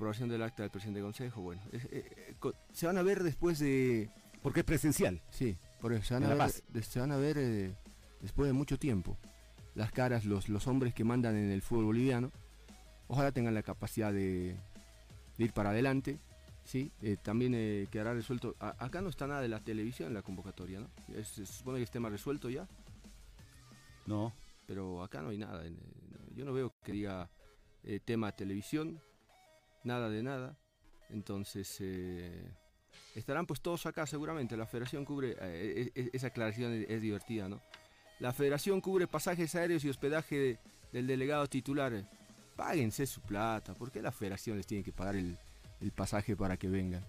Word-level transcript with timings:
aprobación 0.00 0.30
del 0.30 0.40
acta 0.42 0.62
del 0.62 0.70
presidente 0.70 0.98
del 1.00 1.04
consejo, 1.08 1.42
bueno, 1.42 1.60
es- 1.72 1.84
eh, 1.84 2.10
eh, 2.16 2.34
se 2.72 2.86
van 2.86 2.96
a 2.96 3.02
ver 3.02 3.22
después 3.22 3.58
de, 3.58 4.08
Porque 4.42 4.60
es 4.60 4.64
presencial. 4.66 5.20
sí, 5.30 5.58
por 5.78 5.92
eso, 5.92 6.02
se 6.04 6.14
van 6.14 6.22
En 6.22 6.30
a 6.30 6.32
ver, 6.32 6.38
Paz. 6.38 6.62
de- 6.68 6.82
se 6.82 7.00
van 7.00 7.12
a 7.12 7.18
ver 7.18 7.36
eh, 7.36 7.74
después 8.22 8.46
de 8.46 8.54
mucho 8.54 8.78
tiempo 8.78 9.18
las 9.74 9.92
caras, 9.92 10.24
los, 10.24 10.48
los 10.48 10.66
hombres 10.66 10.94
que 10.94 11.04
mandan 11.04 11.36
en 11.36 11.50
el 11.50 11.60
fútbol 11.60 11.84
boliviano, 11.84 12.32
ojalá 13.08 13.30
tengan 13.30 13.52
la 13.54 13.62
capacidad 13.62 14.10
de, 14.10 14.56
de 15.36 15.44
ir 15.44 15.52
para 15.52 15.68
adelante, 15.70 16.18
sí, 16.64 16.90
Eh, 17.02 17.18
también 17.22 17.52
eh, 17.54 17.86
quedará 17.90 18.14
resuelto, 18.14 18.56
a- 18.58 18.82
acá 18.82 19.02
no 19.02 19.10
está 19.10 19.26
nada 19.26 19.42
de 19.42 19.48
la 19.48 19.60
televisión 19.60 20.08
en 20.08 20.14
la 20.14 20.22
convocatoria, 20.22 20.80
¿no? 20.80 20.88
Es- 21.14 21.28
se 21.28 21.44
supone 21.44 21.76
que 21.78 21.84
esté 21.84 22.00
más 22.00 22.10
resuelto 22.10 22.48
ya, 22.48 22.66
No. 24.06 24.32
pero 24.66 25.02
acá 25.02 25.20
no 25.20 25.28
hay 25.28 25.36
nada. 25.38 25.62
Yo 26.34 26.46
no 26.46 26.54
veo 26.54 26.72
que 26.82 26.92
diga 26.92 27.28
eh, 27.84 28.00
tema 28.02 28.32
televisión, 28.32 28.98
nada 29.84 30.08
de 30.08 30.22
nada. 30.22 30.56
Entonces, 31.10 31.76
eh, 31.80 32.48
estarán 33.14 33.46
pues 33.46 33.60
todos 33.60 33.86
acá 33.86 34.06
seguramente. 34.06 34.56
La 34.56 34.66
federación 34.66 35.04
cubre, 35.04 35.36
eh, 35.40 35.90
e- 35.94 36.00
e- 36.00 36.10
esa 36.12 36.28
aclaración 36.28 36.72
es, 36.72 36.90
es 36.90 37.02
divertida, 37.02 37.48
¿no? 37.48 37.60
La 38.20 38.32
federación 38.32 38.80
cubre 38.80 39.06
pasajes 39.06 39.54
aéreos 39.54 39.84
y 39.84 39.88
hospedaje 39.88 40.36
de- 40.38 40.58
del 40.92 41.06
delegado 41.06 41.46
titular. 41.46 41.92
Páguense 42.56 43.06
su 43.06 43.20
plata. 43.22 43.74
¿Por 43.74 43.90
qué 43.90 44.02
la 44.02 44.12
federación 44.12 44.56
les 44.56 44.66
tiene 44.66 44.84
que 44.84 44.92
pagar 44.92 45.16
el, 45.16 45.38
el 45.80 45.92
pasaje 45.92 46.36
para 46.36 46.56
que 46.56 46.68
vengan? 46.68 47.04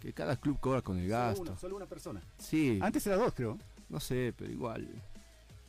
Que 0.00 0.12
cada 0.12 0.36
club 0.36 0.58
cobra 0.60 0.80
con 0.82 0.98
el 0.98 1.04
Solo 1.08 1.18
gasto. 1.18 1.42
una, 1.42 1.56
solo 1.58 1.76
una 1.76 1.86
persona. 1.86 2.22
Sí, 2.38 2.78
Antes 2.82 3.06
era 3.06 3.16
dos, 3.16 3.32
creo. 3.34 3.58
no 3.88 4.00
sé, 4.00 4.32
pero 4.36 4.50
igual. 4.50 4.88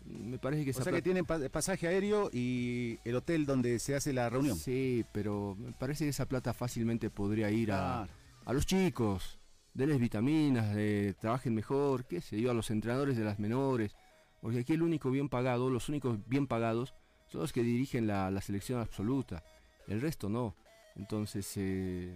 Me 0.05 0.37
parece 0.37 0.63
que 0.65 0.71
O 0.71 0.73
sea 0.73 0.91
que 0.93 1.01
tienen 1.01 1.25
pa- 1.25 1.39
pasaje 1.49 1.87
aéreo 1.87 2.29
y 2.31 2.99
el 3.05 3.15
hotel 3.15 3.45
donde 3.45 3.79
se 3.79 3.95
hace 3.95 4.13
la 4.13 4.29
reunión. 4.29 4.57
Sí, 4.57 5.03
pero 5.11 5.55
me 5.59 5.71
parece 5.71 6.03
que 6.05 6.09
esa 6.11 6.27
plata 6.27 6.53
fácilmente 6.53 7.09
podría 7.09 7.49
ir 7.49 7.71
a, 7.71 8.03
Ah, 8.03 8.07
a 8.45 8.53
los 8.53 8.65
chicos. 8.65 9.39
Denles 9.73 9.99
vitaminas, 9.99 10.73
de, 10.75 11.15
trabajen 11.19 11.53
mejor, 11.55 12.05
qué 12.05 12.21
sé 12.21 12.39
yo, 12.39 12.51
a 12.51 12.53
los 12.53 12.69
entrenadores 12.71 13.17
de 13.17 13.23
las 13.23 13.39
menores. 13.39 13.95
Porque 14.41 14.59
aquí 14.59 14.73
el 14.73 14.83
único 14.83 15.09
bien 15.11 15.27
pagado, 15.27 15.69
los 15.69 15.89
únicos 15.89 16.19
bien 16.27 16.45
pagados, 16.47 16.93
son 17.27 17.41
los 17.41 17.51
que 17.51 17.63
dirigen 17.63 18.05
la, 18.07 18.29
la 18.31 18.41
selección 18.41 18.79
absoluta. 18.79 19.43
El 19.87 19.99
resto 20.01 20.29
no. 20.29 20.55
Entonces, 20.95 21.51
eh, 21.57 22.13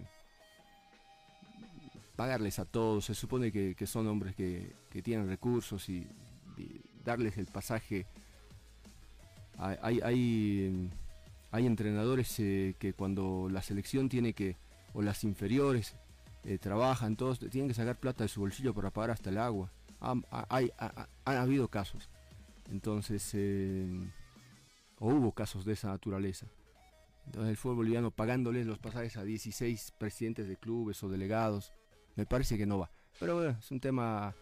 pagarles 2.16 2.60
a 2.60 2.66
todos, 2.66 3.06
se 3.06 3.16
supone 3.16 3.52
que, 3.52 3.76
que 3.76 3.88
son 3.88 4.08
hombres 4.08 4.36
que, 4.36 4.76
que 4.90 5.02
tienen 5.02 5.28
recursos 5.28 5.88
y, 5.90 6.08
y 6.58 6.82
darles 7.04 7.38
el 7.38 7.46
pasaje. 7.46 8.06
Hay, 9.58 10.00
hay, 11.52 11.66
entrenadores 11.66 12.40
eh, 12.40 12.76
que 12.80 12.94
cuando 12.94 13.50
la 13.52 13.62
selección 13.62 14.08
tiene 14.08 14.34
que, 14.34 14.56
o 14.94 15.02
las 15.02 15.24
inferiores, 15.24 15.96
eh, 16.46 16.58
trabajan, 16.58 17.18
todos 17.18 17.40
tienen 17.40 17.68
que 17.68 17.74
sacar 17.74 17.98
plata 18.00 18.24
de 18.24 18.30
su 18.30 18.40
bolsillo 18.40 18.74
para 18.74 18.90
pagar 18.92 19.12
hasta 19.12 19.30
el 19.30 19.38
agua. 19.38 19.70
Ha- 20.00 20.46
hay, 20.50 20.72
ha- 20.78 21.08
habido 21.26 21.68
casos. 21.68 22.10
Entonces, 22.72 23.30
eh, 23.34 23.90
o 25.00 25.10
hubo 25.10 25.34
casos 25.34 25.66
de 25.66 25.74
esa 25.74 25.90
naturaleza. 25.90 26.46
Entonces 27.26 27.50
el 27.50 27.58
fútbol 27.58 27.78
boliviano 27.78 28.12
pagándoles 28.12 28.66
los 28.66 28.80
pasajes 28.80 29.18
a 29.18 29.24
16 29.24 29.94
presidentes 30.00 30.48
de 30.48 30.56
clubes 30.56 31.04
o 31.04 31.10
delegados, 31.10 31.74
me 32.16 32.26
parece 32.26 32.58
que 32.58 32.66
no 32.66 32.80
va. 32.80 32.90
Pero 33.20 33.36
bueno, 33.36 33.58
es 33.60 33.70
un 33.72 33.80
tema 33.80 34.34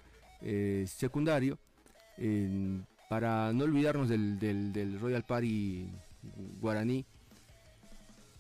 secundario. 0.86 1.58
Eh, 2.18 2.80
para 3.10 3.54
no 3.54 3.64
olvidarnos 3.64 4.10
del, 4.10 4.40
del- 4.40 4.73
del 4.73 5.00
Royal 5.00 5.23
Party 5.23 5.88
guaraní, 6.60 7.06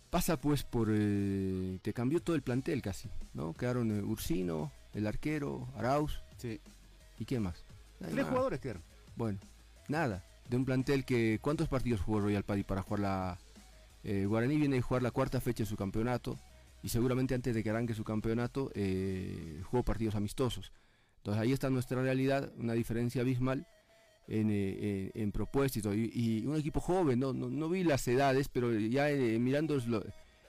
pasa 0.09 0.37
pues 0.39 0.63
por... 0.63 0.89
eh, 0.91 1.79
te 1.81 1.93
cambió 1.93 2.21
todo 2.21 2.35
el 2.35 2.41
plantel 2.41 2.81
casi, 2.81 3.09
¿no? 3.33 3.53
Quedaron 3.53 3.91
eh, 3.91 4.01
Ursino, 4.03 4.71
el 4.93 5.07
arquero, 5.07 5.67
Arauz, 5.77 6.21
sí. 6.37 6.59
¿y 7.19 7.25
qué 7.25 7.39
más? 7.39 7.63
No 7.99 8.07
Tres 8.09 8.25
jugadores 8.25 8.59
quedaron. 8.59 8.83
Bueno, 9.15 9.39
nada. 9.87 10.23
De 10.49 10.55
un 10.55 10.65
plantel 10.65 11.03
que... 11.03 11.39
¿Cuántos 11.41 11.67
partidos 11.67 12.01
jugó 12.01 12.21
Royal 12.21 12.43
Party 12.43 12.63
para 12.63 12.81
jugar 12.81 12.99
la... 13.01 13.37
eh, 14.03 14.25
Guaraní 14.25 14.57
viene 14.57 14.77
a 14.77 14.81
jugar 14.81 15.03
la 15.03 15.11
cuarta 15.11 15.41
fecha 15.41 15.63
de 15.63 15.69
su 15.69 15.75
campeonato 15.75 16.37
y 16.83 16.89
seguramente 16.89 17.35
antes 17.35 17.53
de 17.55 17.63
que 17.63 17.69
arranque 17.69 17.93
su 17.93 18.03
campeonato 18.03 18.71
jugó 19.69 19.83
partidos 19.83 20.15
amistosos. 20.15 20.71
Entonces 21.27 21.43
ahí 21.43 21.51
está 21.51 21.69
nuestra 21.69 22.01
realidad, 22.01 22.53
una 22.57 22.71
diferencia 22.71 23.19
abismal 23.19 23.67
en, 24.29 24.49
eh, 24.49 25.11
en- 25.13 25.23
en 25.23 25.31
propuesta 25.33 25.77
y 25.77 25.81
todo. 25.81 25.93
Y, 25.93 26.09
y 26.13 26.45
un 26.47 26.55
equipo 26.55 26.79
joven, 26.79 27.19
no, 27.19 27.33
no, 27.33 27.49
no 27.49 27.67
vi 27.67 27.83
las 27.83 28.07
edades, 28.07 28.47
pero 28.47 28.71
ya 28.73 29.11
eh, 29.11 29.37
mirando 29.37 29.77
lo- 29.87 30.05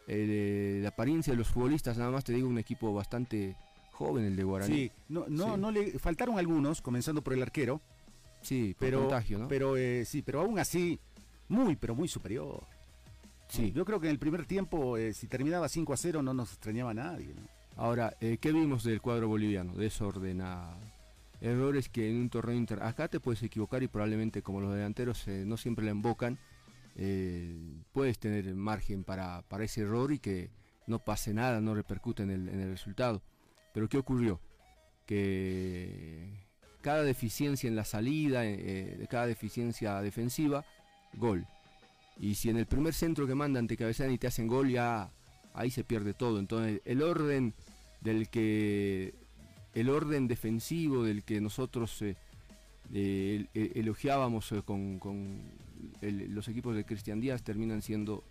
eh, 0.07 0.79
la 0.81 0.91
apariencia 0.91 1.33
de 1.33 1.37
los 1.37 1.49
futbolistas, 1.49 1.99
nada 1.99 2.13
más 2.13 2.23
te 2.23 2.33
digo 2.33 2.49
un 2.49 2.59
equipo 2.59 2.95
bastante 2.95 3.57
joven 3.91 4.25
el 4.25 4.37
de 4.37 4.45
Guaraní. 4.45 4.73
Sí, 4.73 4.93
no, 5.09 5.25
no, 5.29 5.55
Sí. 5.57 5.61
no 5.61 5.71
le 5.73 5.99
faltaron 5.99 6.39
algunos, 6.39 6.81
comenzando 6.81 7.23
por 7.23 7.33
el 7.33 7.43
arquero, 7.43 7.81
Sí, 8.41 8.73
por 8.79 8.87
pero, 8.87 9.01
contagio, 9.01 9.39
¿no? 9.41 9.49
pero 9.49 9.77
eh, 9.77 10.05
sí, 10.05 10.23
pero 10.23 10.43
aún 10.43 10.61
así, 10.61 11.01
muy, 11.49 11.75
pero 11.75 11.97
muy 11.97 12.07
superior. 12.07 12.63
Sí. 13.49 13.73
Yo 13.73 13.85
creo 13.85 13.99
que 13.99 14.07
en 14.07 14.13
el 14.13 14.21
primer 14.21 14.47
tiempo, 14.47 14.97
eh, 14.97 15.13
si 15.13 15.27
terminaba 15.27 15.69
5 15.69 15.93
a 15.93 15.97
0, 15.97 16.23
no 16.23 16.33
nos 16.35 16.53
extrañaba 16.53 16.93
a 16.93 16.95
nadie. 16.95 17.35
¿no? 17.35 17.58
Ahora, 17.79 18.17
eh, 18.21 18.39
¿qué 18.41 18.51
vimos 18.51 18.83
del 18.83 19.01
cuadro 19.01 19.29
boliviano? 19.29 19.73
Desordenado. 19.77 20.81
Errores 21.41 21.89
que 21.89 22.11
en 22.11 22.17
un 22.17 22.29
torneo 22.29 22.57
inter... 22.57 22.83
Acá 22.83 23.07
te 23.07 23.21
puedes 23.21 23.41
equivocar 23.45 23.85
y 23.85 23.87
probablemente 23.87 24.43
como 24.43 24.61
los 24.61 24.75
delanteros 24.75 25.29
eh, 25.29 25.45
no 25.47 25.57
siempre 25.57 25.85
la 25.85 25.93
embocan, 25.93 26.41
eh, 26.97 27.57
puedes 27.93 28.19
tener 28.19 28.53
margen 28.57 29.05
para, 29.05 29.43
para 29.43 29.63
ese 29.63 29.83
error 29.83 30.13
y 30.13 30.19
que 30.19 30.51
no 30.89 30.99
pase 30.99 31.33
nada, 31.33 31.61
no 31.61 31.73
repercute 31.73 32.25
en 32.25 32.31
el, 32.31 32.49
en 32.49 32.61
el 32.61 32.71
resultado. 32.71 33.23
Pero 33.73 33.89
¿qué 33.89 33.99
ocurrió? 33.99 34.41
Que 35.07 36.49
cada 36.81 37.05
deficiencia 37.05 37.69
en 37.69 37.77
la 37.77 37.85
salida, 37.85 38.45
eh, 38.45 39.07
cada 39.09 39.27
deficiencia 39.27 40.03
defensiva, 40.03 40.65
gol. 41.15 41.47
Y 42.19 42.35
si 42.35 42.51
en 42.51 42.57
el 42.57 42.67
primer 42.67 42.93
centro 42.93 43.25
que 43.29 43.37
mandan 43.37 43.69
te 43.69 43.77
cabecean 43.77 44.11
y 44.11 44.19
te 44.19 44.27
hacen 44.27 44.49
gol, 44.49 44.69
ya 44.69 45.13
ahí 45.59 45.71
se 45.71 45.85
pierde 45.85 46.15
todo. 46.15 46.39
Entonces 46.39 46.81
el 46.85 47.03
orden 47.03 47.55
del 48.01 48.29
que 48.29 49.15
el 49.75 49.91
orden 49.91 50.29
defensivo 50.29 51.05
del 51.05 51.25
que 51.25 51.41
nosotros 51.41 52.01
eh, 52.03 52.17
eh, 52.93 53.37
el- 53.55 53.61
el- 53.63 53.73
elogiábamos 53.75 54.51
eh, 54.53 54.63
con, 54.65 54.99
los 56.01 56.49
equipos 56.49 56.75
de 56.75 56.85
Cristian 56.85 57.21
Díaz 57.21 57.43
terminan 57.43 57.83
siendo 57.83 58.25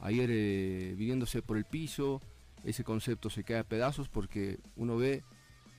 ayer 0.00 0.30
eh, 0.32 0.94
viniéndose 0.96 1.42
por 1.42 1.56
el 1.56 1.64
piso. 1.64 2.20
Ese 2.64 2.84
concepto 2.84 3.30
se 3.30 3.44
cae 3.44 3.58
a 3.58 3.64
pedazos 3.64 4.08
porque 4.08 4.58
uno 4.76 4.96
ve 4.96 5.22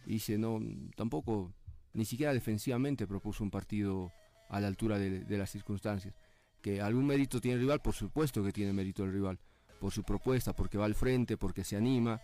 y 0.06 0.14
dice 0.14 0.38
no 0.38 0.60
tampoco 0.96 1.52
ni 1.94 2.06
siquiera 2.06 2.34
defensivamente 2.34 3.06
propuso 3.08 3.44
un 3.44 3.52
partido 3.52 4.12
a 4.50 4.60
la 4.60 4.68
altura 4.68 4.98
de, 4.98 5.20
de 5.20 5.38
las 5.38 5.50
circunstancias 5.52 6.14
que 6.62 6.82
algún 6.82 7.06
mérito 7.06 7.40
tiene 7.42 7.56
el 7.56 7.62
rival 7.62 7.82
por 7.82 7.94
supuesto 7.94 8.44
que 8.44 8.52
tiene 8.54 8.72
mérito 8.74 9.04
el 9.04 9.12
rival 9.12 9.38
por 9.80 9.92
su 9.92 10.04
propuesta 10.04 10.54
porque 10.54 10.78
va 10.78 10.86
al 10.86 10.96
frente 10.96 11.38
porque 11.38 11.64
se 11.64 11.76
anima 11.76 12.22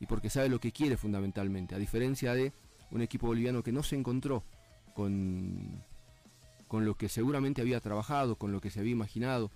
y 0.00 0.06
porque 0.06 0.30
sabe 0.30 0.48
lo 0.48 0.60
que 0.60 0.72
quiere 0.72 0.96
fundamentalmente, 0.96 1.74
a 1.74 1.78
diferencia 1.78 2.34
de 2.34 2.52
un 2.90 3.02
equipo 3.02 3.26
boliviano 3.26 3.62
que 3.62 3.72
no 3.72 3.82
se 3.82 3.96
encontró 3.96 4.44
con, 4.94 5.82
con 6.68 6.84
lo 6.84 6.96
que 6.96 7.08
seguramente 7.08 7.60
había 7.60 7.80
trabajado, 7.80 8.36
con 8.36 8.52
lo 8.52 8.60
que 8.60 8.70
se 8.70 8.80
había 8.80 8.92
imaginado, 8.92 9.50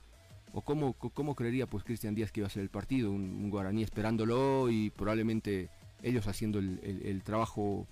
o 0.53 0.63
cómo, 0.63 0.95
cómo 0.95 1.35
creería 1.35 1.67
pues 1.67 1.85
Cristian 1.85 2.15
Díaz 2.15 2.33
que 2.33 2.41
iba 2.41 2.47
a 2.47 2.51
ser 2.51 2.63
el 2.63 2.71
partido, 2.71 3.11
un, 3.11 3.51
guaraní 3.51 3.83
esperándolo 3.83 4.71
y 4.71 4.91
probablemente 4.91 5.69
ellos 6.03 6.27
haciendo 6.29 6.59
el, 6.59 7.23
trabajo 7.25 7.87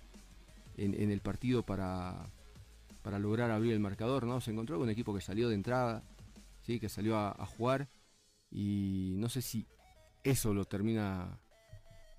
en, 0.76 1.10
el 1.10 1.20
partido 1.20 1.62
para, 1.64 2.30
para 3.02 3.18
lograr 3.18 3.50
abrir 3.50 3.72
el 3.72 3.80
marcador, 3.80 4.24
¿no? 4.24 4.40
Se 4.40 4.52
encontró 4.52 4.76
con 4.76 4.84
un 4.84 4.90
equipo 4.90 5.14
que 5.14 5.20
salió 5.20 5.48
de 5.48 5.56
entrada, 5.56 6.04
¿sí? 6.62 6.78
que 6.78 6.88
salió 6.88 7.18
a 7.18 7.46
jugar 7.46 7.88
y 8.54 9.14
no 9.16 9.28
sé 9.28 9.42
si 9.42 9.66
eso 10.22 10.54
lo 10.54 10.64
termina 10.64 11.38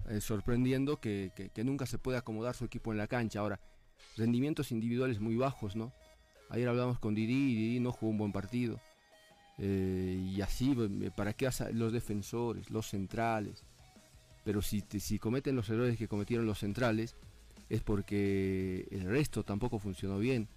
eh, 0.09 0.21
sorprendiendo 0.21 0.99
que, 0.99 1.31
nunca 1.63 1.85
se 1.85 1.97
puede 1.97 2.17
acomodar 2.17 2.53
su 2.55 2.65
equipo 2.65 2.91
en 2.91 2.97
la 2.97 3.07
cancha. 3.07 3.39
Ahora, 3.39 3.59
rendimientos 4.17 4.71
individuales 4.71 5.19
muy 5.19 5.35
bajos, 5.35 5.75
¿no? 5.75 5.93
Ayer 6.49 6.67
hablamos 6.67 6.99
con 6.99 7.15
Didi 7.15 7.53
y 7.53 7.55
Didi 7.55 7.79
no 7.79 7.91
jugó 7.91 8.11
un 8.11 8.17
buen 8.19 8.31
partido. 8.31 8.79
Eh, 9.57 10.31
y 10.35 10.41
así, 10.41 10.75
eh, 10.77 11.11
¿para 11.15 11.33
qué 11.33 11.49
los 11.71 11.91
defensores, 11.93 12.69
los 12.69 12.87
centrales? 12.87 13.63
Pero 14.43 14.61
si, 14.61 14.83
si 14.99 15.17
cometen 15.17 15.55
los 15.55 15.69
errores 15.69 15.97
que 15.97 16.07
cometieron 16.07 16.45
los 16.45 16.59
centrales, 16.59 17.15
es 17.69 17.81
porque 17.81 18.87
el 18.91 19.05
resto 19.05 19.43
tampoco 19.43 19.79
funcionó 19.79 20.19
bien. 20.19 20.47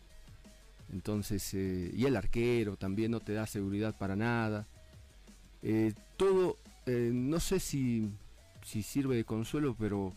Entonces, 0.92 1.54
y 1.54 2.04
el 2.04 2.16
arquero 2.16 2.76
también 2.76 3.12
no 3.12 3.20
te 3.20 3.32
da 3.32 3.46
seguridad 3.46 3.96
para 3.96 4.16
nada. 4.16 4.66
Eh, 5.62 5.92
todo, 6.16 6.58
eh, 6.86 7.10
no 7.12 7.40
sé 7.40 7.60
si, 7.60 8.10
si 8.62 8.82
sirve 8.82 9.16
de 9.16 9.24
consuelo, 9.24 9.74
pero 9.78 10.14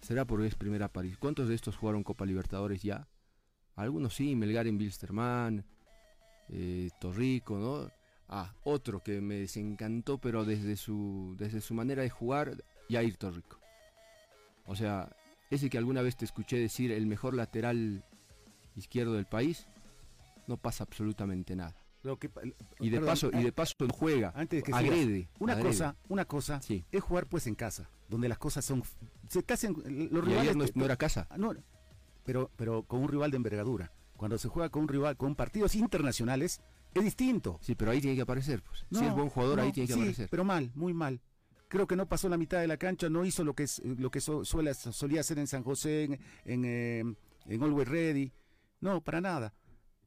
será 0.00 0.24
porque 0.24 0.46
es 0.46 0.54
primera 0.54 0.88
París. 0.88 1.16
¿Cuántos 1.18 1.48
de 1.48 1.54
estos 1.54 1.76
jugaron 1.76 2.02
Copa 2.02 2.26
Libertadores 2.26 2.82
ya? 2.82 3.06
Algunos 3.76 4.14
sí, 4.14 4.34
Melgar 4.36 4.66
en 4.66 4.78
Bilsterman, 4.78 5.64
eh, 6.48 6.90
Torrico, 7.00 7.58
¿no? 7.58 7.90
Ah, 8.28 8.54
otro 8.64 9.02
que 9.02 9.20
me 9.20 9.36
desencantó, 9.36 10.18
pero 10.18 10.44
desde 10.44 10.76
su, 10.76 11.34
desde 11.38 11.60
su 11.60 11.74
manera 11.74 12.02
de 12.02 12.10
jugar, 12.10 12.62
Yair 12.88 13.16
Torrico. 13.16 13.58
O 14.66 14.76
sea, 14.76 15.10
ese 15.50 15.68
que 15.68 15.78
alguna 15.78 16.02
vez 16.02 16.16
te 16.16 16.24
escuché 16.24 16.56
decir 16.56 16.92
el 16.92 17.06
mejor 17.06 17.34
lateral 17.34 18.04
izquierdo 18.76 19.14
del 19.14 19.26
país, 19.26 19.66
no 20.46 20.56
pasa 20.56 20.84
absolutamente 20.84 21.56
nada. 21.56 21.79
Y 22.80 22.90
de 22.90 23.00
paso 23.00 23.30
y 23.32 23.42
de 23.42 23.52
paso 23.52 23.74
no 23.80 23.92
juega, 23.92 24.32
antes 24.34 24.62
que 24.62 24.72
agrede. 24.72 25.28
una 25.38 25.58
cosa, 25.60 25.96
una 26.08 26.24
cosa 26.24 26.60
es 26.68 27.02
jugar 27.02 27.26
pues 27.26 27.46
en 27.46 27.54
casa, 27.54 27.90
donde 28.08 28.28
las 28.28 28.38
cosas 28.38 28.64
son 28.64 28.82
se 29.28 29.42
casan 29.42 29.74
los 30.10 30.24
rivales 30.24 30.56
no, 30.56 30.64
no, 30.74 30.84
era 30.84 30.96
casa. 30.96 31.26
Ah, 31.30 31.38
no, 31.38 31.54
pero 32.24 32.50
pero 32.56 32.84
con 32.84 33.02
un 33.02 33.08
rival 33.08 33.30
de 33.30 33.36
envergadura. 33.36 33.92
Cuando 34.16 34.36
se 34.36 34.48
juega 34.48 34.68
con 34.68 34.82
un 34.82 34.88
rival 34.88 35.16
con 35.16 35.34
partidos 35.34 35.74
internacionales 35.74 36.60
es 36.94 37.04
distinto. 37.04 37.58
Sí, 37.62 37.74
pero 37.74 37.90
ahí 37.90 38.00
tiene 38.00 38.16
que 38.16 38.22
aparecer. 38.22 38.62
Pues. 38.62 38.84
si 38.90 39.04
es 39.04 39.14
buen 39.14 39.28
jugador, 39.28 39.60
ahí 39.60 39.72
tiene 39.72 39.88
que 39.88 40.14
sí, 40.14 40.26
Pero 40.30 40.44
mal, 40.44 40.70
muy 40.74 40.92
mal. 40.92 41.20
Creo 41.68 41.86
que 41.86 41.94
no 41.94 42.08
pasó 42.08 42.28
la 42.28 42.36
mitad 42.36 42.60
de 42.60 42.66
la 42.66 42.76
cancha, 42.76 43.08
no 43.08 43.24
hizo 43.24 43.44
lo 43.44 43.54
que, 43.54 43.62
es, 43.62 43.80
lo 43.84 44.10
que 44.10 44.20
suele, 44.20 44.74
solía 44.74 45.20
hacer 45.20 45.38
en 45.38 45.46
San 45.46 45.62
José, 45.62 46.04
en, 46.04 46.20
en, 46.44 46.64
eh, 46.64 47.14
en 47.46 47.62
Always 47.62 47.88
Ready. 47.88 48.32
No, 48.80 49.00
para 49.02 49.20
nada. 49.20 49.54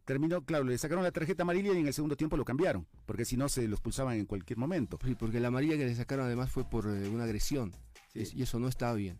Terminó, 0.05 0.43
claro, 0.43 0.65
le 0.65 0.77
sacaron 0.77 1.03
la 1.03 1.11
tarjeta 1.11 1.43
amarilla 1.43 1.73
y 1.73 1.77
en 1.77 1.87
el 1.87 1.93
segundo 1.93 2.17
tiempo 2.17 2.35
lo 2.35 2.43
cambiaron, 2.43 2.85
porque 3.05 3.23
si 3.23 3.37
no 3.37 3.47
se 3.47 3.67
lo 3.67 3.75
expulsaban 3.75 4.17
en 4.17 4.25
cualquier 4.25 4.57
momento. 4.57 4.99
Sí, 5.03 5.15
porque 5.15 5.39
la 5.39 5.47
amarilla 5.47 5.77
que 5.77 5.85
le 5.85 5.95
sacaron 5.95 6.25
además 6.25 6.51
fue 6.51 6.69
por 6.69 6.87
eh, 6.87 7.07
una 7.07 7.23
agresión, 7.23 7.71
y 8.13 8.41
eso 8.41 8.59
no 8.59 8.67
estaba 8.67 8.93
bien. 8.93 9.19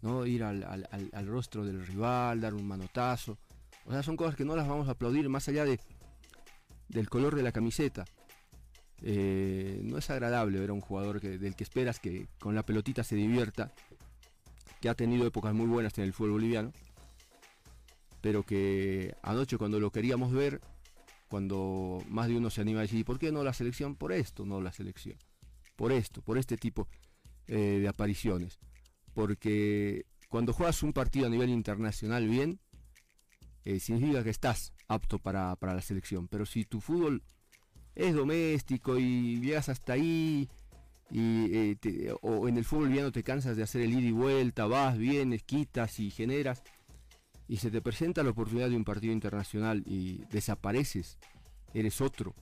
¿no? 0.00 0.26
Ir 0.26 0.42
al, 0.42 0.64
al, 0.64 1.26
rostro 1.26 1.64
del 1.64 1.86
rival, 1.86 2.40
dar 2.40 2.54
un 2.54 2.66
manotazo. 2.66 3.38
O 3.84 3.92
sea, 3.92 4.02
son 4.02 4.16
cosas 4.16 4.34
que 4.34 4.44
no 4.44 4.56
las 4.56 4.68
vamos 4.68 4.88
a 4.88 4.92
aplaudir 4.92 5.28
más 5.28 5.48
allá 5.48 5.64
de, 5.64 5.78
del 6.88 7.08
color 7.08 7.34
de 7.34 7.42
la 7.42 7.52
camiseta. 7.52 8.04
Eh, 9.00 9.80
no 9.82 9.98
es 9.98 10.10
agradable 10.10 10.60
ver 10.60 10.70
a 10.70 10.72
un 10.72 10.80
jugador 10.80 11.20
que, 11.20 11.38
del 11.38 11.56
que 11.56 11.64
esperas 11.64 11.98
que 11.98 12.28
con 12.38 12.54
la 12.54 12.64
pelotita 12.64 13.04
se 13.04 13.16
divierta, 13.16 13.72
que 14.80 14.88
ha 14.88 14.94
tenido 14.94 15.26
épocas 15.26 15.54
muy 15.54 15.66
buenas 15.66 15.96
en 15.98 16.04
el 16.04 16.12
fútbol 16.12 16.32
boliviano, 16.32 16.72
pero 18.22 18.44
que 18.44 19.14
anoche 19.22 19.58
cuando 19.58 19.78
lo 19.80 19.90
queríamos 19.90 20.32
ver, 20.32 20.62
cuando 21.28 22.02
más 22.08 22.28
de 22.28 22.36
uno 22.36 22.48
se 22.48 22.60
anima 22.62 22.78
a 22.78 22.82
decir, 22.82 23.04
¿por 23.04 23.18
qué 23.18 23.32
no 23.32 23.42
la 23.42 23.52
selección? 23.52 23.96
Por 23.96 24.12
esto 24.12 24.46
no 24.46 24.60
la 24.60 24.72
selección, 24.72 25.18
por 25.76 25.92
esto, 25.92 26.22
por 26.22 26.38
este 26.38 26.56
tipo 26.56 26.88
eh, 27.48 27.80
de 27.80 27.88
apariciones, 27.88 28.60
porque 29.12 30.06
cuando 30.28 30.52
juegas 30.52 30.82
un 30.82 30.92
partido 30.92 31.26
a 31.26 31.30
nivel 31.30 31.50
internacional 31.50 32.28
bien, 32.28 32.60
eh, 33.64 33.80
significa 33.80 34.22
que 34.22 34.30
estás 34.30 34.72
apto 34.88 35.18
para, 35.18 35.56
para, 35.56 35.74
la 35.74 35.82
selección, 35.82 36.28
pero 36.28 36.46
si 36.46 36.64
tu 36.64 36.80
fútbol 36.80 37.22
es 37.94 38.14
doméstico 38.14 38.98
y 38.98 39.40
llegas 39.40 39.68
hasta 39.68 39.94
ahí, 39.94 40.48
y, 41.10 41.76
eh, 41.84 42.14
o 42.22 42.48
en 42.48 42.56
el 42.56 42.64
fútbol 42.64 42.84
boliviano 42.84 43.12
te 43.12 43.22
cansas 43.22 43.56
de 43.56 43.64
hacer 43.64 43.82
el 43.82 43.92
ida 43.92 44.08
y 44.08 44.12
vuelta, 44.12 44.66
vas, 44.66 44.96
vienes, 44.96 45.42
quitas 45.42 45.98
y 45.98 46.10
generas, 46.10 46.62
y 47.48 47.56
se 47.56 47.70
te 47.70 47.82
presenta 47.82 48.22
la 48.22 48.30
oportunidad 48.30 48.70
de 48.70 48.76
un 48.76 48.84
partido 48.84 49.12
internacional 49.12 49.82
y 49.86 50.24
desapareces, 50.30 51.18
eres 51.74 52.00
otro, 52.00 52.34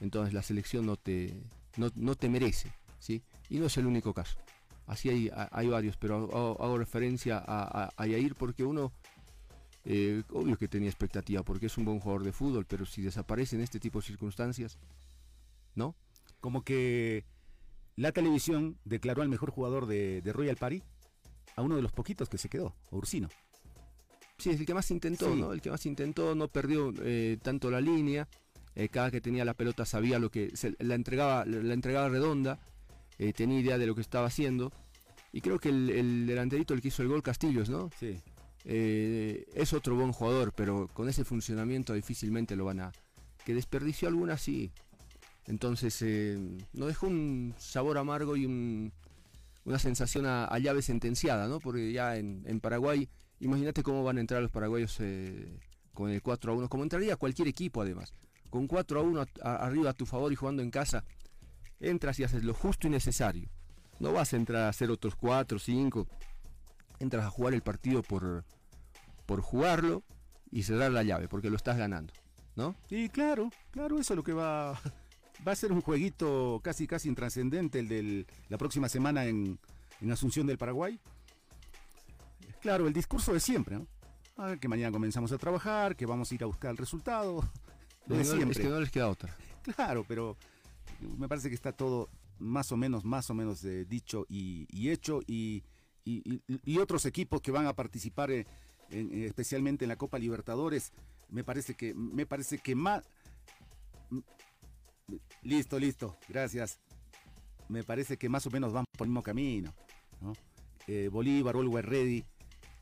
entonces 0.00 0.32
la 0.32 0.42
selección 0.42 0.86
no 0.86 0.96
te, 0.96 1.40
no, 1.76 2.14
te 2.14 2.28
merece, 2.28 2.72
¿sí? 2.98 3.22
Y 3.48 3.58
no 3.58 3.66
es 3.66 3.76
el 3.76 3.86
único 3.86 4.14
caso. 4.14 4.38
Así 4.86 5.10
hay, 5.10 5.30
hay 5.34 5.68
varios, 5.68 5.96
pero 5.96 6.16
hago, 6.58 6.78
referencia 6.78 7.42
a, 7.46 7.90
a, 7.94 8.06
Yair 8.06 8.34
porque 8.34 8.64
uno, 8.64 8.92
eh, 9.84 10.22
obvio 10.30 10.56
que 10.56 10.68
tenía 10.68 10.88
expectativa, 10.88 11.42
porque 11.42 11.66
es 11.66 11.76
un 11.76 11.84
buen 11.84 12.00
jugador 12.00 12.24
de 12.24 12.32
fútbol, 12.32 12.64
pero 12.64 12.86
si 12.86 13.02
desaparece 13.02 13.56
en 13.56 13.62
este 13.62 13.80
tipo 13.80 14.00
de 14.00 14.06
circunstancias, 14.06 14.78
¿no? 15.74 15.94
Como 16.40 16.62
que 16.62 17.24
la 17.96 18.12
televisión 18.12 18.78
declaró 18.84 19.22
al 19.22 19.28
mejor 19.28 19.50
jugador 19.50 19.86
de, 19.86 20.22
de 20.22 20.32
Royal 20.32 20.56
Party 20.56 20.82
a 21.56 21.62
uno 21.62 21.76
de 21.76 21.82
los 21.82 21.92
poquitos 21.92 22.28
que 22.28 22.38
se 22.38 22.48
quedó, 22.48 22.74
Ursino. 22.90 23.28
Sí, 24.38 24.50
es 24.50 24.60
el 24.60 24.66
que 24.66 24.74
más 24.74 24.88
intentó, 24.92 25.34
¿no? 25.34 25.52
El 25.52 25.60
que 25.60 25.70
más 25.70 25.84
intentó, 25.84 26.36
no 26.36 26.46
perdió 26.46 26.94
eh, 27.02 27.38
tanto 27.42 27.70
la 27.72 27.80
línea. 27.80 28.28
Eh, 28.76 28.88
cada 28.88 29.10
que 29.10 29.20
tenía 29.20 29.44
la 29.44 29.54
pelota 29.54 29.84
sabía 29.84 30.20
lo 30.20 30.30
que 30.30 30.56
se, 30.56 30.76
la 30.78 30.94
entregaba, 30.94 31.44
la 31.44 31.74
entregaba 31.74 32.08
redonda, 32.08 32.60
eh, 33.18 33.32
tenía 33.32 33.58
idea 33.58 33.78
de 33.78 33.86
lo 33.86 33.96
que 33.96 34.00
estaba 34.00 34.28
haciendo. 34.28 34.72
Y 35.32 35.40
creo 35.40 35.58
que 35.58 35.70
el, 35.70 36.26
delanterito, 36.26 36.72
el 36.72 36.80
que 36.80 36.88
hizo 36.88 37.02
el 37.02 37.08
gol 37.08 37.22
Castillos, 37.22 37.68
¿no? 37.68 37.90
Sí. 37.98 38.16
es 38.64 39.72
otro 39.72 39.96
buen 39.96 40.12
jugador, 40.12 40.52
pero 40.54 40.88
con 40.94 41.08
ese 41.08 41.24
funcionamiento 41.24 41.92
difícilmente 41.94 42.54
lo 42.54 42.64
van 42.66 42.80
a. 42.80 42.92
Que 43.44 43.54
desperdició 43.54 44.06
alguna, 44.06 44.38
sí. 44.38 44.70
Entonces, 45.46 46.00
nos 46.72 46.88
dejó 46.88 47.08
un 47.08 47.54
sabor 47.58 47.98
amargo 47.98 48.36
y 48.36 48.46
una 48.46 49.78
sensación 49.80 50.26
a, 50.26 50.56
llave 50.60 50.82
sentenciada, 50.82 51.48
¿no? 51.48 51.58
Porque 51.58 51.90
ya 51.90 52.16
en, 52.16 52.44
en 52.46 52.60
Paraguay 52.60 53.08
Imagínate 53.40 53.82
cómo 53.82 54.02
van 54.02 54.18
a 54.18 54.20
entrar 54.20 54.42
los 54.42 54.50
paraguayos 54.50 54.96
eh, 55.00 55.58
con 55.94 56.10
el 56.10 56.22
4 56.22 56.52
a 56.52 56.54
1, 56.56 56.68
como 56.68 56.82
entraría 56.82 57.16
cualquier 57.16 57.48
equipo 57.48 57.82
además. 57.82 58.12
Con 58.50 58.66
4 58.66 59.00
a 59.00 59.02
1 59.02 59.26
arriba 59.42 59.90
a 59.90 59.94
tu 59.94 60.06
favor 60.06 60.32
y 60.32 60.36
jugando 60.36 60.62
en 60.62 60.70
casa, 60.70 61.04
entras 61.80 62.18
y 62.18 62.24
haces 62.24 62.44
lo 62.44 62.54
justo 62.54 62.86
y 62.86 62.90
necesario. 62.90 63.48
No 64.00 64.12
vas 64.12 64.32
a 64.32 64.36
entrar 64.36 64.62
a 64.62 64.68
hacer 64.68 64.90
otros 64.90 65.16
4, 65.16 65.58
5. 65.58 66.06
Entras 67.00 67.24
a 67.24 67.30
jugar 67.30 67.54
el 67.54 67.62
partido 67.62 68.02
por, 68.02 68.44
por 69.26 69.40
jugarlo 69.40 70.02
y 70.50 70.62
cerrar 70.62 70.90
la 70.92 71.02
llave, 71.02 71.28
porque 71.28 71.50
lo 71.50 71.56
estás 71.56 71.76
ganando. 71.76 72.12
¿No? 72.56 72.74
Y 72.90 73.08
claro, 73.08 73.50
claro, 73.70 74.00
eso 74.00 74.14
es 74.14 74.16
lo 74.16 74.24
que 74.24 74.32
va, 74.32 74.72
va 75.46 75.52
a 75.52 75.56
ser 75.56 75.72
un 75.72 75.80
jueguito 75.80 76.60
casi 76.62 76.88
casi 76.88 77.08
intrascendente 77.08 77.78
el 77.78 77.88
de 77.88 78.26
la 78.48 78.58
próxima 78.58 78.88
semana 78.88 79.26
en, 79.26 79.58
en 80.00 80.10
Asunción 80.10 80.46
del 80.46 80.58
Paraguay. 80.58 80.98
Claro, 82.60 82.86
el 82.86 82.92
discurso 82.92 83.32
de 83.32 83.40
siempre, 83.40 83.76
¿no? 83.78 83.86
que 84.60 84.68
mañana 84.68 84.92
comenzamos 84.92 85.32
a 85.32 85.38
trabajar, 85.38 85.96
que 85.96 86.06
vamos 86.06 86.30
a 86.30 86.34
ir 86.34 86.42
a 86.44 86.46
buscar 86.46 86.70
el 86.70 86.76
resultado. 86.76 87.42
de 88.06 88.24
siempre. 88.24 88.52
Es 88.52 88.58
que 88.58 88.68
no 88.68 88.80
les 88.80 88.90
queda 88.90 89.08
otra. 89.08 89.36
Claro, 89.74 90.04
pero 90.06 90.36
me 91.18 91.28
parece 91.28 91.48
que 91.48 91.54
está 91.54 91.72
todo 91.72 92.08
más 92.38 92.70
o 92.72 92.76
menos, 92.76 93.04
más 93.04 93.28
o 93.30 93.34
menos 93.34 93.64
eh, 93.64 93.84
dicho 93.84 94.24
y, 94.28 94.66
hecho 94.88 95.20
y, 95.26 95.62
otros 96.80 97.04
equipos 97.04 97.42
que 97.42 97.50
van 97.50 97.66
a 97.66 97.74
participar 97.74 98.30
eh, 98.30 98.46
especialmente 98.90 99.84
en 99.84 99.90
la 99.90 99.96
Copa 99.96 100.18
Libertadores, 100.18 100.92
me 101.28 101.44
parece 101.44 101.74
que, 101.74 101.92
me 101.94 102.24
parece 102.26 102.58
que 102.58 102.74
más... 102.74 103.02
Listo, 105.42 105.78
listo, 105.78 106.16
gracias. 106.28 106.78
Me 107.68 107.82
parece 107.82 108.16
que 108.16 108.28
más 108.28 108.46
o 108.46 108.50
menos 108.50 108.72
van 108.72 108.84
por 108.96 109.06
el 109.06 109.10
mismo 109.10 109.22
camino. 109.22 109.74
¿no? 110.20 110.32
Eh, 110.86 111.08
Bolívar, 111.10 111.56
Olwer 111.56 111.84
Ready, 111.84 112.24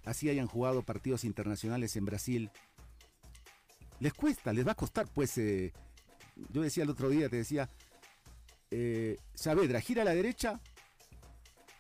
así 0.06 0.30
hayan 0.30 0.46
jugado 0.46 0.82
partidos 0.82 1.25
internacionales 1.25 1.96
en 1.96 2.06
Brasil, 2.06 2.50
les 4.00 4.14
cuesta, 4.14 4.52
les 4.52 4.66
va 4.66 4.72
a 4.72 4.76
costar, 4.76 5.08
pues, 5.12 5.36
eh, 5.36 5.72
yo 6.50 6.62
decía 6.62 6.84
el 6.84 6.90
otro 6.90 7.10
día, 7.10 7.28
te 7.28 7.36
decía, 7.36 7.68
eh, 8.70 9.18
Saavedra, 9.34 9.80
gira 9.80 10.02
a 10.02 10.04
la 10.04 10.14
derecha, 10.14 10.60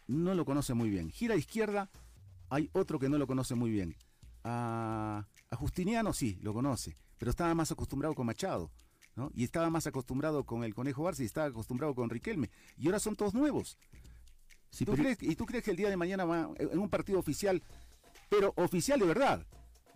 no 0.08 0.34
lo 0.34 0.44
conoce 0.44 0.74
muy 0.74 0.90
bien, 0.90 1.10
gira 1.10 1.34
a 1.34 1.36
la 1.36 1.40
izquierda, 1.40 1.90
hay 2.50 2.68
otro 2.72 2.98
que 2.98 3.08
no 3.08 3.16
lo 3.16 3.26
conoce 3.26 3.54
muy 3.54 3.70
bien, 3.70 3.96
a, 4.44 5.26
Justiniano 5.52 6.12
sí, 6.12 6.38
lo 6.42 6.52
conoce, 6.52 6.96
pero 7.18 7.30
estaba 7.30 7.54
más 7.54 7.70
acostumbrado 7.72 8.14
con 8.14 8.26
Machado. 8.26 8.70
¿no? 9.14 9.30
Y 9.34 9.44
estaba 9.44 9.70
más 9.70 9.86
acostumbrado 9.86 10.44
con 10.44 10.62
el 10.62 10.74
Conejo 10.74 11.04
Barça 11.04 11.20
y 11.20 11.24
estaba 11.24 11.46
acostumbrado 11.46 11.94
con 11.94 12.10
Riquelme. 12.10 12.50
Y 12.76 12.84
ahora 12.84 12.98
son 12.98 13.16
todos 13.16 13.32
nuevos. 13.32 13.78
¿Y 14.78 14.84
tú 14.84 15.46
crees 15.46 15.64
que 15.64 15.70
el 15.70 15.76
día 15.78 15.88
de 15.88 15.96
mañana 15.96 16.26
va, 16.26 16.50
en 16.58 16.78
un 16.78 16.90
partido 16.90 17.18
oficial 17.18 17.62
pero 18.28 18.52
oficial 18.56 18.98
de 19.00 19.06
verdad. 19.06 19.46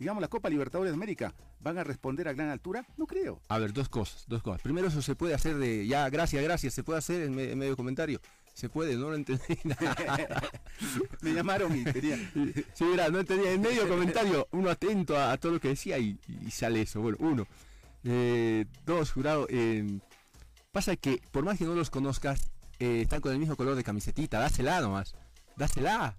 Digamos, 0.01 0.23
la 0.23 0.29
Copa 0.29 0.49
Libertadores 0.49 0.93
de 0.93 0.95
América, 0.95 1.35
¿van 1.61 1.77
a 1.77 1.85
responder 1.85 2.27
a 2.27 2.33
gran 2.33 2.49
altura? 2.49 2.87
No 2.97 3.07
creo. 3.07 3.43
A 3.49 3.59
ver, 3.59 3.75
dos 3.75 3.91
cosas, 3.91 4.25
dos 4.27 4.43
cosas. 4.43 4.63
Primero, 4.63 4.89
eso 4.89 5.03
se 5.03 5.15
puede 5.15 5.35
hacer 5.35 5.59
de, 5.59 5.87
ya, 5.87 6.09
gracias, 6.09 6.43
gracias, 6.43 6.73
se 6.73 6.83
puede 6.83 6.99
hacer 6.99 7.21
en, 7.21 7.35
medio 7.35 7.77
comentario. 7.77 8.19
Se 8.55 8.71
puede, 8.71 8.97
no 8.97 9.11
lo 9.11 9.15
entendí 9.15 9.43
Me 11.21 11.35
llamaron 11.35 11.77
y 11.77 11.85
quería. 11.85 12.17
Sí, 12.75 12.85
mira, 12.85 13.11
no 13.11 13.21
entendía. 13.21 13.53
En 13.53 13.61
medio 13.61 13.87
comentario, 13.87 14.49
uno 14.53 14.71
atento 14.71 15.19
a, 15.19 15.37
todo 15.37 15.53
lo 15.53 15.61
que 15.61 15.69
decía 15.69 15.99
y, 15.99 16.19
sale 16.51 16.83
eso. 16.83 17.03
Bueno, 17.03 17.19
uno. 17.21 17.47
Eh, 18.05 18.65
dos, 18.87 19.13
jurado. 19.13 19.47
Eh, 19.51 19.99
pasa 20.73 20.97
que, 20.97 21.21
por 21.31 21.45
más 21.45 21.59
que 21.59 21.65
no 21.65 21.75
los 21.75 21.91
conozcas, 21.91 22.51
eh, 22.79 23.03
están 23.03 23.21
con 23.21 23.33
el 23.33 23.39
mismo 23.39 23.55
color 23.55 23.77
de 23.77 23.85
camisetita. 23.85 24.41
Dásela 24.41 24.81
nomás. 24.81 25.15
Dásela. 25.57 26.17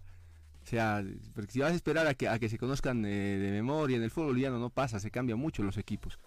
O 0.64 0.68
sea, 0.68 1.04
porque 1.34 1.52
si 1.52 1.60
vas 1.60 1.72
a 1.72 1.76
esperar 1.76 2.08
a 2.08 2.14
que, 2.14 2.28
a 2.28 2.40
que 2.40 2.48
se 2.48 2.58
conozcan 2.58 3.04
eh, 3.06 3.38
de 3.38 3.52
memoria 3.52 3.98
en 3.98 4.04
el 4.04 4.12
fútbol 4.12 4.40
ya 4.40 4.50
no 4.50 4.70
pasa, 4.70 5.00
se 5.00 5.12
cambian 5.12 5.40
mucho 5.40 5.64
los 5.64 5.78
equipos. 5.78 6.18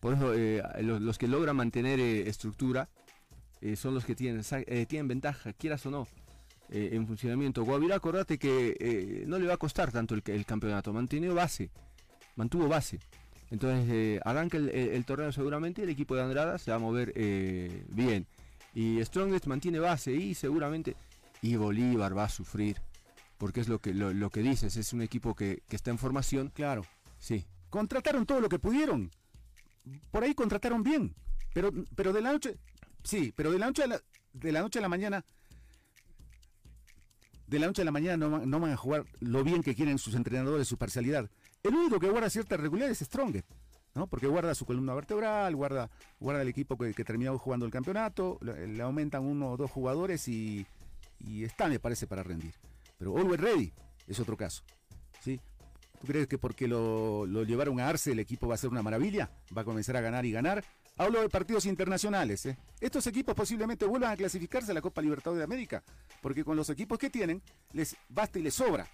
Por 0.00 0.14
eso 0.14 0.34
eh, 0.34 0.62
los, 0.80 1.18
que 1.18 1.28
logran 1.28 1.56
mantener 1.56 2.00
eh, 2.00 2.28
estructura 2.28 2.88
son 3.74 3.92
los 3.92 4.04
que 4.04 4.14
tienen, 4.14 4.44
tienen 4.86 5.08
ventaja, 5.08 5.52
quieras 5.52 5.84
o 5.86 5.90
no, 5.90 6.06
en 6.70 7.04
funcionamiento. 7.08 7.64
Guavirá, 7.64 7.96
acordate 7.96 8.38
que 8.38 9.24
no 9.26 9.36
le 9.36 9.48
va 9.48 9.54
a 9.54 9.56
costar 9.56 9.90
tanto 9.90 10.14
el, 10.14 10.22
el 10.26 10.46
campeonato, 10.46 10.92
mantuvo 10.92 11.34
base, 11.34 11.72
mantuvo 12.36 12.68
base. 12.68 13.00
Entonces 13.50 14.20
arranca 14.24 14.58
el, 14.58 15.04
torneo 15.04 15.32
seguramente 15.32 15.82
el 15.82 15.88
equipo 15.88 16.14
de 16.14 16.22
Andrada 16.22 16.56
se 16.58 16.70
va 16.70 16.76
a 16.76 16.80
mover 16.80 17.12
bien. 17.88 18.28
Y 18.74 19.04
Strongest 19.04 19.46
mantiene 19.46 19.80
base 19.80 20.12
y 20.12 20.34
seguramente 20.34 20.94
y 21.42 21.56
Bolívar 21.56 22.16
va 22.16 22.24
a 22.24 22.28
sufrir, 22.28 22.76
porque 23.38 23.60
es 23.60 23.68
lo 23.68 23.80
que, 23.80 23.94
lo, 23.94 24.30
que 24.30 24.42
dices, 24.42 24.76
es 24.76 24.92
un 24.92 25.02
equipo 25.02 25.34
que, 25.34 25.62
está 25.70 25.90
en 25.90 25.98
formación. 25.98 26.50
Claro. 26.50 26.84
Sí. 27.18 27.46
Contrataron 27.70 28.26
todo 28.26 28.40
lo 28.40 28.48
que 28.48 28.58
pudieron. 28.58 29.10
Por 30.10 30.22
ahí 30.22 30.34
contrataron 30.34 30.82
bien, 30.82 31.14
pero, 31.54 31.72
pero 31.94 32.12
de 32.12 32.20
la 32.20 32.32
noche, 32.32 32.58
sí, 33.02 33.32
pero 33.34 33.50
de 33.50 33.58
la 33.58 33.66
noche 33.66 33.84
a 33.84 33.86
la, 33.86 34.02
de 34.34 34.52
la 34.52 34.60
noche 34.60 34.78
a 34.78 34.82
la 34.82 34.88
mañana 34.88 35.24
de 37.46 37.58
la 37.58 37.66
noche 37.66 37.80
a 37.80 37.84
la 37.86 37.90
mañana 37.90 38.28
no, 38.28 38.44
no, 38.44 38.60
van 38.60 38.72
a 38.72 38.76
jugar 38.76 39.06
lo 39.20 39.42
bien 39.42 39.62
que 39.62 39.74
quieren 39.74 39.98
sus 39.98 40.14
entrenadores, 40.14 40.68
su 40.68 40.76
parcialidad. 40.76 41.30
El 41.62 41.74
único 41.74 41.98
que 41.98 42.10
guarda 42.10 42.28
cierta 42.28 42.58
regularidad 42.58 42.90
es 42.90 42.98
Strongest. 42.98 43.50
¿no? 43.94 44.06
Porque 44.06 44.26
guarda 44.26 44.54
su 44.54 44.64
columna 44.64 44.94
vertebral, 44.94 45.56
guarda, 45.56 45.90
guarda 46.20 46.42
el 46.42 46.48
equipo 46.48 46.76
que, 46.76 46.92
terminó 47.04 47.36
jugando 47.38 47.66
el 47.66 47.72
campeonato, 47.72 48.38
le, 48.42 48.80
aumentan 48.82 49.24
uno 49.24 49.52
o 49.52 49.56
dos 49.56 49.70
jugadores 49.70 50.28
y, 50.28 50.66
está, 51.42 51.68
me 51.68 51.80
parece, 51.80 52.06
para 52.06 52.22
rendir. 52.22 52.54
Pero 52.98 53.16
Always 53.16 53.40
Ready 53.40 53.72
es 54.06 54.20
otro 54.20 54.36
caso. 54.36 54.62
¿sí? 55.22 55.40
¿Tú 56.00 56.06
crees 56.06 56.26
que 56.26 56.38
porque 56.38 56.68
lo, 56.68 57.26
llevaron 57.44 57.80
a 57.80 57.88
Arce 57.88 58.12
el 58.12 58.18
equipo 58.18 58.46
va 58.46 58.54
a 58.54 58.58
ser 58.58 58.70
una 58.70 58.82
maravilla? 58.82 59.30
¿Va 59.56 59.62
a 59.62 59.64
comenzar 59.64 59.96
a 59.96 60.00
ganar 60.00 60.26
y 60.26 60.32
ganar? 60.32 60.64
Hablo 60.96 61.20
de 61.20 61.28
partidos 61.28 61.64
internacionales. 61.64 62.44
¿eh? 62.46 62.58
Estos 62.80 63.06
equipos 63.06 63.34
posiblemente 63.34 63.86
vuelvan 63.86 64.12
a 64.12 64.16
clasificarse 64.16 64.72
a 64.72 64.74
la 64.74 64.82
Copa 64.82 65.00
Libertadores 65.00 65.38
de 65.38 65.44
América, 65.44 65.82
porque 66.20 66.44
con 66.44 66.56
los 66.56 66.68
equipos 66.70 66.98
que 66.98 67.08
tienen 67.08 67.40
les 67.72 67.96
basta 68.08 68.38
y 68.38 68.42
les 68.42 68.54
sobra 68.54 68.86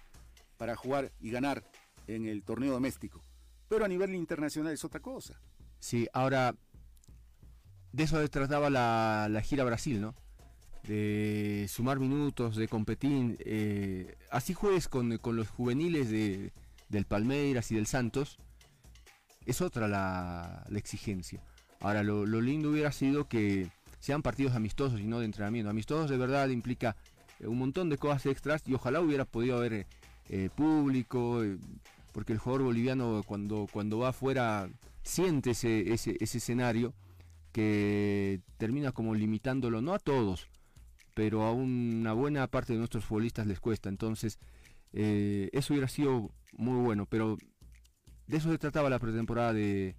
para 0.57 0.75
jugar 0.75 1.11
y 1.19 1.31
ganar 1.31 1.63
en 2.07 2.27
el 2.27 2.43
torneo 2.43 2.71
doméstico 2.71 3.21
pero 3.67 3.85
a 3.85 3.87
nivel 3.87 4.15
internacional 4.15 4.73
es 4.73 4.83
otra 4.83 4.99
cosa. 4.99 5.39
Sí, 5.79 6.07
ahora, 6.13 6.55
de 7.91 8.03
eso 8.03 8.21
se 8.21 8.29
trataba 8.29 8.69
la, 8.69 9.41
gira 9.43 9.63
Brasil, 9.63 10.01
¿no? 10.01 10.15
De 10.87 11.65
sumar 11.69 11.99
minutos, 11.99 12.55
de 12.55 12.67
competir. 12.67 13.37
Eh, 13.45 14.15
así 14.29 14.53
juegues 14.53 14.87
con, 14.87 15.19
los 15.23 15.49
juveniles 15.49 16.09
de, 16.09 16.51
del 16.89 17.05
Palmeiras 17.05 17.71
y 17.71 17.75
del 17.75 17.87
Santos, 17.87 18.37
es 19.45 19.61
otra 19.61 19.87
la, 19.87 20.65
exigencia. 20.75 21.41
Ahora, 21.79 22.03
lo, 22.03 22.25
lindo 22.25 22.71
hubiera 22.71 22.91
sido 22.91 23.27
que 23.27 23.69
sean 23.99 24.21
partidos 24.21 24.55
amistosos 24.55 24.99
y 24.99 25.05
no 25.05 25.19
de 25.19 25.25
entrenamiento. 25.25 25.69
Amistosos 25.69 26.09
de 26.09 26.17
verdad 26.17 26.49
implica 26.49 26.95
eh, 27.39 27.47
un 27.47 27.57
montón 27.57 27.89
de 27.89 27.97
cosas 27.97 28.25
extras 28.27 28.63
y 28.67 28.73
ojalá 28.73 29.01
hubiera 29.01 29.25
podido 29.25 29.57
haber 29.57 29.87
eh, 30.29 30.49
público, 30.55 31.41
porque 32.11 32.33
el 32.33 32.39
jugador 32.39 32.63
boliviano 32.63 33.23
cuando, 33.25 33.67
cuando 33.71 33.99
va 33.99 34.09
afuera 34.09 34.69
siente 35.03 35.51
ese, 35.51 35.93
ese, 35.93 36.17
escenario 36.19 36.93
que 37.51 38.41
termina 38.57 38.91
como 38.91 39.15
limitándolo, 39.15 39.81
no 39.81 39.93
a 39.93 39.99
todos, 39.99 40.47
pero 41.15 41.43
a 41.43 41.51
una 41.51 42.13
buena 42.13 42.45
parte 42.45 42.73
de 42.73 42.79
nuestros 42.79 43.05
futbolistas 43.05 43.47
les 43.47 43.59
cuesta. 43.59 43.89
Entonces, 43.89 44.37
eh, 44.93 45.49
eso 45.53 45.73
hubiera 45.73 45.87
sido 45.87 46.29
muy 46.51 46.79
bueno, 46.83 47.07
pero 47.07 47.37
de 48.27 48.37
eso 48.37 48.51
se 48.51 48.59
trataba 48.59 48.89
la 48.89 48.99
pretemporada 48.99 49.53
de, 49.53 49.95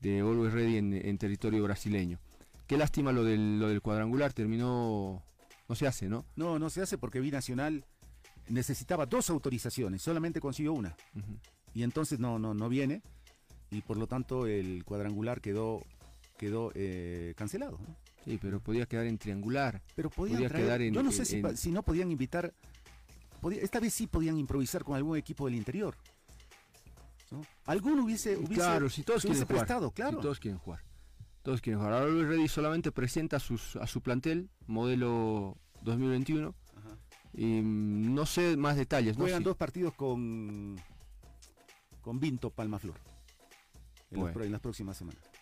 de 0.00 0.20
Always 0.20 0.52
Ready 0.52 0.76
en, 0.78 1.18
territorio 1.18 1.62
brasileño. 1.64 2.20
Qué 2.66 2.78
lástima 2.78 3.12
lo 3.12 3.24
del, 3.24 3.58
lo 3.58 3.68
del 3.68 3.82
cuadrangular, 3.82 4.32
terminó, 4.32 5.22
no 5.68 5.74
se 5.74 5.86
hace, 5.86 6.08
¿no? 6.08 6.24
No, 6.36 6.58
no 6.58 6.70
se 6.70 6.80
hace 6.80 6.96
porque 6.96 7.20
Binacional 7.20 7.84
necesitaba 8.48 9.06
dos 9.06 9.30
autorizaciones, 9.30 10.00
solamente 10.00 10.40
consiguió 10.40 10.72
una. 10.74 10.96
Y 11.74 11.82
entonces 11.82 12.20
no, 12.20 12.38
no, 12.38 12.54
no 12.54 12.68
viene 12.68 13.02
y 13.72 13.80
por 13.80 13.96
lo 13.96 14.06
tanto 14.06 14.46
el 14.46 14.84
cuadrangular 14.84 15.40
quedó, 15.40 15.82
quedó 16.38 16.70
eh, 16.76 17.34
cancelado. 17.36 17.78
Sí, 18.24 18.38
pero 18.40 18.60
podía 18.60 18.86
quedar 18.86 19.06
en 19.06 19.18
triangular. 19.18 19.82
Pero 19.94 20.10
podía 20.10 20.48
quedar 20.48 20.80
en, 20.80 20.94
Yo 20.94 21.02
no 21.02 21.12
sé 21.12 21.24
si, 21.24 21.70
no 21.70 21.82
podían 21.82 22.10
invitar. 22.10 22.54
esta 23.52 23.80
vez 23.80 23.92
sí 23.92 24.06
podían 24.06 24.38
improvisar 24.38 24.82
con 24.82 24.96
algún 24.96 25.16
equipo 25.16 25.46
del 25.46 25.54
interior. 25.54 25.94
Alguno 27.66 28.04
hubiese, 28.04 28.36
hubiese, 28.36 28.54
claro, 28.54 28.88
si 28.88 29.02
todos 29.02 29.22
quieren 29.22 29.44
prestado, 29.46 29.90
claro. 29.90 30.18
todos 30.18 30.38
quieren 30.38 30.58
jugar. 30.58 30.82
Todos 31.42 31.60
quieren 31.60 31.80
jugar. 31.80 31.94
Ahora 31.94 32.06
Luis 32.06 32.28
Reddy 32.28 32.48
solamente 32.48 32.92
presenta 32.92 33.40
sus, 33.40 33.76
a 33.76 33.86
su 33.86 34.00
plantel, 34.00 34.48
modelo 34.66 35.58
2021, 35.82 36.54
y 37.34 37.60
mm, 37.60 38.14
no 38.14 38.24
sé 38.24 38.56
más 38.56 38.76
detalles. 38.76 39.16
Juegan 39.16 39.42
dos 39.42 39.56
partidos 39.56 39.94
con, 39.94 40.80
con 42.00 42.20
Vinto 42.20 42.50
Palmaflor 42.50 42.96
en, 44.10 44.42
en 44.42 44.52
las 44.52 44.60
próximas 44.60 44.96
semanas. 44.96 45.33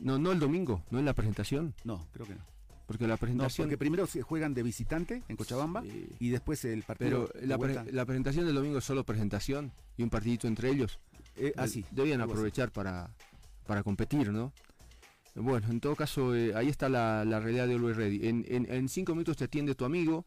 No, 0.00 0.18
no 0.18 0.32
el 0.32 0.38
domingo, 0.38 0.82
no 0.90 0.98
en 0.98 1.04
la 1.04 1.14
presentación. 1.14 1.74
No, 1.84 2.06
creo 2.12 2.26
que 2.26 2.34
no. 2.34 2.44
Porque 2.86 3.06
la 3.06 3.16
presentación. 3.16 3.66
porque 3.66 3.78
primero 3.78 4.06
se 4.06 4.22
juegan 4.22 4.52
de 4.52 4.64
visitante 4.64 5.22
en 5.28 5.36
Cochabamba 5.36 5.84
y 6.18 6.30
después 6.30 6.64
el 6.64 6.82
partido. 6.82 7.30
Pero 7.32 7.46
la, 7.92 8.04
presentación 8.04 8.46
del 8.46 8.56
domingo 8.56 8.78
es 8.78 8.84
solo 8.84 9.04
presentación 9.04 9.72
y 9.96 10.02
un 10.02 10.10
partidito 10.10 10.48
entre 10.48 10.70
ellos. 10.70 10.98
Eh, 11.36 11.52
así. 11.56 11.84
Debían 11.92 12.20
aprovechar 12.20 12.72
para, 12.72 13.14
para 13.64 13.84
competir, 13.84 14.32
¿no? 14.32 14.52
Bueno, 15.34 15.68
en 15.70 15.80
todo 15.80 15.94
caso, 15.94 16.34
eh, 16.34 16.52
ahí 16.54 16.68
está 16.68 16.88
la, 16.88 17.22
realidad 17.24 17.68
de 17.68 17.74
Always 17.74 17.96
Ready. 17.96 18.28
En, 18.28 18.44
en, 18.48 18.88
cinco 18.88 19.12
minutos 19.12 19.36
te 19.36 19.44
atiende 19.44 19.74
tu 19.74 19.84
amigo, 19.84 20.26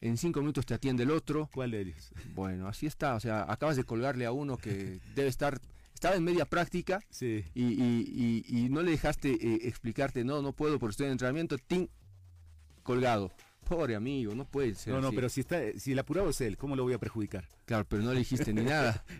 en 0.00 0.16
cinco 0.16 0.40
minutos 0.40 0.64
te 0.64 0.74
atiende 0.74 1.02
el 1.02 1.10
otro. 1.10 1.50
¿Cuál 1.52 1.72
de 1.72 1.82
ellos? 1.82 2.10
Bueno, 2.34 2.68
así 2.68 2.86
está, 2.86 3.14
o 3.14 3.20
sea, 3.20 3.44
acabas 3.48 3.76
de 3.76 3.84
colgarle 3.84 4.24
a 4.24 4.32
uno 4.32 4.56
que 4.56 5.00
debe 5.14 5.28
estar, 5.28 5.60
estaba 5.98 6.14
en 6.14 6.22
media 6.22 6.44
práctica 6.44 7.00
sí. 7.10 7.44
y, 7.54 8.68
no 8.70 8.82
le 8.82 8.92
dejaste 8.92 9.30
eh, 9.32 9.58
explicarte, 9.64 10.22
no, 10.22 10.42
no 10.42 10.52
puedo 10.52 10.78
porque 10.78 10.92
estoy 10.92 11.06
en 11.06 11.12
entrenamiento, 11.12 11.58
¡ting! 11.58 11.88
colgado. 12.84 13.32
Pobre 13.64 13.96
amigo, 13.96 14.34
no 14.34 14.44
puede 14.44 14.74
ser. 14.74 14.94
No, 14.94 15.00
no, 15.00 15.10
pero 15.10 15.28
si 15.28 15.40
está, 15.40 15.58
si 15.76 15.92
el 15.92 15.98
apurado 15.98 16.30
es 16.30 16.40
él, 16.40 16.56
¿cómo 16.56 16.76
lo 16.76 16.84
voy 16.84 16.94
a 16.94 16.98
perjudicar? 16.98 17.48
Claro, 17.66 17.84
pero 17.88 18.02
no 18.02 18.12
le 18.12 18.20
dijiste 18.20 18.52
ni 18.52 18.62
nada. 18.62 19.04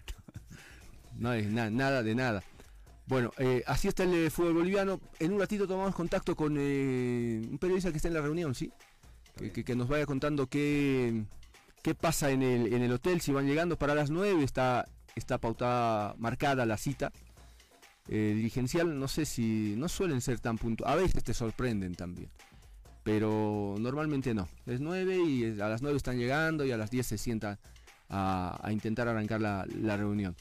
No, 1.18 1.35
nada 1.35 2.04
de 2.04 2.14
nada. 2.14 2.44
Bueno, 3.06 3.32
eh, 3.38 3.64
así 3.66 3.88
está 3.88 4.04
el 4.04 4.14
eh, 4.14 4.30
fútbol 4.30 4.54
boliviano. 4.54 5.00
En 5.18 5.32
un 5.32 5.40
ratito 5.40 5.66
tomamos 5.66 5.92
contacto 5.92 6.37
con 6.37 6.56
un 6.56 7.58
periodista 7.61 7.90
que 7.90 7.97
está 7.97 8.06
en 8.06 8.14
la 8.14 8.20
reunión, 8.20 8.54
¿sí? 8.54 8.70
que, 9.52 9.75
nos 9.75 9.88
vaya 9.88 10.06
contando 10.06 10.47
qué, 10.47 11.25
qué 11.82 11.97
pasa 11.97 12.30
en 12.30 12.42
el, 12.42 12.73
en 12.73 12.82
el 12.82 12.92
hotel, 12.92 13.20
si 13.20 13.32
van 13.32 13.49
llegando 13.49 13.76
para 13.76 13.97
las 13.97 14.11
9, 14.11 14.44
está, 14.44 14.87
está 15.18 15.38
pautada, 15.38 16.14
marcada 16.18 16.66
la 16.66 16.76
cita. 16.76 17.12
Eh, 18.08 18.32
dirigencial, 18.34 18.98
no 18.98 19.06
sé 19.06 19.26
si, 19.26 19.75
no 19.76 19.88
suelen 19.88 20.22
ser 20.22 20.40
tan 20.40 20.56
puntuales, 20.56 20.94
a 20.94 20.96
veces 20.96 21.22
te 21.22 21.34
sorprenden 21.34 21.94
también, 21.94 22.30
pero 23.02 23.75
normalmente 23.78 24.32
no. 24.32 24.48
Es 24.64 24.80
9 24.80 25.18
y 25.26 25.60
a 25.60 25.68
las 25.68 25.82
9 25.82 25.96
están 25.96 26.16
llegando 26.16 26.64
y 26.64 26.70
a 26.72 26.78
las 26.78 26.90
10 26.90 27.06
se 27.06 27.18
sientan 27.18 27.58
a, 28.08 28.70
intentar 28.70 29.08
arrancar 29.08 29.42
la, 29.42 29.96
reunión. 29.96 30.34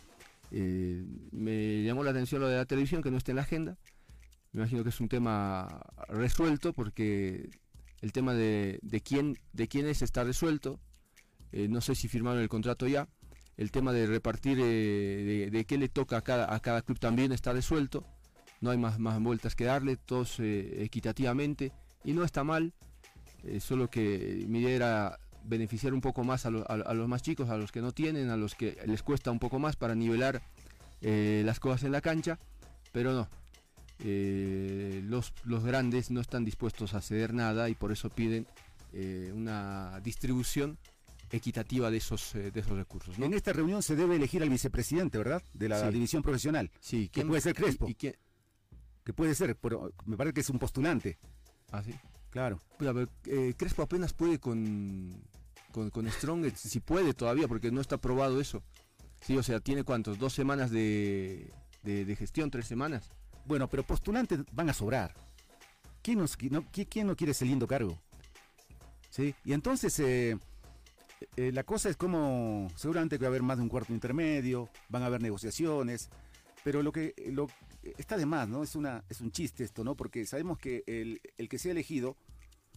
Eh, 0.52 1.04
me 1.32 1.84
llamó 1.84 2.06
la 2.06 2.12
atención 2.12 2.40
lo 2.40 2.48
de 2.48 2.56
la 2.56 2.66
televisión, 2.66 3.02
que 3.02 3.12
no 3.12 3.18
esté 3.18 3.34
en 3.34 3.36
la 3.36 3.42
agenda. 3.42 3.78
Me 4.54 4.62
imagino 4.62 4.84
que 4.84 4.90
es 4.90 5.02
un 5.02 5.10
tema 5.10 5.68
resuelto 6.08 6.72
porque 6.72 7.50
el 8.02 8.12
tema 8.12 8.34
de, 8.34 8.80
quién, 9.04 9.38
de 9.54 9.68
quiénes 9.68 10.02
está 10.02 10.24
resuelto. 10.24 10.80
Eh, 11.52 11.68
no 11.68 11.82
sé 11.82 11.96
si 11.96 12.08
firmaron 12.08 12.42
el 12.42 12.50
contrato 12.50 12.88
ya. 12.88 13.08
El 13.58 13.72
tema 13.72 13.92
de 13.92 14.06
repartir 14.06 14.60
eh, 14.62 15.50
de, 15.52 15.66
qué 15.66 15.78
le 15.78 15.90
toca 15.90 16.18
a 16.18 16.22
cada, 16.22 16.54
a 16.54 16.60
cada 16.60 16.82
club 16.82 17.00
también 17.00 17.32
está 17.32 17.54
resuelto. 17.54 18.06
No 18.62 18.70
hay 18.70 18.78
más, 18.78 19.00
más 19.00 19.22
vueltas 19.22 19.56
que 19.56 19.66
darle, 19.66 19.98
todos 19.98 20.40
eh, 20.40 20.84
equitativamente. 20.84 21.72
Y 22.04 22.14
no 22.14 22.24
está 22.24 22.44
mal. 22.44 22.74
solo 23.60 23.90
que 23.90 24.46
mi 24.48 24.60
idea 24.60 24.76
era 24.76 25.20
beneficiar 25.44 25.94
un 25.94 26.02
poco 26.02 26.24
más 26.24 26.46
a, 26.46 26.50
a, 26.50 26.94
los 26.94 27.08
más 27.08 27.22
chicos, 27.22 27.50
a 27.50 27.58
los 27.58 27.72
que 27.72 27.82
no 27.82 27.92
tienen, 27.92 28.30
a 28.30 28.38
los 28.38 28.56
que 28.56 28.78
les 28.86 29.04
cuesta 29.04 29.32
un 29.32 29.40
poco 29.40 29.60
más 29.60 29.76
para 29.76 29.96
nivelar 29.96 30.42
las 31.02 31.60
cosas 31.60 31.84
en 31.84 31.92
la 31.92 32.02
cancha. 32.02 32.40
Pero 32.92 33.14
no, 33.14 33.28
eh, 34.04 35.02
los, 35.06 35.34
los 35.44 35.64
grandes 35.64 36.12
no 36.12 36.22
están 36.22 36.46
dispuestos 36.46 36.94
a 36.94 37.02
ceder 37.02 37.34
nada 37.34 37.68
y 37.70 37.74
por 37.74 37.92
eso 37.92 38.10
piden 38.10 38.46
eh, 38.94 39.32
una 39.34 40.00
distribución 40.04 40.78
equitativa 41.30 41.92
de 41.92 41.98
esos, 41.98 42.36
eh, 42.36 42.52
de 42.52 42.60
esos 42.60 42.78
recursos. 42.78 43.18
En 43.20 43.34
esta 43.34 43.54
reunión 43.54 43.84
se 43.84 43.96
debe 43.96 44.16
elegir 44.16 44.42
al 44.44 44.50
vicepresidente, 44.50 45.18
¿verdad? 45.18 45.44
De 45.54 45.70
la 45.70 45.90
división 45.92 46.24
profesional. 46.24 46.72
Sí, 46.80 47.10
que 47.10 47.26
puede 47.26 47.42
ser 47.42 47.56
Crespo. 47.56 47.90
Y, 47.90 47.96
que 47.96 48.16
puede 49.16 49.36
ser, 49.36 49.56
pero 49.56 49.94
me 50.06 50.18
parece 50.18 50.34
que 50.34 50.42
es 50.42 50.50
un 50.50 50.60
postulante. 50.60 51.18
Ah, 51.72 51.82
sí. 51.84 51.94
Claro. 52.30 52.62
Crespo 53.58 53.82
apenas 53.82 54.14
puede 54.14 54.40
con, 54.40 55.24
con, 55.72 56.12
Strong, 56.12 56.52
si 56.56 56.80
puede 56.80 57.14
todavía, 57.14 57.48
porque 57.48 57.72
no 57.72 57.82
está 57.82 57.96
aprobado 57.96 58.40
eso. 58.40 58.64
Sí, 59.22 59.36
o 59.38 59.44
sea, 59.44 59.60
tiene 59.60 59.84
cuántos, 59.84 60.20
dos 60.20 60.34
semanas 60.34 60.70
de, 60.72 61.52
de 61.84 62.16
gestión, 62.16 62.52
tres 62.52 62.68
semanas. 62.68 63.10
Bueno, 63.46 63.70
pero 63.70 63.84
postulantes 63.84 64.42
van 64.52 64.70
a 64.70 64.74
sobrar. 64.74 65.16
¿Quién, 66.08 66.20
no, 66.20 66.64
¿quién 66.72 67.08
no 67.08 67.16
quiere 67.18 67.32
ese 67.32 67.44
lindo 67.44 67.68
cargo? 67.68 67.98
¿Sí? 69.10 69.36
Y 69.44 69.54
entonces 69.54 70.00
eh, 70.00 70.38
eh, 71.36 71.52
la 71.52 71.64
cosa 71.64 71.90
es 71.90 71.98
como, 71.98 72.68
seguramente 72.76 73.18
que 73.18 73.24
va 73.24 73.28
a 73.28 73.30
haber 73.30 73.44
más 73.44 73.58
de 73.58 73.64
un 73.64 73.70
cuarto 73.70 73.94
intermedio, 73.94 74.70
van 74.90 75.04
a 75.04 75.08
haber 75.08 75.22
negociaciones, 75.22 76.10
pero 76.64 76.84
lo 76.84 76.92
que 76.92 77.14
está 77.98 78.18
de 78.18 78.26
más, 78.26 78.48
¿no? 78.50 78.64
Es 78.64 78.76
un 78.76 79.32
chiste 79.32 79.64
esto, 79.64 79.84
¿no? 79.84 79.96
Porque 79.96 80.26
sabemos 80.26 80.58
que 80.58 80.84
el, 80.86 81.22
el 81.38 81.50
que 81.50 81.60
sea 81.60 81.72
elegido, 81.72 82.18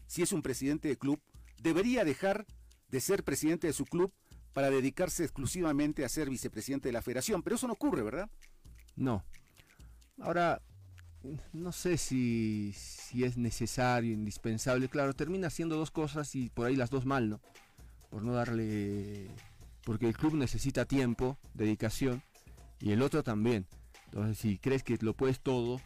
si 0.07 0.23
es 0.23 0.33
un 0.33 0.43
presidente 0.43 0.89
de 0.89 0.97
club, 0.97 1.21
debería 1.63 2.05
dejar 2.05 2.47
de 2.89 3.01
ser 3.01 3.25
presidente 3.25 3.67
de 3.67 3.73
su 3.73 3.85
club 3.85 4.13
para 4.53 4.71
dedicarse 4.71 5.25
exclusivamente 5.25 6.05
a 6.05 6.09
ser 6.09 6.29
vicepresidente 6.29 6.89
de 6.89 6.93
la 6.93 7.03
federación, 7.03 7.43
pero 7.43 7.57
eso 7.57 7.67
no 7.67 7.75
ocurre, 7.75 8.03
¿verdad? 8.03 8.29
No. 8.97 9.25
Ahora, 10.21 10.61
no 11.53 11.73
sé 11.73 11.97
si, 11.97 12.73
si 12.75 13.25
es 13.25 13.37
necesario, 13.37 14.13
indispensable. 14.13 14.89
Claro, 14.89 15.15
termina 15.15 15.49
haciendo 15.49 15.77
dos 15.77 15.91
cosas 15.91 16.35
y 16.35 16.49
por 16.51 16.67
ahí 16.67 16.77
las 16.77 16.91
dos 16.91 17.07
mal, 17.07 17.29
¿no? 17.29 17.41
Por 18.11 18.23
no 18.23 18.33
darle... 18.33 19.29
Porque 19.85 20.07
el 20.07 20.17
club 20.17 20.35
necesita 20.35 20.85
tiempo, 20.85 21.39
dedicación, 21.55 22.23
y 22.81 22.93
el 22.93 23.03
otro 23.03 23.23
también. 23.23 23.67
Entonces, 24.07 24.39
si 24.39 24.59
crees 24.59 24.83
que 24.83 24.99
lo 25.01 25.15
puedes 25.15 25.41
todo, 25.41 25.81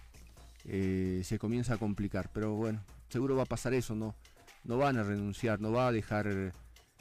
eh, 0.64 1.23
se 1.25 1.38
comienza 1.38 1.75
a 1.75 1.78
complicar. 1.78 2.31
Pero 2.33 2.54
bueno, 2.54 2.83
seguro 3.09 3.37
va 3.37 3.45
a 3.45 3.47
pasar 3.47 3.75
eso, 3.75 3.95
¿no? 3.95 4.14
No 4.64 4.78
van 4.78 4.97
a 4.97 5.02
renunciar, 5.02 5.61
no 5.61 5.71
va 5.71 5.88
a 5.88 5.93
dejar 5.93 6.52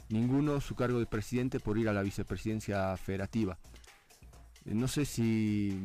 ninguno 0.08 0.60
su 0.60 0.74
cargo 0.74 0.98
de 0.98 1.06
presidente 1.06 1.60
por 1.60 1.78
ir 1.78 1.88
a 1.88 1.92
la 1.92 2.02
vicepresidencia 2.02 2.96
federativa. 2.96 3.58
Eh, 4.64 4.74
no 4.74 4.88
sé 4.88 5.04
si. 5.04 5.78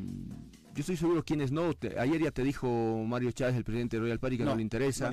Yo 0.73 0.81
estoy 0.81 0.97
seguro 0.97 1.23
quienes 1.23 1.51
no. 1.51 1.71
ayer 1.97 2.21
ya 2.21 2.31
te 2.31 2.43
dijo 2.43 3.03
Mario 3.05 3.31
Chávez, 3.31 3.55
el 3.55 3.63
presidente 3.63 3.97
de 3.97 4.01
Royal 4.01 4.19
Party, 4.19 4.37
que 4.37 4.45
no, 4.45 4.55
le 4.55 4.61
interesa. 4.61 5.11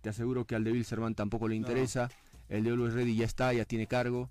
Te 0.00 0.08
aseguro 0.08 0.46
que 0.46 0.54
al 0.54 0.64
de 0.64 0.84
Serván 0.84 1.14
tampoco 1.14 1.48
le 1.48 1.54
interesa. 1.54 2.10
El 2.50 2.64
de 2.64 2.70
Always 2.70 2.92
Ready 2.92 3.16
ya 3.16 3.24
está, 3.24 3.54
ya 3.54 3.64
tiene 3.64 3.86
cargo. 3.86 4.28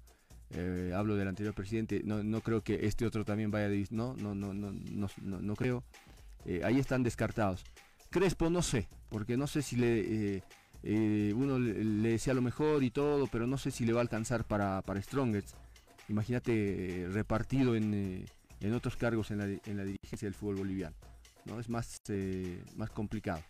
Eh, 0.51 0.93
hablo 0.95 1.15
del 1.15 1.27
anterior 1.27 1.55
presidente. 1.55 2.01
No, 2.03 2.41
creo 2.41 2.61
que 2.61 2.85
este 2.85 3.07
otro 3.07 3.25
también 3.25 3.49
vaya 3.49 3.67
de. 3.67 3.87
No, 3.89 4.13
no, 4.13 4.35
no, 4.35 4.53
no, 4.53 4.71
no, 4.71 5.41
no 5.41 5.55
creo. 5.55 5.83
Eh, 6.45 6.61
ahí 6.63 6.77
están 6.77 7.01
descartados. 7.01 7.63
Crespo 8.11 8.51
no 8.51 8.61
sé, 8.61 8.87
porque 9.09 9.37
no 9.37 9.47
sé 9.47 9.63
si 9.63 9.75
le. 9.75 10.43
uno 11.33 11.57
le, 11.57 12.09
desea 12.11 12.35
lo 12.35 12.43
mejor 12.43 12.83
y 12.83 12.91
todo, 12.91 13.25
pero 13.25 13.47
no 13.47 13.57
sé 13.57 13.71
si 13.71 13.85
le 13.85 13.93
va 13.93 14.01
a 14.01 14.03
alcanzar 14.03 14.45
para, 14.45 14.83
para 14.83 15.01
Strongest. 15.01 15.55
Imagínate 16.07 17.07
repartido 17.11 17.75
en 17.75 18.25
en 18.61 18.73
otros 18.73 18.95
cargos 18.95 19.31
en 19.31 19.37
la, 19.37 19.45
dirigencia 19.83 20.25
del 20.25 20.33
fútbol 20.33 20.57
boliviano. 20.57 20.95
¿no? 21.45 21.59
Es 21.59 21.69
más, 21.69 22.01
eh, 22.09 22.63
más 22.75 22.89
complicado. 22.89 23.41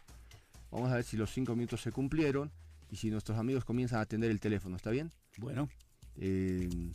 Vamos 0.71 0.91
a 0.91 0.95
ver 0.95 1.03
si 1.03 1.17
los 1.17 1.31
cinco 1.31 1.55
minutos 1.55 1.81
se 1.81 1.91
cumplieron 1.91 2.51
y 2.89 2.97
si 2.97 3.09
nuestros 3.09 3.37
amigos 3.37 3.65
comienzan 3.65 3.99
a 3.99 4.01
atender 4.01 4.31
el 4.31 4.39
teléfono, 4.39 4.75
¿está 4.75 4.89
bien? 4.89 5.11
Bueno. 5.37 5.69
Eh, 6.17 6.91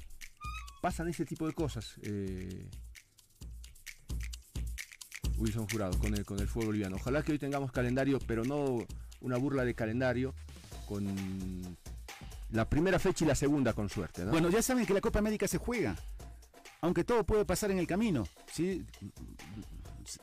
pasan 0.83 1.09
ese 1.09 1.25
tipo 1.25 1.47
de 1.47 1.53
cosas. 1.53 1.95
Eh, 2.03 2.69
Wilson 5.39 5.69
Jurado 5.69 5.99
con 5.99 6.15
el, 6.15 6.25
con 6.25 6.39
el 6.39 6.49
fútbol 6.49 6.67
boliviano. 6.67 6.97
Ojalá 6.97 7.23
que 7.23 7.33
hoy 7.33 7.39
tengamos 7.39 7.73
calendario, 7.73 8.19
pero 8.27 8.45
no 8.45 8.87
una 9.21 9.37
burla 9.37 9.65
de 9.65 9.75
calendario 9.75 10.35
con 10.87 11.07
la 12.51 12.69
primera 12.69 12.99
fecha 12.99 13.25
y 13.25 13.29
la 13.29 13.35
segunda 13.35 13.73
con 13.73 13.89
suerte. 13.89 14.25
Bueno, 14.25 14.51
ya 14.51 14.63
saben 14.63 14.87
que 14.87 14.95
la 14.95 15.01
Copa 15.01 15.19
América 15.19 15.49
se 15.49 15.59
juega 15.59 15.97
aunque 16.85 17.03
todo 17.03 17.25
puede 17.25 17.47
pasar 17.47 17.71
en 17.71 17.79
el 17.79 17.87
camino, 17.87 18.29
¿sí? 18.53 18.85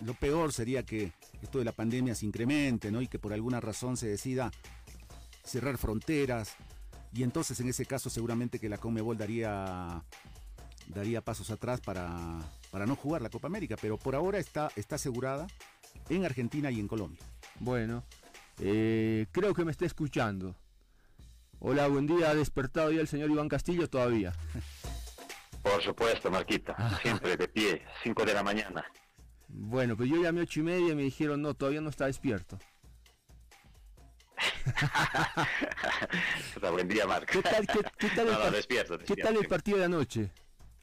Lo 0.06 0.14
peor 0.14 0.54
sería 0.54 0.84
que 0.84 1.12
esto 1.42 1.58
de 1.58 1.66
la 1.66 1.72
pandemia 1.72 2.14
se 2.14 2.28
incremente, 2.28 2.92
¿no? 2.92 3.02
Y 3.02 3.08
que 3.08 3.18
por 3.18 3.34
alguna 3.34 3.60
razón 3.60 3.98
se 3.98 4.08
decida 4.08 4.52
cerrar 5.44 5.78
fronteras. 5.78 6.56
Y 7.14 7.24
entonces 7.24 7.60
en 7.60 7.70
ese 7.70 7.86
caso 7.86 8.10
seguramente 8.10 8.60
que 8.60 8.70
la 8.70 8.78
Comebol 8.78 9.18
daría, 9.18 10.04
daría 10.88 11.22
pasos 11.22 11.52
atrás 11.52 11.82
para, 11.82 12.40
para 12.72 12.86
no 12.86 12.96
jugar 12.96 13.22
la 13.22 13.30
Copa 13.30 13.48
América. 13.48 13.76
Pero 13.82 13.98
por 13.98 14.16
ahora 14.16 14.40
está, 14.40 14.72
está 14.76 14.96
asegurada 14.96 15.48
en 16.10 16.26
Argentina 16.26 16.72
y 16.72 16.80
en 16.80 16.88
Colombia. 16.88 17.22
Bueno, 17.60 18.04
eh, 18.60 19.28
creo 19.32 19.54
que 19.54 19.66
me 19.66 19.72
está 19.72 19.86
escuchando. 19.86 20.56
Hola, 21.60 21.88
buen 21.88 22.08
día. 22.08 22.30
¿Ha 22.30 22.36
despertado 22.36 22.92
ya 22.92 23.02
el 23.02 23.08
señor 23.08 23.30
Iván 23.30 23.50
Castillo 23.50 23.90
todavía? 23.90 24.34
Por 25.62 25.82
supuesto, 25.84 26.32
Marquita, 26.32 27.00
siempre 27.04 27.38
de 27.38 27.48
pie, 27.48 27.84
5 28.04 28.26
de 28.26 28.34
la 28.34 28.42
mañana. 28.42 28.84
Bueno, 29.48 29.96
pues 29.96 30.10
yo 30.10 30.22
llamé 30.22 30.42
ocho 30.42 30.62
y 30.62 30.64
media 30.64 30.94
y 30.94 30.96
me 30.96 31.04
dijeron, 31.04 31.42
no, 31.42 31.54
todavía 31.54 31.82
no 31.82 31.90
está 31.90 32.06
despierto. 32.08 32.58
Buen 36.72 36.88
día, 36.88 37.06
Marco. 37.06 37.32
¿Qué 37.32 37.42
tal, 37.42 39.38
el, 39.38 39.48
partido 39.48 39.78
de 39.78 39.86
anoche? 39.86 40.32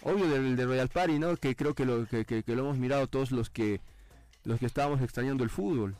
Obvio 0.03 0.29
del 0.29 0.57
de 0.57 0.65
Royal 0.65 0.89
Party, 0.89 1.19
¿no? 1.19 1.37
Que 1.37 1.57
creo 1.57 1.75
que 1.75 1.85
lo, 1.85 2.07
que, 2.07 2.25
que, 2.25 2.43
lo 2.47 2.61
hemos 2.63 2.79
mirado 2.79 3.07
todos 3.07 3.31
los 3.31 3.51
que 3.51 3.81
los 4.45 4.59
que 4.59 4.67
estábamos 4.67 5.03
extrañando 5.03 5.45
el 5.45 5.51
fútbol. 5.51 5.97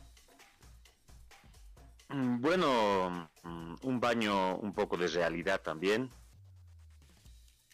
Mm, 2.09 2.41
bueno, 2.41 3.29
mm, 3.43 3.75
un 3.83 3.99
baño 3.99 4.55
un 4.57 4.73
poco 4.73 4.97
de 4.97 5.07
realidad 5.07 5.61
también 5.61 6.09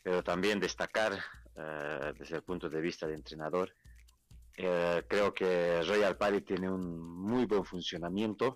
pero 0.06 0.24
también 0.24 0.60
destacar 0.60 1.14
eh, 1.56 2.14
desde 2.16 2.36
el 2.36 2.44
punto 2.44 2.70
de 2.70 2.80
vista 2.80 3.08
de 3.08 3.16
entrenador. 3.16 3.74
Eh, 4.56 5.04
creo 5.08 5.34
que 5.34 5.82
Royal 5.82 6.16
Party 6.16 6.42
tiene 6.42 6.70
un 6.70 7.00
muy 7.00 7.46
buen 7.46 7.66
funcionamiento. 7.66 8.56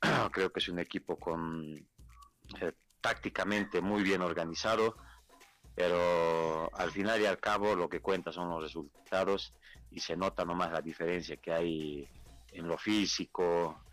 creo 0.32 0.52
que 0.52 0.60
es 0.60 0.68
un 0.68 0.78
equipo 0.78 1.16
con 1.16 1.74
eh, 2.60 2.72
tácticamente 3.00 3.80
muy 3.80 4.02
bien 4.02 4.22
organizado, 4.22 4.96
pero 5.74 6.70
al 6.74 6.90
final 6.90 7.20
y 7.20 7.26
al 7.26 7.38
cabo 7.38 7.74
lo 7.74 7.88
que 7.88 8.00
cuenta 8.00 8.32
son 8.32 8.50
los 8.50 8.62
resultados 8.62 9.54
y 9.90 10.00
se 10.00 10.16
nota 10.16 10.44
nomás 10.44 10.72
la 10.72 10.80
diferencia 10.80 11.36
que 11.36 11.52
hay 11.52 12.08
en 12.52 12.66
lo 12.66 12.76
físico, 12.76 13.84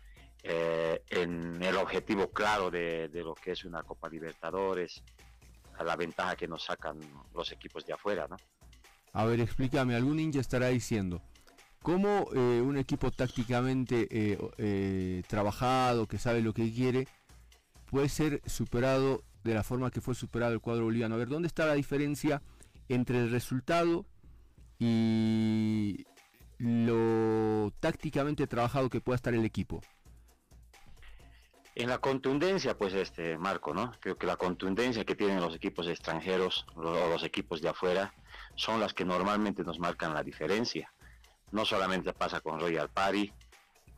en 0.42 1.62
el 1.62 1.76
objetivo 1.76 2.30
claro 2.30 2.70
de, 2.70 3.08
de, 3.08 3.22
lo 3.22 3.34
que 3.34 3.52
es 3.52 3.64
una 3.64 3.82
Copa 3.82 4.08
Libertadores, 4.08 5.02
a 5.78 5.84
la 5.84 5.96
ventaja 5.96 6.36
que 6.36 6.48
nos 6.48 6.64
sacan 6.64 6.98
los 7.34 7.50
equipos 7.52 7.84
de 7.86 7.92
afuera, 7.92 8.26
¿no? 8.28 8.36
A 9.12 9.24
ver, 9.24 9.40
explícame, 9.40 9.94
algún 9.94 10.20
hincha 10.20 10.40
estará 10.40 10.68
diciendo, 10.68 11.22
¿cómo 11.86 12.26
eh, 12.34 12.60
un 12.60 12.76
equipo 12.76 13.12
tácticamente 13.12 14.08
eh, 14.10 14.36
eh, 14.58 15.22
trabajado, 15.28 16.08
que 16.08 16.18
sabe 16.18 16.40
lo 16.40 16.52
que 16.52 16.72
quiere, 16.72 17.06
puede 17.88 18.08
ser 18.08 18.42
superado 18.44 19.22
de 19.44 19.54
la 19.54 19.62
forma 19.62 19.92
que 19.92 20.00
fue 20.00 20.16
superado 20.16 20.52
el 20.52 20.60
cuadro 20.60 20.82
boliviano? 20.82 21.14
A 21.14 21.18
ver, 21.18 21.28
¿dónde 21.28 21.46
está 21.46 21.64
la 21.64 21.74
diferencia 21.74 22.42
entre 22.88 23.20
el 23.20 23.30
resultado 23.30 24.04
y 24.80 26.04
lo 26.58 27.72
tácticamente 27.78 28.48
trabajado 28.48 28.90
que 28.90 29.00
pueda 29.00 29.14
estar 29.14 29.32
el 29.32 29.44
equipo? 29.44 29.80
En 31.76 31.88
la 31.88 31.98
contundencia, 31.98 32.76
pues 32.76 32.94
este 32.94 33.38
Marco, 33.38 33.72
¿no? 33.72 33.92
Creo 34.00 34.18
que 34.18 34.26
la 34.26 34.36
contundencia 34.36 35.04
que 35.04 35.14
tienen 35.14 35.40
los 35.40 35.54
equipos 35.54 35.86
extranjeros 35.86 36.66
o 36.74 36.82
los 36.82 37.22
equipos 37.22 37.62
de 37.62 37.68
afuera 37.68 38.12
son 38.56 38.80
las 38.80 38.92
que 38.92 39.04
normalmente 39.04 39.62
nos 39.62 39.78
marcan 39.78 40.14
la 40.14 40.24
diferencia. 40.24 40.92
No 41.52 41.64
solamente 41.64 42.12
pasa 42.12 42.40
con 42.40 42.60
Royal 42.60 42.90
Party, 42.90 43.32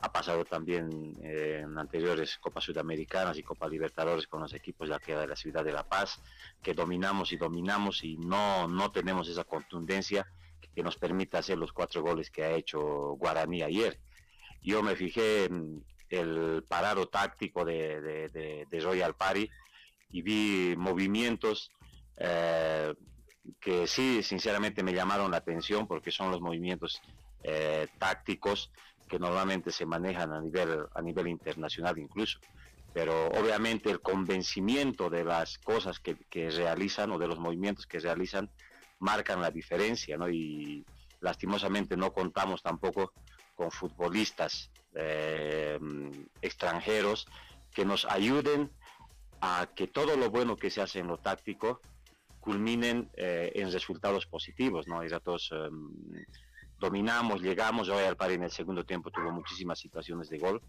ha 0.00 0.12
pasado 0.12 0.44
también 0.44 1.16
eh, 1.22 1.62
en 1.64 1.76
anteriores 1.76 2.38
Copas 2.38 2.64
Sudamericanas 2.64 3.36
y 3.36 3.42
Copas 3.42 3.70
Libertadores 3.70 4.28
con 4.28 4.40
los 4.40 4.54
equipos 4.54 4.88
de 4.88 4.94
aquí 4.94 5.12
de 5.12 5.26
la 5.26 5.34
ciudad 5.34 5.64
de 5.64 5.72
La 5.72 5.88
Paz, 5.88 6.20
que 6.62 6.72
dominamos 6.72 7.32
y 7.32 7.36
dominamos 7.36 8.04
y 8.04 8.16
no, 8.16 8.68
no 8.68 8.92
tenemos 8.92 9.28
esa 9.28 9.44
contundencia 9.44 10.26
que 10.74 10.82
nos 10.84 10.96
permita 10.96 11.38
hacer 11.38 11.58
los 11.58 11.72
cuatro 11.72 12.02
goles 12.02 12.30
que 12.30 12.44
ha 12.44 12.52
hecho 12.52 12.80
Guaraní 13.16 13.62
ayer. 13.62 13.98
Yo 14.62 14.82
me 14.82 14.94
fijé 14.94 15.46
en 15.46 15.84
el 16.10 16.64
parado 16.68 17.08
táctico 17.08 17.64
de, 17.64 18.70
Royal 18.80 19.14
Party 19.16 19.50
y 20.10 20.22
vi 20.22 20.74
movimientos 20.76 21.72
eh, 22.16 22.94
que 23.60 23.86
sí, 23.88 24.22
sinceramente 24.22 24.82
me 24.84 24.94
llamaron 24.94 25.32
la 25.32 25.38
atención 25.38 25.88
porque 25.88 26.12
son 26.12 26.30
los 26.30 26.40
movimientos 26.40 27.00
eh, 27.42 27.86
tácticos 27.98 28.70
que 29.08 29.18
normalmente 29.18 29.72
se 29.72 29.86
manejan 29.86 30.32
a 30.32 30.40
nivel, 30.40 30.86
a 30.94 31.02
nivel 31.02 31.28
internacional 31.28 31.98
incluso. 31.98 32.38
Pero 32.92 33.28
obviamente 33.28 33.90
el 33.90 34.00
convencimiento 34.00 35.10
de 35.10 35.24
las 35.24 35.58
cosas 35.58 36.00
que, 36.00 36.16
realizan 36.50 37.10
o 37.12 37.18
de 37.18 37.26
los 37.26 37.38
movimientos 37.38 37.86
que 37.86 38.00
realizan 38.00 38.50
marcan 38.98 39.40
la 39.40 39.50
diferencia, 39.50 40.16
¿no? 40.16 40.28
Y 40.28 40.84
lastimosamente 41.20 41.96
no 41.96 42.12
contamos 42.12 42.62
tampoco 42.62 43.12
con 43.54 43.70
futbolistas 43.70 44.70
eh, 44.94 45.78
extranjeros 46.42 47.26
que 47.72 47.84
nos 47.84 48.04
ayuden 48.04 48.70
a 49.40 49.68
que 49.74 49.86
todo 49.86 50.16
lo 50.16 50.30
bueno 50.30 50.56
que 50.56 50.70
se 50.70 50.80
hace 50.80 51.00
en 51.00 51.08
lo 51.08 51.18
táctico 51.18 51.80
culminen 52.40 53.10
eh, 53.14 53.52
en 53.54 53.70
resultados 53.70 54.26
positivos, 54.26 54.88
¿no? 54.88 55.04
Y 55.04 55.08
todos 55.20 55.50
em, 55.52 56.24
dominamos, 56.78 57.40
llegamos, 57.40 57.88
hoy 57.88 58.04
al 58.04 58.16
par 58.16 58.30
en 58.30 58.44
el 58.44 58.50
segundo 58.50 58.84
tiempo 58.84 59.10
tuvo 59.10 59.30
muchísimas 59.30 59.78
situaciones 59.78 60.28
de 60.28 60.38
gol, 60.38 60.62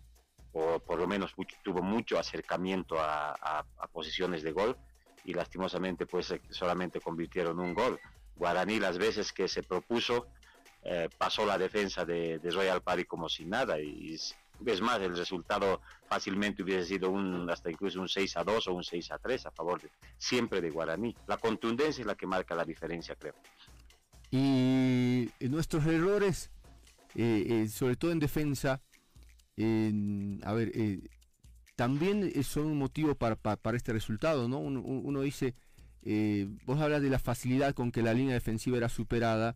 o 0.54 0.80
por 0.80 1.00
lo 1.00 1.08
menos 1.08 1.34
tuvo 1.63 1.82
mucho 1.82 2.17
acercamiento 2.17 2.95
a, 3.00 3.65
posiciones 3.91 4.43
de 4.43 4.52
gol, 4.52 4.78
y 5.26 5.34
lastimosamente 5.34 6.06
pues 6.06 6.34
solamente 6.50 7.00
convirtieron 7.02 7.60
un 7.60 7.74
gol. 7.74 8.00
Guaraní 8.36 8.80
las 8.80 8.98
veces 8.98 9.34
que 9.34 9.48
se 9.48 9.63
propuso 9.63 10.28
eh, 10.84 11.10
pasó 11.17 11.45
la 11.45 11.58
defensa 11.58 12.06
de, 12.06 12.39
Royal 12.43 12.82
Party 12.82 13.04
como 13.04 13.28
sin 13.28 13.50
nada 13.50 13.80
y, 13.80 14.15
Es 14.15 14.82
más, 14.82 15.00
el 15.02 15.15
resultado 15.15 15.82
fácilmente 16.08 16.63
hubiese 16.63 16.86
sido 16.86 17.10
un, 17.10 17.50
hasta 17.50 17.69
incluso 17.69 18.00
un 18.00 18.08
6 18.08 18.38
a 18.38 18.43
2 18.43 18.67
o 18.67 18.74
un 18.74 18.84
6 18.84 19.12
a 19.12 19.17
3 19.17 19.45
a 19.45 19.52
favor 19.52 19.82
siempre 20.17 20.62
de 20.62 20.69
Guaraní. 20.69 21.15
La 21.28 21.38
contundencia 21.38 22.02
es 22.02 22.08
la 22.08 22.15
que 22.15 22.26
marca 22.26 22.56
la 22.56 22.63
diferencia, 22.63 23.15
creo. 23.15 23.36
Y 24.32 25.30
nuestros 25.42 25.86
errores, 25.86 26.52
eh, 27.15 27.46
eh, 27.50 27.68
sobre 27.68 27.96
todo 27.96 28.12
en 28.12 28.20
defensa, 28.20 28.82
a 29.58 30.54
ver, 30.54 30.72
eh, 30.74 31.02
también 31.76 32.32
son 32.44 32.68
un 32.68 32.78
motivo 32.78 33.15
para, 33.15 33.38
este 33.74 33.94
resultado, 33.94 34.48
¿no? 34.48 34.60
Uno, 34.60 35.22
dice, 35.22 35.56
vos 36.65 36.80
hablas 36.80 37.02
de 37.02 37.10
la 37.10 37.20
facilidad 37.20 37.74
con 37.74 37.92
que 37.92 38.02
la 38.02 38.13
línea 38.13 38.34
defensiva 38.34 38.78
era 38.78 38.89
superada, 38.89 39.56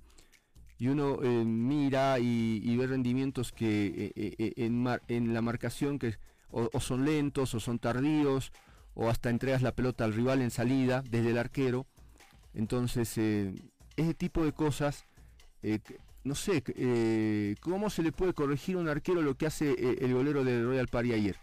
y 0.79 0.87
uno 0.87 1.17
mira 1.45 2.17
y, 2.19 2.75
ve 2.75 2.87
rendimientos 2.87 3.51
que 3.51 4.11
en, 4.57 4.87
en, 5.07 5.33
la 5.33 5.41
marcación 5.41 5.99
que 5.99 6.15
o, 6.49 6.79
son 6.79 7.05
lentos 7.05 7.53
o 7.53 7.59
son 7.59 7.79
tardíos 7.79 8.51
o 8.93 9.09
hasta 9.09 9.29
entregas 9.29 9.61
la 9.61 9.73
pelota 9.73 10.03
al 10.05 10.13
rival 10.13 10.41
en 10.41 10.51
salida 10.51 11.03
desde 11.09 11.31
el 11.31 11.37
arquero. 11.37 11.87
Entonces, 12.53 13.17
ese 13.95 14.13
tipo 14.13 14.43
de 14.43 14.53
cosas, 14.53 15.05
eh, 15.61 15.79
no 16.23 16.35
sé, 16.35 16.63
eh, 16.67 17.55
¿cómo 17.61 17.89
se 17.89 18.03
le 18.03 18.11
puede 18.11 18.33
corregir 18.33 18.75
a 18.75 18.79
un 18.79 18.89
arquero 18.89 19.21
lo 19.21 19.35
que 19.35 19.45
hace 19.45 19.71
eh, 19.71 19.97
el 20.01 20.13
golero 20.13 20.43
de 20.43 20.63
Royal 20.63 20.87
Party 20.87 21.13
ayer? 21.13 21.37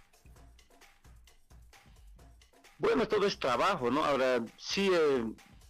Bueno, 2.79 3.07
todo 3.07 3.27
es 3.27 3.39
trabajo, 3.39 3.91
¿no? 3.91 4.05
Ahora, 4.05 4.43
sí 4.57 4.91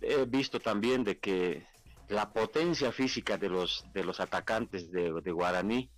he, 0.00 0.24
visto 0.26 0.60
también 0.60 1.02
de 1.02 1.18
que 1.18 1.66
la 2.08 2.32
potencia 2.32 2.92
física 2.92 3.36
de 3.36 3.48
los, 3.48 3.84
de 3.92 4.04
los 4.04 4.20
atacantes 4.20 4.90
de, 4.90 5.32
Guaraní 5.32 5.90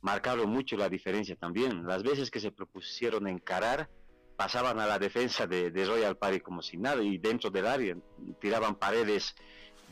marcaron 0.00 0.50
mucho 0.50 0.76
la 0.76 0.88
diferencia 0.88 1.36
también. 1.36 1.86
Las 1.86 2.02
veces 2.02 2.30
que 2.30 2.40
se 2.40 2.50
propusieron 2.50 3.28
encarar, 3.28 3.88
pasaban 4.36 4.80
a 4.80 4.86
la 4.86 4.98
defensa 4.98 5.46
de, 5.46 5.70
de 5.70 5.84
Royal 5.84 6.16
Party 6.16 6.40
como 6.40 6.60
si 6.62 6.76
nada 6.76 7.02
y 7.02 7.16
dentro 7.16 7.48
del 7.50 7.66
área 7.66 7.96
tiraban 8.40 8.74
paredes 8.74 9.34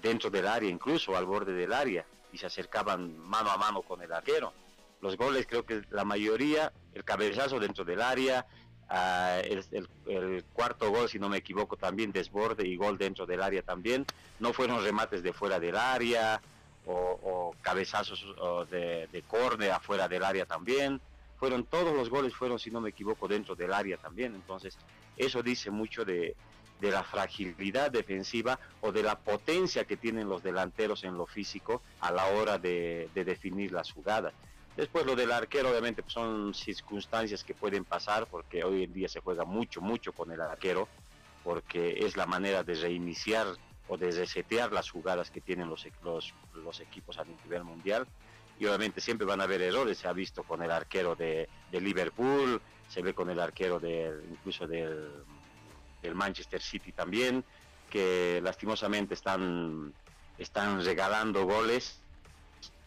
dentro 0.04 0.28
del 0.28 0.46
área, 0.46 0.68
incluso 0.68 1.16
al 1.16 1.24
borde 1.24 1.54
del 1.54 1.72
área, 1.72 2.04
y 2.30 2.36
se 2.36 2.44
acercaban 2.44 3.18
mano 3.18 3.50
a 3.50 3.56
mano 3.56 3.80
con 3.80 4.02
el 4.02 4.12
arquero. 4.12 4.52
Los 5.00 5.16
goles, 5.16 5.46
creo 5.46 5.64
que 5.64 5.82
la 5.90 6.04
mayoría, 6.04 6.72
el 6.92 7.04
cabezazo 7.04 7.58
dentro 7.58 7.86
del 7.86 8.02
área, 8.02 8.46
ah, 8.90 9.40
el, 9.42 10.44
cuarto 10.52 10.90
gol, 10.90 11.08
si 11.08 11.18
no 11.18 11.30
me 11.30 11.38
equivoco, 11.38 11.76
también 11.76 12.12
desborde 12.12 12.68
y 12.68 12.76
gol 12.76 12.98
dentro 12.98 13.24
del 13.24 13.42
área 13.42 13.62
también. 13.62 14.04
No 14.40 14.52
fueron 14.52 14.84
remates 14.84 15.22
de 15.22 15.32
fuera 15.32 15.58
del 15.58 15.76
área 15.76 16.40
o, 16.86 17.54
cabezazos 17.62 18.22
de, 18.70 19.08
de 19.10 19.22
córner 19.22 19.70
afuera 19.70 20.06
del 20.06 20.22
área 20.22 20.44
también. 20.44 21.00
Fueron 21.38 21.64
todos 21.64 21.94
los 21.96 22.10
goles, 22.10 22.34
fueron, 22.34 22.58
si 22.58 22.70
no 22.70 22.82
me 22.82 22.90
equivoco, 22.90 23.26
dentro 23.26 23.54
del 23.54 23.72
área 23.72 23.96
también. 23.96 24.34
Entonces, 24.34 24.76
eso 25.16 25.42
dice 25.42 25.70
mucho 25.70 26.04
de, 26.04 26.34
de 26.84 26.90
la 26.90 27.02
fragilidad 27.02 27.90
defensiva 27.90 28.58
o 28.82 28.92
de 28.92 29.02
la 29.02 29.18
potencia 29.18 29.86
que 29.86 29.96
tienen 29.96 30.28
los 30.28 30.42
delanteros 30.42 31.02
en 31.04 31.16
lo 31.16 31.24
físico 31.24 31.80
a 32.00 32.12
la 32.12 32.26
hora 32.26 32.58
de, 32.58 33.08
definir 33.14 33.72
las 33.72 33.90
jugadas. 33.90 34.34
Después 34.76 35.06
lo 35.06 35.16
del 35.16 35.32
arquero 35.32 35.70
obviamente 35.70 36.02
pues, 36.02 36.12
son 36.12 36.52
circunstancias 36.52 37.42
que 37.42 37.54
pueden 37.54 37.86
pasar 37.86 38.26
porque 38.26 38.64
hoy 38.64 38.84
en 38.84 38.92
día 38.92 39.08
se 39.08 39.20
juega 39.20 39.46
mucho, 39.46 39.80
mucho 39.80 40.12
con 40.12 40.30
el 40.30 40.42
arquero 40.42 40.86
porque 41.42 42.04
es 42.04 42.18
la 42.18 42.26
manera 42.26 42.62
de 42.62 42.74
reiniciar 42.74 43.46
o 43.88 43.96
de 43.96 44.10
resetear 44.10 44.70
las 44.70 44.90
jugadas 44.90 45.30
que 45.30 45.40
tienen 45.40 45.70
los, 45.70 45.86
equipos 46.80 47.18
a 47.18 47.24
nivel 47.24 47.64
mundial 47.64 48.06
y 48.60 48.66
obviamente 48.66 49.00
siempre 49.00 49.26
van 49.26 49.40
a 49.40 49.44
haber 49.44 49.62
errores, 49.62 49.96
se 49.96 50.06
ha 50.06 50.12
visto 50.12 50.42
con 50.42 50.62
el 50.62 50.70
arquero 50.70 51.16
de, 51.16 51.48
de 51.72 51.80
Liverpool, 51.80 52.60
se 52.88 53.00
ve 53.00 53.14
con 53.14 53.30
el 53.30 53.40
arquero 53.40 53.80
de, 53.80 54.12
incluso 54.30 54.66
del 54.66 55.24
el 56.04 56.14
Manchester 56.14 56.60
City 56.60 56.92
también, 56.92 57.44
que 57.90 58.40
lastimosamente 58.42 59.14
están, 59.14 59.92
están 60.38 60.84
regalando 60.84 61.44
goles 61.44 62.00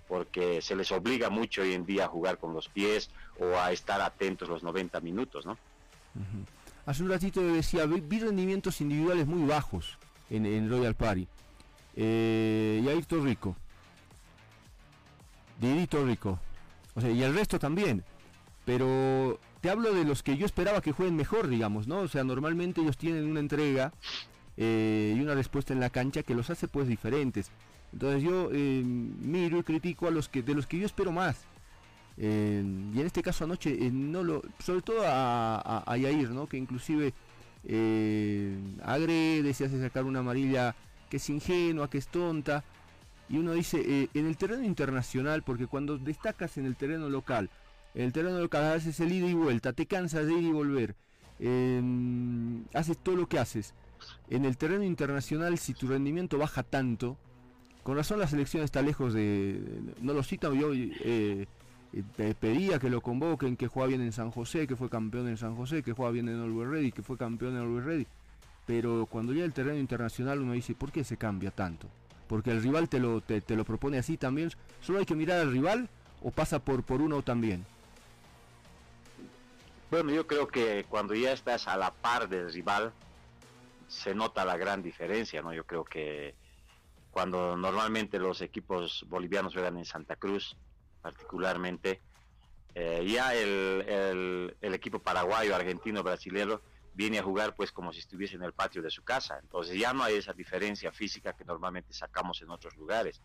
porque 0.08 0.62
se 0.62 0.75
les 0.75 0.91
obliga 0.91 1.30
mucho 1.30 1.62
hoy 1.62 1.73
en 1.73 1.86
día 1.86 2.06
a 2.06 2.08
jugar 2.08 2.38
con 2.38 2.53
los 2.53 2.69
pies 2.69 3.10
o 3.39 3.58
a 3.58 3.71
estar 3.71 4.01
atentos 4.01 4.47
los 4.47 4.63
90 4.63 4.99
minutos, 5.01 5.45
¿no? 5.45 5.58
Hace 6.86 7.03
un 7.03 7.10
ratito 7.10 7.41
decía, 7.41 7.86
vi, 7.86 8.19
rendimientos 8.19 8.80
individuales 8.82 9.27
muy 9.27 9.45
bajos 9.47 9.97
en, 10.30 10.69
Royal 10.69 10.95
Party. 10.95 11.27
Eh, 11.95 12.82
y 12.84 12.88
Ayrton 12.88 13.25
Rico. 13.25 13.56
Didito 15.60 16.06
Rico. 16.06 16.39
O 16.95 17.01
sea, 17.01 17.12
y 17.12 17.21
el 17.21 17.36
resto 17.36 17.60
también. 17.60 18.03
Pero 18.65 19.39
te 19.61 19.69
hablo 19.69 19.93
de 19.93 20.03
los 20.03 20.23
que 20.23 20.37
yo 20.37 20.45
esperaba 20.45 20.81
que 20.81 20.91
jueguen 20.91 21.15
mejor, 21.15 21.47
digamos, 21.47 21.87
¿no? 21.87 21.99
O 21.99 22.07
sea, 22.07 22.23
normalmente 22.23 22.81
ellos 22.81 22.97
tienen 22.97 23.25
una 23.25 23.39
entrega 23.39 23.91
eh, 24.57 25.15
y 25.15 25.21
una 25.21 25.35
respuesta 25.35 25.73
en 25.73 25.79
la 25.79 25.89
cancha 25.89 26.23
que 26.23 26.35
los 26.35 26.49
hace 26.49 26.67
pues 26.67 26.87
diferentes. 26.87 27.51
Entonces 27.93 28.23
yo 28.23 28.49
eh, 28.51 28.83
miro 28.83 29.59
y 29.59 29.63
critico 29.63 30.07
a 30.07 30.11
los 30.11 30.29
que 30.29 30.41
de 30.43 30.53
los 30.53 30.67
que 30.67 30.79
yo 30.79 30.85
espero 30.85 31.11
más. 31.11 31.37
Eh, 32.17 32.63
y 32.93 32.99
en 32.99 33.05
este 33.05 33.21
caso 33.21 33.43
anoche 33.43 33.77
no 33.91 34.23
lo, 34.23 34.41
sobre 34.59 34.81
todo 34.81 35.03
a, 35.05 35.83
a, 35.85 35.97
Yair, 35.97 36.31
¿no? 36.31 36.47
Que 36.47 36.57
inclusive 36.57 37.13
agrede, 38.83 39.53
se 39.53 39.65
hace 39.65 39.81
sacar 39.81 40.05
una 40.05 40.19
amarilla 40.19 40.75
que 41.09 41.17
es 41.17 41.29
ingenua, 41.29 41.89
que 41.89 41.97
es 41.97 42.07
tonta. 42.07 42.63
Y 43.29 43.37
uno 43.37 43.53
dice, 43.53 44.09
en 44.13 44.25
el 44.25 44.37
terreno 44.37 44.63
internacional, 44.63 45.43
porque 45.43 45.67
cuando 45.67 45.97
destacas 45.97 46.57
en 46.57 46.65
el 46.65 46.77
terreno 46.77 47.09
local, 47.09 47.49
el 48.03 48.13
terreno 48.13 48.39
local 48.39 48.63
haces 48.73 48.99
el 48.99 49.12
ida 49.12 49.27
y 49.27 49.33
vuelta, 49.33 49.73
te 49.73 49.86
cansas 49.86 50.25
de 50.27 50.33
ir 50.33 50.43
y 50.43 50.51
volver, 50.51 50.95
em, 51.39 52.63
haces 52.73 52.97
todo 52.97 53.15
lo 53.15 53.27
que 53.27 53.39
haces. 53.39 53.73
En 54.29 54.45
el 54.45 54.57
terreno 54.57 54.83
internacional, 54.83 55.57
si 55.57 55.73
tu 55.73 55.88
rendimiento 55.88 56.38
baja 56.38 56.63
tanto, 56.63 57.17
con 57.83 57.95
razón 57.95 58.19
la 58.19 58.27
selección 58.27 58.63
está 58.63 58.81
lejos 58.81 59.13
de. 59.13 59.62
No 60.01 60.13
lo 60.13 60.21
cito 60.21 60.53
yo. 60.53 60.73
Eh, 60.73 61.47
eh, 61.93 62.36
pedía 62.39 62.79
que 62.79 62.89
lo 62.89 63.01
convoquen, 63.01 63.55
que 63.55 63.67
juega 63.67 63.88
bien 63.88 64.01
en 64.01 64.12
San 64.12 64.29
José, 64.29 64.67
que 64.67 64.75
fue 64.75 64.89
campeón 64.89 65.27
en 65.27 65.38
San 65.38 65.55
José, 65.55 65.81
que 65.81 65.93
juega 65.93 66.12
bien 66.12 66.27
en 66.29 66.39
Always 66.41 66.69
Ready, 66.69 66.91
que 66.91 67.01
fue 67.01 67.17
campeón 67.17 67.55
en 67.55 67.62
Always 67.62 67.86
Ready. 67.86 68.07
Pero 68.65 69.07
cuando 69.10 69.31
llega 69.31 69.45
el 69.45 69.53
terreno 69.53 69.79
internacional 69.79 70.41
uno 70.41 70.51
dice, 70.51 70.75
¿por 70.75 70.91
qué 70.91 71.03
se 71.03 71.17
cambia 71.17 71.49
tanto? 71.51 71.88
Porque 72.27 72.51
el 72.51 72.62
rival 72.62 72.89
te 72.89 72.99
lo, 72.99 73.21
te, 73.21 73.41
lo 73.55 73.63
propone 73.63 73.97
así 73.97 74.17
también. 74.17 74.51
Solo 74.81 74.99
hay 74.99 75.05
que 75.05 75.15
mirar 75.15 75.39
al 75.39 75.51
rival 75.51 75.89
o 76.21 76.31
pasa 76.31 76.60
por, 76.60 76.83
por 76.83 77.01
uno 77.01 77.21
también. 77.21 77.65
Bueno, 79.89 80.12
yo 80.12 80.28
creo 80.28 80.47
que 80.47 80.86
cuando 80.89 81.13
ya 81.13 81.32
estás 81.32 81.67
a 81.67 81.78
la 81.78 81.91
par 81.91 82.28
del 82.28 82.52
rival, 82.52 82.91
se 83.88 84.13
nota 84.13 84.43
la 84.43 84.58
gran 84.58 84.84
diferencia, 84.84 85.41
¿no? 85.41 85.54
Yo 85.54 85.65
creo 85.65 85.86
que 85.86 86.36
cuando 87.10 87.56
normalmente 87.56 88.19
los 88.19 88.41
equipos 88.41 89.06
bolivianos 89.08 89.54
juegan 89.54 89.78
en 89.78 89.86
Santa 89.86 90.17
Cruz, 90.17 90.58
particularmente, 91.02 92.02
eh, 92.76 93.06
ya 93.08 93.34
el, 93.34 94.58
equipo 94.62 95.00
paraguayo, 95.00 95.56
argentino, 95.56 96.04
brasileño 96.04 96.62
viene 96.93 97.19
a 97.19 97.23
jugar 97.23 97.56
pues 97.56 97.71
como 97.71 97.93
si 97.93 98.00
estuviese 98.00 98.36
en 98.36 98.43
el 98.43 98.52
patio 98.52 98.82
de 98.82 98.91
su 98.91 99.04
casa. 99.04 99.39
Entonces 99.41 99.80
ya 99.80 99.93
no 99.93 100.04
hay 100.04 100.15
esa 100.15 100.34
diferencia 100.34 100.91
física 100.91 101.32
que 101.32 101.45
normalmente 101.45 101.93
sacamos 101.93 102.41
en 102.41 102.50
otros 102.50 102.76
lugares. 102.76 103.21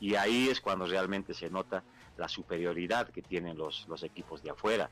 Y 0.00 0.16
ahí 0.16 0.48
es 0.48 0.60
cuando 0.60 0.86
realmente 0.86 1.34
se 1.34 1.50
nota 1.50 1.84
la 2.16 2.28
superioridad 2.28 3.10
que 3.10 3.22
tienen 3.22 3.56
los, 3.56 3.86
los 3.86 4.02
equipos 4.02 4.42
de 4.42 4.50
afuera. 4.50 4.90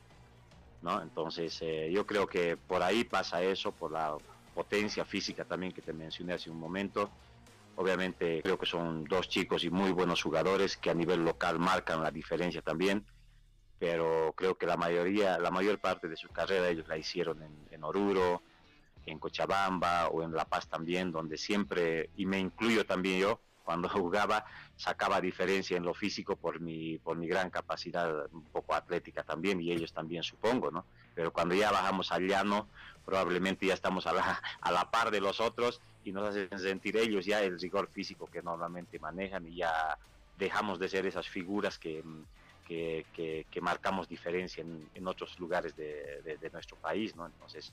¿No? 0.81 1.01
Entonces, 1.01 1.57
eh, 1.61 1.89
yo 1.91 2.05
creo 2.05 2.27
que 2.27 2.57
por 2.57 2.83
ahí 2.83 3.03
pasa 3.03 3.41
eso, 3.41 3.71
por 3.71 3.91
la 3.91 4.15
potencia 4.53 5.05
física 5.05 5.45
también 5.45 5.71
que 5.71 5.81
te 5.81 5.93
mencioné 5.93 6.33
hace 6.33 6.49
un 6.49 6.59
momento. 6.59 7.09
Obviamente 7.75 8.41
creo 8.41 8.57
que 8.57 8.65
son 8.65 9.05
dos 9.05 9.29
chicos 9.29 9.63
y 9.63 9.69
muy 9.69 9.91
buenos 9.91 10.21
jugadores 10.21 10.75
que 10.75 10.89
a 10.89 10.93
nivel 10.93 11.23
local 11.23 11.59
marcan 11.59 12.03
la 12.03 12.11
diferencia 12.11 12.61
también, 12.61 13.05
pero 13.77 14.33
creo 14.35 14.57
que 14.57 14.65
la 14.65 14.75
mayoría, 14.75 15.39
la 15.39 15.51
mayor 15.51 15.79
parte 15.79 16.09
de 16.09 16.17
su 16.17 16.27
carrera 16.29 16.67
ellos 16.67 16.87
la 16.87 16.97
hicieron 16.97 17.41
en, 17.41 17.67
en 17.71 17.83
Oruro, 17.83 18.41
en 19.05 19.19
Cochabamba 19.19 20.09
o 20.09 20.23
en 20.23 20.33
La 20.33 20.45
Paz 20.45 20.67
también, 20.67 21.11
donde 21.11 21.37
siempre, 21.37 22.09
y 22.17 22.25
me 22.25 22.39
incluyo 22.39 22.85
también 22.85 23.19
yo, 23.19 23.39
cuando 23.69 23.87
jugaba 24.01 24.45
sacaba 24.75 25.21
diferencia 25.21 25.77
en 25.77 25.83
lo 25.83 25.93
físico 25.93 26.35
por 26.35 26.59
mi, 26.59 26.97
por 26.97 27.15
mi 27.17 27.27
gran 27.27 27.51
capacidad 27.51 28.25
un 28.31 28.45
poco 28.45 28.73
atlética 28.73 29.21
también 29.21 29.61
y 29.61 29.71
ellos 29.71 29.93
también 29.93 30.23
supongo, 30.23 30.71
¿no? 30.71 30.85
Pero 31.13 31.31
cuando 31.31 31.53
ya 31.53 31.69
bajamos 31.69 32.11
al 32.11 32.27
llano, 32.27 32.67
probablemente 33.05 33.67
ya 33.67 33.75
estamos 33.75 34.07
a 34.07 34.13
la, 34.13 34.41
a 34.61 34.71
la 34.71 34.89
par 34.89 35.11
de 35.11 35.21
los 35.21 35.39
otros 35.39 35.81
y 36.03 36.11
nos 36.11 36.29
hacen 36.29 36.49
sentir 36.57 36.97
ellos 36.97 37.27
ya 37.27 37.43
el 37.43 37.59
rigor 37.59 37.87
físico 37.89 38.25
que 38.25 38.41
normalmente 38.41 38.97
manejan 38.97 39.45
y 39.47 39.57
ya 39.57 39.99
dejamos 40.39 40.79
de 40.79 40.89
ser 40.89 41.05
esas 41.05 41.27
figuras 41.27 41.77
que, 41.77 42.03
que, 42.67 43.05
que, 43.51 43.61
marcamos 43.61 44.09
diferencia 44.09 44.61
en, 44.61 44.89
en 44.95 45.07
otros 45.07 45.39
lugares 45.39 45.75
de, 45.75 46.37
de, 46.41 46.49
nuestro 46.49 46.75
país, 46.77 47.15
¿no? 47.15 47.27
Entonces, 47.27 47.71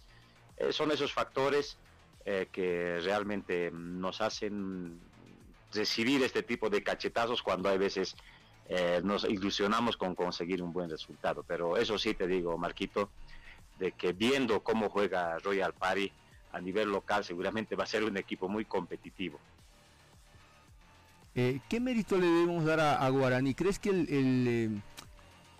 eh, 0.58 0.72
son 0.72 0.90
esos 0.90 1.10
factores 1.10 1.78
eh, 2.26 2.48
que 2.52 2.98
realmente 3.02 3.70
nos 3.72 4.20
hacen 4.20 5.00
recibir 5.72 6.22
este 6.22 6.42
tipo 6.42 6.70
de 6.70 6.82
cachetazos 6.82 7.42
cuando 7.42 7.68
hay 7.68 7.78
veces 7.78 8.16
eh, 8.68 9.00
nos 9.04 9.24
ilusionamos 9.24 9.96
con 9.96 10.14
conseguir 10.14 10.62
un 10.62 10.72
buen 10.72 10.90
resultado. 10.90 11.44
Pero 11.46 11.76
eso 11.76 11.98
sí 11.98 12.14
te 12.14 12.26
digo, 12.26 12.56
Marquito, 12.58 13.10
de 13.78 13.92
que 13.92 14.12
viendo 14.12 14.62
cómo 14.62 14.88
juega 14.88 15.38
Royal 15.38 15.72
Party 15.72 16.10
a 16.52 16.60
nivel 16.60 16.90
local, 16.90 17.24
seguramente 17.24 17.76
va 17.76 17.84
a 17.84 17.86
ser 17.86 18.04
un 18.04 18.16
equipo 18.16 18.48
muy 18.48 18.64
competitivo. 18.64 19.38
Eh, 21.34 21.60
¿Qué 21.68 21.80
mérito 21.80 22.16
le 22.16 22.26
debemos 22.26 22.64
dar 22.64 22.80
a, 22.80 23.08
Guaraní? 23.10 23.54
¿Crees 23.54 23.78
que 23.78 23.90
el, 23.90 24.80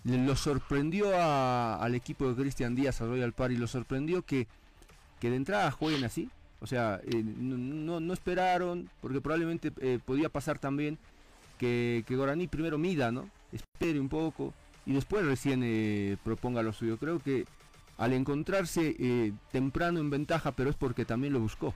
lo 0.05 0.35
sorprendió 0.35 1.11
al 1.15 1.95
equipo 1.95 2.29
de 2.29 2.43
Cristian 2.43 2.75
Díaz, 2.75 3.03
a 3.03 3.05
Royal 3.05 3.35
Party, 3.35 3.57
lo 3.57 3.67
sorprendió 3.67 4.23
que, 4.23 4.49
que 5.21 5.29
de 5.29 5.37
entrada 5.37 5.71
jueguen 5.71 6.05
así? 6.05 6.31
O 6.61 6.67
sea, 6.67 7.01
eh, 7.05 7.23
no, 7.23 8.01
no, 8.01 8.13
esperaron, 8.15 8.89
porque 9.01 9.21
probablemente 9.21 9.71
podía 10.01 10.29
pasar 10.29 10.59
también 10.59 10.99
que, 11.59 12.05
que 12.07 12.17
Guaraní 12.17 12.49
primero 12.49 12.79
mida, 12.79 13.13
¿no? 13.13 13.29
Espere 13.53 14.01
un 14.01 14.09
poco 14.09 14.55
y 14.87 14.93
después 14.93 15.27
recién 15.27 15.63
eh, 15.65 16.17
proponga 16.25 16.63
lo 16.63 16.73
suyo. 16.73 16.97
Creo 16.97 17.19
que 17.19 17.45
al 17.99 18.13
encontrarse 18.13 18.95
eh, 18.99 19.33
temprano 19.51 19.99
en 19.99 20.11
ventaja, 20.11 20.53
pero 20.53 20.71
es 20.71 20.77
porque 20.77 21.05
también 21.05 21.33
lo 21.33 21.41
buscó. 21.41 21.75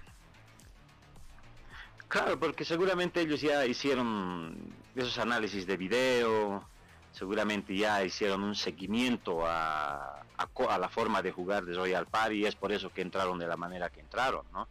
Claro, 2.07 2.39
porque 2.39 2.65
seguramente 2.65 3.21
ellos 3.21 3.41
ya 3.41 3.67
hicieron 3.67 4.57
esos 4.95 5.19
análisis 5.19 5.67
de 5.67 5.77
video, 5.77 6.65
seguramente 7.13 7.77
ya 7.77 8.05
hicieron 8.05 8.43
un 8.43 8.55
seguimiento 8.55 9.47
a, 9.47 10.25
a, 10.69 10.79
la 10.79 10.89
forma 10.89 11.23
de 11.23 11.33
jugar 11.33 11.65
de 11.65 11.75
Royal 11.75 12.07
Party 12.07 12.47
es 12.47 12.55
por 12.55 12.73
eso 12.73 12.91
que 12.91 13.03
entraron 13.03 13.39
de 13.39 13.47
la 13.47 13.57
manera 13.57 13.91
que 13.91 14.01
entraron, 14.01 14.45
¿no? 14.53 14.69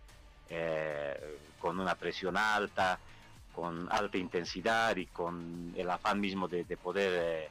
Eh, 0.49 1.39
con 1.59 1.79
una 1.79 1.95
presión 1.95 2.37
alta, 2.37 2.99
con 3.53 3.91
alta 3.91 4.17
intensidad 4.17 4.95
y 4.95 5.05
con 5.07 5.73
el 5.75 5.89
afán 5.89 6.19
mismo 6.19 6.47
de, 6.47 6.63
poder 6.77 7.11
eh, 7.13 7.49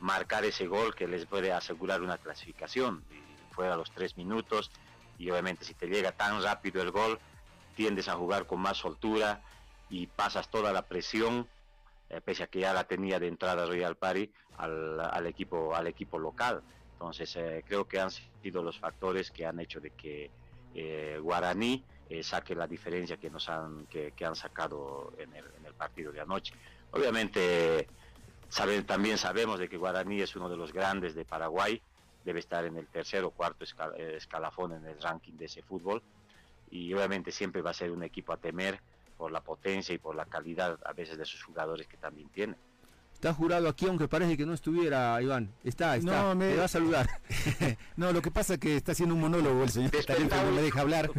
marcar 0.00 0.44
ese 0.44 0.66
gol 0.66 0.94
que 0.94 1.08
les 1.08 1.26
puede 1.26 1.52
asegurar 1.52 2.02
una 2.02 2.18
clasificación. 2.18 3.02
Y 3.10 3.54
fuera 3.54 3.76
los 3.76 3.90
tres 3.90 4.16
minutos 4.16 4.70
y 5.18 5.30
obviamente 5.30 5.64
si 5.64 5.74
te 5.74 5.86
llega 5.86 6.12
tan 6.12 6.42
rápido 6.42 6.82
el 6.82 6.90
gol, 6.90 7.18
tiendes 7.74 8.08
a 8.08 8.14
jugar 8.14 8.46
con 8.46 8.60
más 8.60 8.76
soltura 8.76 9.40
y 9.88 10.06
pasas 10.06 10.48
toda 10.50 10.72
la 10.72 10.82
presión, 10.82 11.48
eh, 12.10 12.20
pese 12.20 12.44
a 12.44 12.46
que 12.46 12.60
ya 12.60 12.72
la 12.72 12.84
tenía 12.84 13.18
de 13.18 13.28
entrada 13.28 13.66
Royal 13.66 13.96
Party, 13.96 14.30
al, 14.58 15.26
equipo, 15.26 15.74
al 15.74 15.86
equipo 15.86 16.18
local. 16.18 16.62
Entonces 16.96 17.36
eh, 17.36 17.62
creo 17.66 17.86
que 17.86 18.00
han 18.00 18.10
sido 18.10 18.62
los 18.62 18.78
factores 18.78 19.30
que 19.30 19.44
han 19.44 19.60
hecho 19.60 19.80
de 19.80 19.90
que 19.90 20.30
Guaraní 21.20 21.84
eh, 22.08 22.22
saque 22.22 22.54
la 22.54 22.68
diferencia 22.68 23.16
que 23.16 23.30
nos 23.30 23.48
han 23.48 23.86
que, 23.86 24.12
han 24.24 24.36
sacado 24.36 25.12
en 25.18 25.34
el, 25.34 25.74
partido 25.74 26.12
de 26.12 26.20
anoche. 26.20 26.54
Obviamente 26.92 27.88
también 28.86 29.18
sabemos 29.18 29.58
de 29.58 29.68
que 29.68 29.76
Guaraní 29.76 30.20
es 30.22 30.36
uno 30.36 30.48
de 30.48 30.56
los 30.56 30.72
grandes 30.72 31.14
de 31.14 31.24
Paraguay, 31.24 31.82
debe 32.24 32.38
estar 32.38 32.64
en 32.64 32.76
el 32.76 32.86
tercer 32.86 33.24
o 33.24 33.30
cuarto 33.30 33.64
eh, 33.64 34.14
escalafón 34.16 34.72
en 34.72 34.86
el 34.86 35.00
ranking 35.02 35.32
de 35.32 35.46
ese 35.46 35.62
fútbol 35.62 36.00
y 36.70 36.92
obviamente 36.94 37.32
siempre 37.32 37.60
va 37.60 37.70
a 37.70 37.74
ser 37.74 37.90
un 37.90 38.04
equipo 38.04 38.32
a 38.32 38.36
temer 38.36 38.80
por 39.16 39.32
la 39.32 39.40
potencia 39.40 39.94
y 39.94 39.98
por 39.98 40.14
la 40.14 40.26
calidad 40.26 40.78
a 40.84 40.92
veces 40.92 41.18
de 41.18 41.24
sus 41.24 41.42
jugadores 41.42 41.88
que 41.88 41.96
también 41.96 42.28
tiene. 42.28 42.56
Está 43.26 43.34
jurado 43.34 43.68
aquí, 43.68 43.88
aunque 43.88 44.06
parece 44.06 44.36
que 44.36 44.46
no 44.46 44.54
estuviera, 44.54 45.20
Iván. 45.20 45.52
Está, 45.64 45.96
está. 45.96 46.22
No, 46.22 46.36
me... 46.36 46.54
va 46.54 46.66
a 46.66 46.68
saludar. 46.68 47.08
no, 47.96 48.12
lo 48.12 48.22
que 48.22 48.30
pasa 48.30 48.54
es 48.54 48.60
que 48.60 48.76
está 48.76 48.92
haciendo 48.92 49.16
un 49.16 49.20
monólogo 49.20 49.64
el 49.64 49.68
señor. 49.68 49.90
no 49.90 50.52
me 50.52 50.62
deja 50.62 50.82
hablar. 50.82 51.10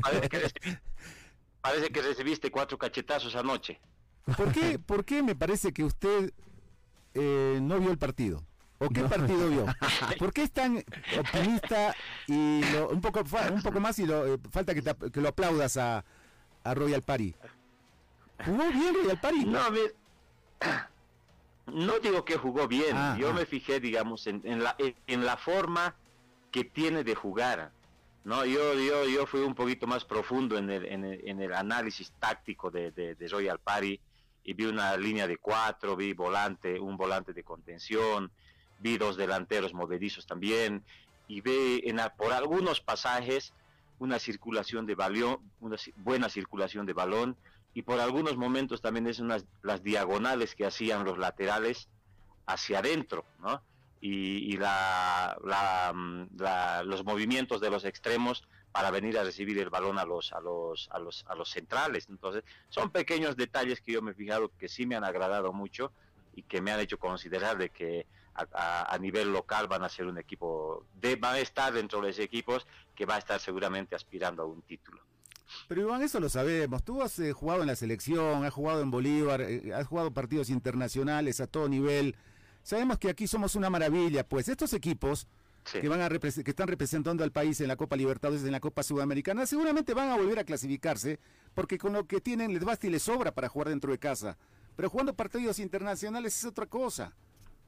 Parece 1.60 1.90
que, 1.90 2.02
recibiste, 2.02 2.50
cuatro 2.50 2.78
cachetazos 2.78 3.36
anoche. 3.36 3.82
¿Por 4.38 4.54
qué, 4.54 4.80
¿Por 4.80 5.04
qué 5.04 5.22
me 5.22 5.36
parece 5.36 5.74
que 5.74 5.84
usted 5.84 6.32
eh, 7.14 7.60
no 7.62 7.78
vio 7.78 7.92
el 7.92 7.98
partido? 7.98 8.42
¿O 8.78 8.88
qué 8.88 9.04
partido 9.04 9.50
vio? 9.50 9.66
¿Por 10.18 10.32
qué 10.32 10.44
es 10.44 10.52
tan 10.54 10.82
optimista 11.20 11.94
y 12.26 12.62
un 12.90 13.02
poco 13.02 13.22
un 13.52 13.62
poco 13.62 13.82
más 13.82 14.00
y 14.00 14.06
lo, 14.06 14.36
eh, 14.36 14.40
falta 14.50 14.74
que, 14.74 14.82
que, 15.12 15.20
lo 15.20 15.28
aplaudas 15.28 15.76
a, 15.76 16.06
a 16.64 16.74
Royal 16.74 17.02
Party? 17.02 17.36
¿Jugó 18.46 18.64
bien 18.72 18.94
Royal 18.94 19.20
Party? 19.20 19.44
No, 19.44 19.60
a 19.60 19.70
ver 19.72 19.94
no 21.68 22.00
digo 22.00 22.24
que 22.26 22.38
jugó 22.38 22.68
bien, 22.68 22.96
ah, 22.96 23.18
yo 23.20 23.30
ah. 23.30 23.34
me 23.34 23.46
fijé, 23.46 23.80
digamos, 23.80 24.28
en, 24.28 24.64
la, 24.64 24.76
en 24.80 25.26
la 25.26 25.38
forma 25.38 25.96
que 26.52 26.64
tiene 26.64 27.04
de 27.04 27.16
jugar. 27.16 27.72
No, 28.24 28.46
yo, 28.46 28.74
yo, 28.74 29.06
yo 29.06 29.26
fui 29.26 29.42
un 29.42 29.56
poquito 29.56 29.88
más 29.88 30.04
profundo 30.04 30.58
en 30.58 30.70
el, 30.70 30.86
en 30.86 31.42
el, 31.42 31.54
análisis 31.54 32.12
táctico 32.20 32.70
de, 32.70 32.92
de, 32.92 33.28
Royal 33.30 33.60
Party 33.60 34.00
y 34.44 34.54
vi 34.54 34.66
una 34.66 34.98
línea 34.98 35.28
de 35.28 35.38
cuatro, 35.38 35.96
vi 35.96 36.12
volante, 36.14 36.78
un 36.80 36.98
volante 36.98 37.32
de 37.32 37.44
contención, 37.44 38.30
vi 38.80 38.98
dos 38.98 39.16
delanteros 39.16 39.74
movedizos 39.74 40.26
también 40.26 40.84
y 41.30 41.40
vi 41.40 41.82
en, 41.86 42.02
por 42.18 42.34
algunos 42.34 42.82
pasajes 42.82 43.54
una 44.00 44.20
circulación 44.20 44.86
de 44.86 44.96
balón, 44.96 45.40
una 45.62 45.78
buena 45.96 46.28
circulación 46.28 46.86
de 46.86 46.94
balón 46.94 47.38
y 47.78 47.84
por 47.84 48.00
algunos 48.00 48.38
momentos 48.38 48.82
también 48.82 49.06
es 49.06 49.20
unas 49.20 49.46
las 49.62 49.84
diagonales 49.84 50.56
que 50.56 50.66
hacían 50.66 51.06
los 51.06 51.20
laterales 51.20 51.90
hacia 52.48 52.80
adentro, 52.80 53.24
¿no? 53.40 53.62
Y, 54.02 54.58
la, 54.58 55.38
mm, 55.94 56.24
la, 56.40 56.82
los 56.82 57.06
movimientos 57.06 57.62
de 57.62 57.70
los 57.70 57.86
extremos 57.86 58.48
para 58.72 58.90
venir 58.90 59.20
a 59.20 59.24
recibir 59.24 59.60
el 59.60 59.70
balón 59.70 60.00
a 60.00 60.06
los, 60.06 60.34
a 60.34 60.40
los, 60.40 60.90
a 60.92 60.98
los, 60.98 61.24
a 61.28 61.36
los 61.36 61.52
centrales. 61.52 62.08
Entonces, 62.10 62.44
son 62.70 62.90
pequeños 62.90 63.38
detalles 63.38 63.80
que 63.82 63.92
yo 63.92 64.02
me 64.02 64.10
he 64.10 64.16
fijado 64.16 64.52
que 64.58 64.70
sí 64.70 64.88
me 64.88 64.96
han 64.96 65.04
agradado 65.04 65.54
mucho 65.54 65.92
y 66.34 66.42
que 66.42 66.62
me 66.62 66.72
han 66.72 66.80
hecho 66.80 66.98
considerar 66.98 67.60
de 67.60 67.70
que 67.70 68.08
a, 68.34 68.92
a, 68.92 68.98
nivel 68.98 69.32
local 69.32 69.68
van 69.68 69.84
a 69.84 69.90
ser 69.90 70.08
un 70.08 70.18
equipo, 70.18 70.84
de, 70.96 71.16
van 71.16 71.36
a 71.36 71.40
estar 71.40 71.72
dentro 71.72 72.02
de 72.02 72.10
ese 72.10 72.24
equipos 72.24 72.66
que 72.96 73.06
va 73.06 73.18
a 73.18 73.20
estar 73.20 73.40
seguramente 73.40 73.94
aspirando 73.94 74.42
a 74.42 74.46
un 74.48 74.64
título. 74.64 75.04
Pero 75.68 75.82
Iván, 75.82 76.02
eso 76.02 76.20
lo 76.20 76.30
sabemos. 76.30 76.84
Tú 76.84 77.02
has 77.02 77.18
eh, 77.20 77.34
jugado 77.34 77.62
en 77.62 77.68
la 77.68 77.76
selección, 77.76 78.44
has 78.44 78.54
jugado 78.54 78.82
en 78.82 78.92
Bolívar, 78.92 79.42
eh, 79.42 79.74
has 79.74 79.88
jugado 79.88 80.12
partidos 80.12 80.50
internacionales 80.50 81.40
a 81.40 81.48
todo 81.48 81.68
nivel. 81.70 82.16
Sabemos 82.64 82.98
que 82.98 83.10
aquí 83.10 83.28
somos 83.28 83.56
una 83.56 83.70
maravilla, 83.70 84.28
pues 84.28 84.50
estos 84.50 84.74
equipos 84.74 85.28
que 85.72 85.90
van 85.90 86.02
a 86.02 86.10
que 86.10 86.28
están 86.28 86.68
representando 86.68 87.24
al 87.24 87.32
país 87.32 87.60
en 87.62 87.68
la 87.68 87.76
Copa 87.76 87.96
Libertadores, 87.96 88.44
en 88.44 88.52
la 88.52 88.60
Copa 88.60 88.84
Sudamericana, 88.84 89.46
seguramente 89.46 89.94
van 89.94 90.10
a 90.10 90.16
volver 90.16 90.40
a 90.40 90.44
clasificarse, 90.44 91.20
porque 91.54 91.78
con 91.78 91.94
lo 91.94 92.06
que 92.06 92.22
tienen 92.22 92.54
les 92.54 92.64
basta 92.64 92.88
y 92.88 92.90
les 92.90 93.04
sobra 93.04 93.34
para 93.34 93.50
jugar 93.50 93.70
dentro 93.70 93.92
de 93.92 93.98
casa. 93.98 94.38
Pero 94.76 94.90
jugando 94.90 95.14
partidos 95.14 95.60
internacionales 95.60 96.38
es 96.38 96.46
otra 96.46 96.68
cosa, 96.68 97.14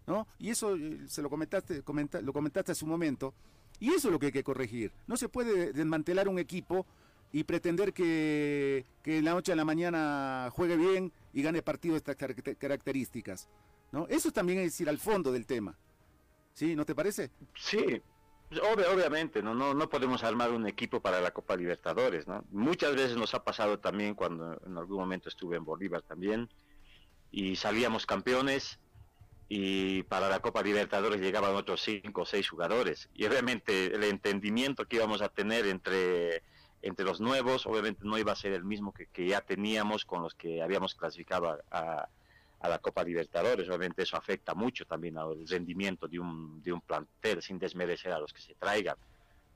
¿no? 0.07 0.27
Y 0.37 0.49
eso 0.49 0.75
eh, 0.75 1.01
se 1.07 1.21
lo 1.21 1.29
comentaste, 1.29 1.83
lo 2.21 2.33
comentaste 2.33 2.71
hace 2.71 2.85
un 2.85 2.91
momento, 2.91 3.33
y 3.79 3.89
eso 3.89 4.07
es 4.07 4.11
lo 4.11 4.19
que 4.19 4.27
hay 4.27 4.31
que 4.31 4.43
corregir. 4.43 4.91
No 5.07 5.17
se 5.17 5.29
puede 5.29 5.73
desmantelar 5.73 6.27
un 6.27 6.39
equipo 6.39 6.85
y 7.31 7.43
pretender 7.43 7.93
que, 7.93 8.85
que 9.03 9.19
en 9.19 9.25
la 9.25 9.33
noche 9.33 9.51
a 9.51 9.55
la 9.55 9.65
mañana 9.65 10.49
juegue 10.51 10.77
bien 10.77 11.11
y 11.33 11.43
gane 11.43 11.61
partido 11.61 11.93
de 11.93 11.97
estas 11.97 12.15
características. 12.57 13.47
¿no? 13.91 14.07
Eso 14.07 14.31
también 14.31 14.59
es 14.59 14.79
ir 14.81 14.89
al 14.89 14.97
fondo 14.97 15.31
del 15.31 15.45
tema. 15.45 15.77
¿Sí? 16.53 16.75
¿No 16.75 16.85
te 16.85 16.95
parece? 16.95 17.31
Sí, 17.55 18.01
obviamente, 18.91 19.43
¿no? 19.43 19.53
No, 19.53 19.73
no 19.73 19.89
podemos 19.89 20.23
armar 20.23 20.51
un 20.51 20.67
equipo 20.67 21.01
para 21.01 21.21
la 21.21 21.31
Copa 21.31 21.55
Libertadores. 21.55 22.27
¿no? 22.27 22.43
Muchas 22.51 22.95
veces 22.95 23.15
nos 23.15 23.33
ha 23.33 23.43
pasado 23.43 23.79
también 23.79 24.15
cuando 24.15 24.59
en 24.65 24.77
algún 24.77 24.97
momento 24.97 25.29
estuve 25.29 25.57
en 25.57 25.65
Bolívar 25.65 26.01
también 26.01 26.49
y 27.31 27.55
salíamos 27.55 28.05
campeones 28.05 28.79
y 29.47 30.03
para 30.03 30.29
la 30.29 30.39
Copa 30.39 30.61
Libertadores 30.61 31.21
llegaban 31.21 31.55
otros 31.55 31.81
cinco 31.81 32.21
o 32.21 32.25
seis 32.25 32.49
jugadores. 32.49 33.09
Y 33.13 33.25
obviamente 33.25 33.93
el 33.95 34.03
entendimiento 34.03 34.85
que 34.85 34.97
íbamos 34.97 35.21
a 35.21 35.29
tener 35.29 35.65
entre 35.67 36.43
entre 36.81 37.05
los 37.05 37.19
nuevos, 37.19 37.65
obviamente 37.65 38.01
no 38.03 38.17
iba 38.17 38.31
a 38.31 38.35
ser 38.35 38.53
el 38.53 38.63
mismo 38.63 38.93
que, 38.93 39.27
ya 39.27 39.41
teníamos 39.41 40.05
con 40.05 40.21
los 40.21 40.33
que 40.33 40.61
habíamos 40.61 40.95
clasificado 40.95 41.59
a, 41.71 42.07
la 42.61 42.79
Copa 42.79 43.03
Libertadores. 43.03 43.67
Obviamente 43.69 44.03
eso 44.03 44.17
afecta 44.17 44.53
mucho 44.53 44.85
también 44.85 45.17
al 45.17 45.47
rendimiento 45.47 46.07
de 46.07 46.19
un, 46.19 46.61
de 46.61 46.73
un 46.73 46.81
plantel, 46.81 47.41
sin 47.41 47.57
desmerecer 47.57 48.11
a 48.11 48.19
los 48.19 48.33
que 48.33 48.41
se 48.41 48.53
traigan, 48.55 48.97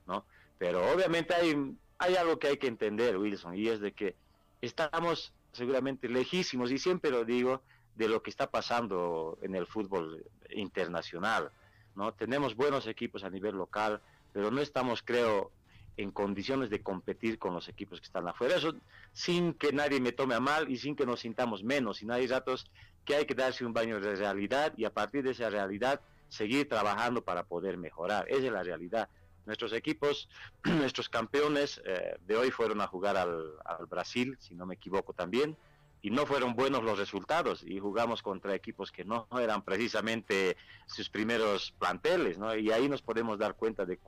¿no? 0.06 0.24
Pero 0.58 0.90
obviamente 0.90 1.34
hay, 1.34 1.76
hay 1.98 2.16
algo 2.16 2.38
que 2.38 2.48
hay 2.48 2.56
que 2.56 2.66
entender, 2.66 3.18
Wilson, 3.18 3.56
y 3.56 3.68
es 3.68 3.80
de 3.80 3.92
que 3.92 4.14
estamos 4.62 5.32
seguramente 5.52 6.08
lejísimos, 6.08 6.70
y 6.70 6.78
siempre 6.78 7.10
lo 7.10 7.24
digo, 7.24 7.62
de 7.94 8.08
lo 8.08 8.22
que 8.22 8.30
está 8.30 8.50
pasando 8.50 9.38
en 9.42 9.54
el 9.54 9.66
fútbol 9.66 10.24
internacional, 10.50 11.50
¿no? 11.94 12.12
Tenemos 12.12 12.56
buenos 12.56 12.86
equipos 12.86 13.22
a 13.24 13.30
nivel 13.30 13.54
local, 13.56 14.00
pero 14.32 14.50
no 14.50 14.60
estamos, 14.60 15.02
creo, 15.02 15.52
en 15.96 16.10
condiciones 16.10 16.70
de 16.70 16.82
competir 16.82 17.38
con 17.38 17.54
los 17.54 17.68
equipos 17.68 18.00
que 18.00 18.06
están 18.06 18.26
afuera. 18.28 18.56
Eso 18.56 18.74
sin 19.12 19.54
que 19.54 19.72
nadie 19.72 20.00
me 20.00 20.12
tome 20.12 20.34
a 20.34 20.40
mal 20.40 20.70
y 20.70 20.76
sin 20.76 20.96
que 20.96 21.06
nos 21.06 21.20
sintamos 21.20 21.62
menos. 21.62 22.02
Y 22.02 22.10
hay 22.10 22.26
datos 22.26 22.66
que 23.04 23.14
hay 23.14 23.26
que 23.26 23.34
darse 23.34 23.64
un 23.64 23.72
baño 23.72 24.00
de 24.00 24.16
realidad 24.16 24.72
y 24.76 24.84
a 24.84 24.92
partir 24.92 25.22
de 25.22 25.30
esa 25.30 25.50
realidad 25.50 26.00
seguir 26.28 26.68
trabajando 26.68 27.22
para 27.22 27.44
poder 27.44 27.76
mejorar. 27.76 28.26
Esa 28.28 28.46
es 28.46 28.52
la 28.52 28.62
realidad. 28.62 29.08
Nuestros 29.46 29.72
equipos, 29.72 30.28
nuestros 30.64 31.08
campeones 31.08 31.80
eh, 31.84 32.16
de 32.26 32.36
hoy 32.36 32.50
fueron 32.50 32.80
a 32.80 32.86
jugar 32.86 33.16
al, 33.16 33.54
Brasil, 33.88 34.36
si 34.40 34.54
no 34.54 34.66
me 34.66 34.74
equivoco 34.74 35.12
también, 35.12 35.56
y 36.02 36.10
no 36.10 36.26
fueron 36.26 36.54
buenos 36.54 36.82
los 36.82 36.98
resultados 36.98 37.62
y 37.62 37.78
jugamos 37.78 38.22
contra 38.22 38.54
equipos 38.54 38.92
que 38.92 39.04
no 39.04 39.26
eran 39.40 39.62
precisamente 39.62 40.56
sus 40.86 41.08
primeros 41.08 41.72
planteles, 41.78 42.36
¿no? 42.36 42.54
Y 42.54 42.70
ahí 42.70 42.90
nos 42.90 43.00
podemos 43.00 43.38
dar 43.38 43.54
cuenta 43.54 43.86
de, 43.86 43.98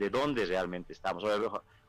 de 0.00 0.08
dónde 0.08 0.46
realmente 0.46 0.94
estamos. 0.94 1.22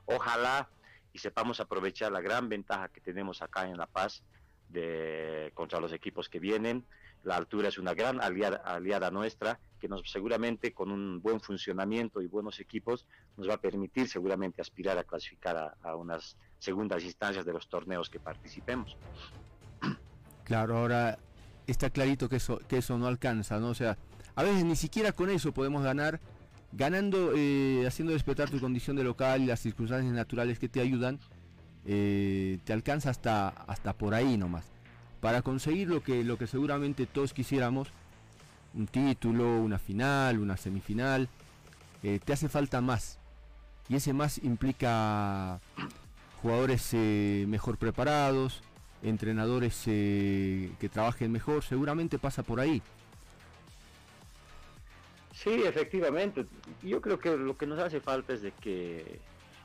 Ojalá 0.05 0.69
y 1.13 1.19
sepamos 1.19 1.61
aprovechar 1.61 2.11
la 2.11 2.19
gran 2.19 2.49
ventaja 2.49 2.89
que 2.89 2.99
tenemos 2.99 3.41
acá 3.41 3.67
en 3.69 3.77
La 3.77 3.87
Paz 3.87 4.21
de, 4.67 5.51
contra 5.53 5.79
los 5.79 5.93
equipos 5.93 6.27
que 6.27 6.39
vienen. 6.39 6.85
La 7.23 7.37
altura 7.37 7.69
es 7.69 7.77
una 7.77 7.93
gran 7.93 8.21
aliada, 8.21 8.57
aliada 8.57 9.11
nuestra 9.11 9.59
que 9.79 9.87
nos 9.87 10.01
seguramente 10.11 10.73
con 10.73 10.91
un 10.91 11.21
buen 11.21 11.39
funcionamiento 11.39 12.21
y 12.21 12.27
buenos 12.27 12.59
equipos 12.59 13.05
nos 13.37 13.47
va 13.47 13.53
a 13.53 13.61
permitir 13.61 14.09
seguramente 14.09 14.61
aspirar 14.61 14.97
a 14.97 15.05
clasificar 15.05 15.77
a, 15.81 15.95
unas 15.95 16.35
segundas 16.59 17.03
instancias 17.03 17.45
de 17.45 17.53
los 17.53 17.69
torneos 17.69 18.09
que 18.09 18.19
participemos. 18.19 18.97
Claro, 20.43 20.77
ahora 20.77 21.17
está 21.65 21.89
clarito 21.89 22.27
que 22.27 22.37
eso, 22.37 22.59
que 22.67 22.79
eso 22.79 22.97
no 22.97 23.07
alcanza, 23.07 23.59
¿no? 23.59 23.69
O 23.69 23.75
sea, 23.75 23.97
a 24.35 24.43
veces 24.43 24.65
ni 24.65 24.75
siquiera 24.75 25.13
con 25.13 25.29
eso 25.29 25.53
podemos 25.53 25.83
ganar, 25.83 26.19
ganando, 26.73 27.33
eh, 27.35 27.83
haciendo 27.87 28.13
respetar 28.13 28.49
tu 28.49 28.59
condición 28.59 28.95
de 28.95 29.03
local 29.03 29.41
y 29.41 29.45
las 29.45 29.59
circunstancias 29.59 30.13
naturales 30.13 30.59
que 30.59 30.69
te 30.69 30.79
ayudan, 30.79 31.19
eh, 31.85 32.59
te 32.63 32.73
alcanza 32.73 33.09
hasta, 33.09 33.49
hasta 33.49 33.93
por 33.93 34.13
ahí 34.13 34.37
nomás. 34.37 34.65
Para 35.19 35.41
conseguir 35.41 35.87
lo 35.87 36.01
que, 36.01 36.23
lo 36.23 36.37
que 36.37 36.47
seguramente 36.47 37.05
todos 37.05 37.33
quisiéramos, 37.33 37.89
un 38.73 38.87
título, 38.87 39.61
una 39.61 39.77
final, 39.77 40.39
una 40.39 40.57
semifinal, 40.57 41.27
eh, 42.03 42.19
te 42.23 42.33
hace 42.33 42.49
falta 42.49 42.81
más. 42.81 43.19
Y 43.89 43.95
ese 43.95 44.13
más 44.13 44.39
implica 44.43 45.59
jugadores 46.41 46.93
mejor 46.93 47.77
preparados, 47.77 48.61
entrenadores 49.03 49.81
que 49.83 50.89
trabajen 50.91 51.31
mejor, 51.31 51.63
seguramente 51.63 52.17
pasa 52.17 52.41
por 52.41 52.61
ahí. 52.61 52.81
Sí, 55.33 55.63
efectivamente. 55.63 56.45
Yo 56.81 57.01
creo 57.01 57.19
que 57.19 57.35
lo 57.37 57.57
que 57.57 57.67
nos 57.67 57.79
hace 57.79 58.01
falta 58.01 58.33
es 58.33 58.41
de 58.41 58.51
que 58.51 59.19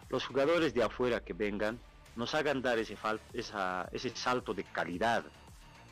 los 0.08 0.24
jugadores 0.24 0.74
de 0.74 0.82
afuera 0.82 1.20
que 1.20 1.32
vengan 1.32 1.78
nos 2.14 2.34
hagan 2.34 2.62
dar 2.62 2.78
ese, 2.78 2.96
ese 3.34 4.10
salto 4.16 4.54
de 4.54 4.64
calidad 4.64 5.24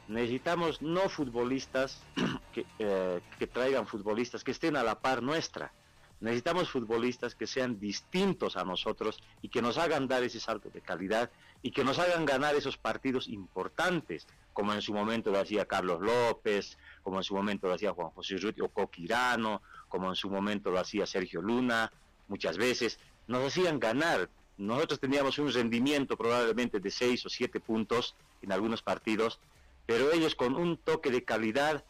necesitamos 0.09 0.83
no 0.83 1.09
futbolistas 1.09 2.03
eh, 2.79 3.21
que, 3.39 3.47
traigan 3.47 3.87
futbolistas 3.87 4.45
que 4.45 4.51
estén 4.51 4.77
a 4.77 4.83
la 4.83 5.01
par 5.01 5.23
nuestra. 5.23 5.73
Necesitamos 6.21 6.71
futbolistas 6.71 7.35
que 7.35 7.47
sean 7.47 7.79
distintos 7.79 8.57
a 8.57 8.65
nosotros 8.65 9.19
y 9.43 9.49
que 9.49 9.61
nos 9.61 9.77
hagan 9.79 10.09
dar 10.09 10.23
ese 10.23 10.41
salto 10.41 10.71
de 10.71 10.81
calidad 10.81 11.31
y 11.63 11.71
que 11.71 11.85
nos 11.85 11.99
hagan 11.99 12.25
ganar 12.25 12.55
esos 12.55 12.79
partidos 12.79 13.29
importantes, 13.29 14.27
como 14.53 14.73
en 14.73 14.81
su 14.81 14.95
momento 14.95 15.31
lo 15.31 15.41
hacía 15.41 15.67
Carlos 15.67 16.01
López, 16.01 16.79
como 17.05 17.19
en 17.19 17.23
su 17.23 17.37
momento 17.37 17.69
lo 17.69 17.75
hacía 17.75 17.93
Juan 17.93 18.11
José 18.11 18.37
Ruti 18.39 18.61
o 18.61 18.69
Coquirano, 18.69 19.63
como 19.89 20.09
en 20.09 20.17
su 20.17 20.29
momento 20.29 20.73
lo 20.73 20.81
hacía 20.81 21.07
Sergio 21.07 21.41
Luna, 21.41 21.93
muchas 22.27 22.59
veces. 22.59 22.99
Nos 23.29 23.47
hacían 23.47 23.79
ganar. 23.79 24.29
Nosotros 24.57 24.99
teníamos 24.99 25.39
un 25.39 25.53
rendimiento 25.53 26.17
probablemente 26.17 26.81
de 26.81 26.91
seis 26.91 27.25
o 27.25 27.29
siete 27.29 27.61
puntos 27.61 28.17
en 28.43 28.51
algunos 28.51 28.83
partidos 28.83 29.39
pero 29.87 30.13
ellos 30.13 30.35
con 30.35 30.55
un 30.55 30.77
toque 30.77 31.11
de 31.11 31.25
calidad 31.25 31.85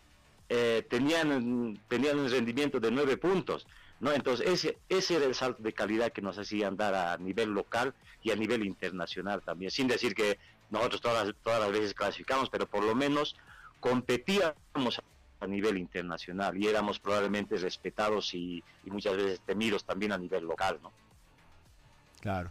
eh, 0.48 0.87
tenían, 0.88 1.79
tenían 1.88 2.18
un 2.18 2.31
rendimiento 2.31 2.81
de 2.81 2.90
nueve 2.90 3.16
puntos. 3.16 3.66
¿no? 4.00 4.12
Entonces 4.12 4.48
ese, 4.48 4.79
ese 4.88 5.16
era 5.16 5.27
el 5.27 5.35
salto 5.35 5.62
de 5.62 5.72
calidad 5.72 6.12
que 6.12 6.22
nos 6.22 6.38
hacían 6.38 6.77
dar 6.77 6.94
a 6.94 7.16
nivel 7.18 7.50
local 7.50 7.94
y 8.22 8.31
a 8.31 8.37
nivel 8.37 8.64
internacional 8.64 9.42
también, 9.42 9.70
sin 9.70 9.87
decir 9.87 10.14
que 10.14 10.38
nosotros 10.70 11.00
todas, 11.00 11.35
todas 11.42 11.61
las 11.61 11.72
veces 11.72 11.94
clasificamos, 11.94 12.50
pero 12.50 12.66
por 12.66 12.83
lo 12.83 12.94
menos 12.94 13.37
competíamos 13.85 15.03
a 15.40 15.47
nivel 15.47 15.77
internacional 15.77 16.57
y 16.57 16.66
éramos 16.66 16.99
probablemente 16.99 17.59
respetados 17.59 18.35
y, 18.35 18.64
muchas 18.87 19.14
veces 19.14 19.42
temidos 19.44 19.85
también 19.85 20.12
a 20.12 20.16
nivel 20.16 20.44
local. 20.44 20.81
¿no? 20.83 20.90
Claro. 22.20 22.51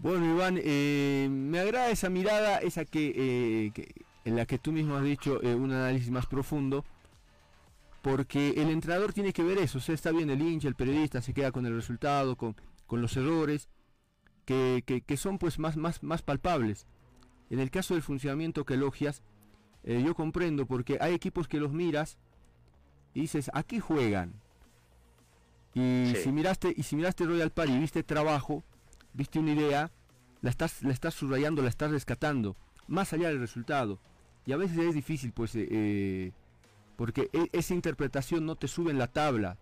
Bueno, 0.00 0.26
Iván, 0.26 0.58
eh, 0.60 1.28
me 1.30 1.60
agrada 1.60 1.90
esa 1.90 2.10
mirada, 2.10 2.58
esa 2.58 2.84
que, 2.84 3.12
eh, 3.14 3.70
que 3.72 4.04
en 4.24 4.34
la 4.34 4.46
que 4.46 4.58
tú 4.58 4.72
mismo 4.72 4.96
has 4.96 5.04
dicho 5.04 5.40
eh, 5.44 5.54
un 5.54 5.70
análisis 5.70 6.10
más 6.10 6.26
profundo, 6.26 6.84
porque 8.02 8.50
el 8.56 8.70
entrenador 8.70 9.12
tiene 9.12 9.32
que 9.32 9.44
ver 9.44 9.58
eso, 9.58 9.78
o 9.78 9.92
está 9.92 10.10
bien 10.10 10.28
el 10.28 10.42
hincha, 10.42 10.66
el 10.66 10.74
periodista 10.74 11.22
se 11.22 11.34
queda 11.34 11.52
con 11.52 11.66
el 11.66 11.74
resultado, 11.74 12.34
con, 12.34 12.56
los 12.90 13.16
errores, 13.16 13.68
que, 14.44 15.04
son 15.16 15.38
pues 15.38 15.60
más, 15.60 15.76
más, 15.76 16.02
más 16.02 16.22
palpables. 16.22 16.88
En 17.48 17.60
el 17.60 17.70
caso 17.70 17.94
del 17.94 18.02
funcionamiento 18.02 18.64
que 18.64 18.74
elogias, 18.74 19.22
eh, 19.88 20.02
yo 20.04 20.14
comprendo, 20.14 20.66
porque 20.66 20.98
hay 21.00 21.14
equipos 21.14 21.48
que 21.48 21.58
los 21.58 21.72
miras 21.72 22.18
y 23.14 23.22
dices, 23.22 23.50
¿a 23.54 23.62
qué 23.62 23.80
juegan? 23.80 24.34
Y 25.72 26.12
si 26.22 26.30
miraste, 26.30 26.74
y 26.76 26.82
si 26.82 26.94
miraste 26.94 27.24
Royal 27.24 27.50
Party 27.50 27.72
y 27.72 27.78
viste 27.78 28.02
trabajo, 28.02 28.62
viste 29.14 29.38
una 29.38 29.52
idea, 29.52 29.90
la 30.42 30.50
estás, 30.50 30.82
la 30.82 30.92
estás 30.92 31.14
subrayando, 31.14 31.62
la 31.62 31.70
estás 31.70 31.90
rescatando, 31.90 32.54
más 32.86 33.14
allá 33.14 33.28
del 33.28 33.40
resultado. 33.40 33.98
Y 34.44 34.52
a 34.52 34.58
veces 34.58 34.76
es 34.76 34.94
difícil, 34.94 35.32
pues, 35.32 35.54
eh, 35.54 35.66
eh, 35.70 36.32
porque 36.96 37.30
e, 37.32 37.48
esa 37.52 37.72
interpretación 37.72 38.44
no 38.44 38.56
te 38.56 38.68
sube 38.68 38.90
en 38.90 38.98
la 38.98 39.06
tabla, 39.06 39.56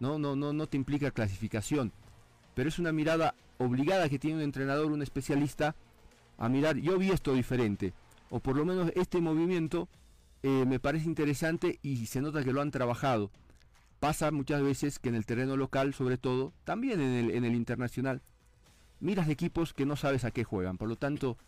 no, 0.00 0.18
no, 0.18 0.34
no, 0.34 0.52
no 0.52 0.66
te 0.66 0.76
implica 0.76 1.12
clasificación, 1.12 1.92
pero 2.56 2.68
es 2.68 2.80
una 2.80 2.90
mirada 2.90 3.36
obligada 3.58 4.08
que 4.08 4.18
tiene 4.18 4.38
un 4.38 4.42
entrenador, 4.42 4.90
un 4.90 5.02
especialista, 5.02 5.76
a 6.38 6.48
mirar, 6.48 6.76
yo 6.76 6.98
vi 6.98 7.12
esto 7.12 7.34
diferente, 7.34 7.94
o 8.34 8.40
por 8.40 8.56
lo 8.56 8.64
menos 8.64 8.90
este 8.96 9.20
movimiento 9.20 9.88
eh, 10.42 10.64
me 10.66 10.80
parece 10.80 11.06
interesante 11.06 11.78
y 11.82 12.06
se 12.06 12.20
nota 12.20 12.42
que 12.42 12.52
lo 12.52 12.62
han 12.62 12.72
trabajado. 12.72 13.30
Pasa 14.00 14.32
muchas 14.32 14.60
veces 14.60 14.98
que 14.98 15.08
en 15.08 15.14
el 15.14 15.24
terreno 15.24 15.56
local, 15.56 15.94
sobre 15.94 16.18
todo, 16.18 16.52
también 16.64 17.00
en 17.00 17.44
el, 17.44 17.54
internacional, 17.54 18.22
miras 18.98 19.28
equipos 19.28 19.72
que 19.72 19.86
no 19.86 19.94
sabes 19.94 20.24
a 20.24 20.32
qué 20.32 20.42
juegan, 20.42 20.78
por 20.78 20.88
lo 20.88 20.96
tanto, 20.96 21.38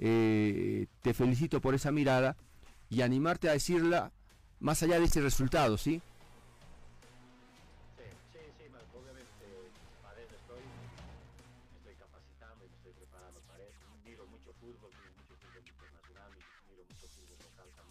eh, 0.00 0.88
te 1.02 1.14
felicito 1.14 1.60
por 1.60 1.76
esa 1.76 1.92
mirada 1.92 2.36
y 2.90 3.02
animarte 3.02 3.48
a 3.48 3.52
decirla 3.52 4.10
más 4.58 4.82
allá 4.82 4.98
de 4.98 5.04
ese 5.04 5.20
resultado. 5.20 5.78
Sí, 5.78 6.02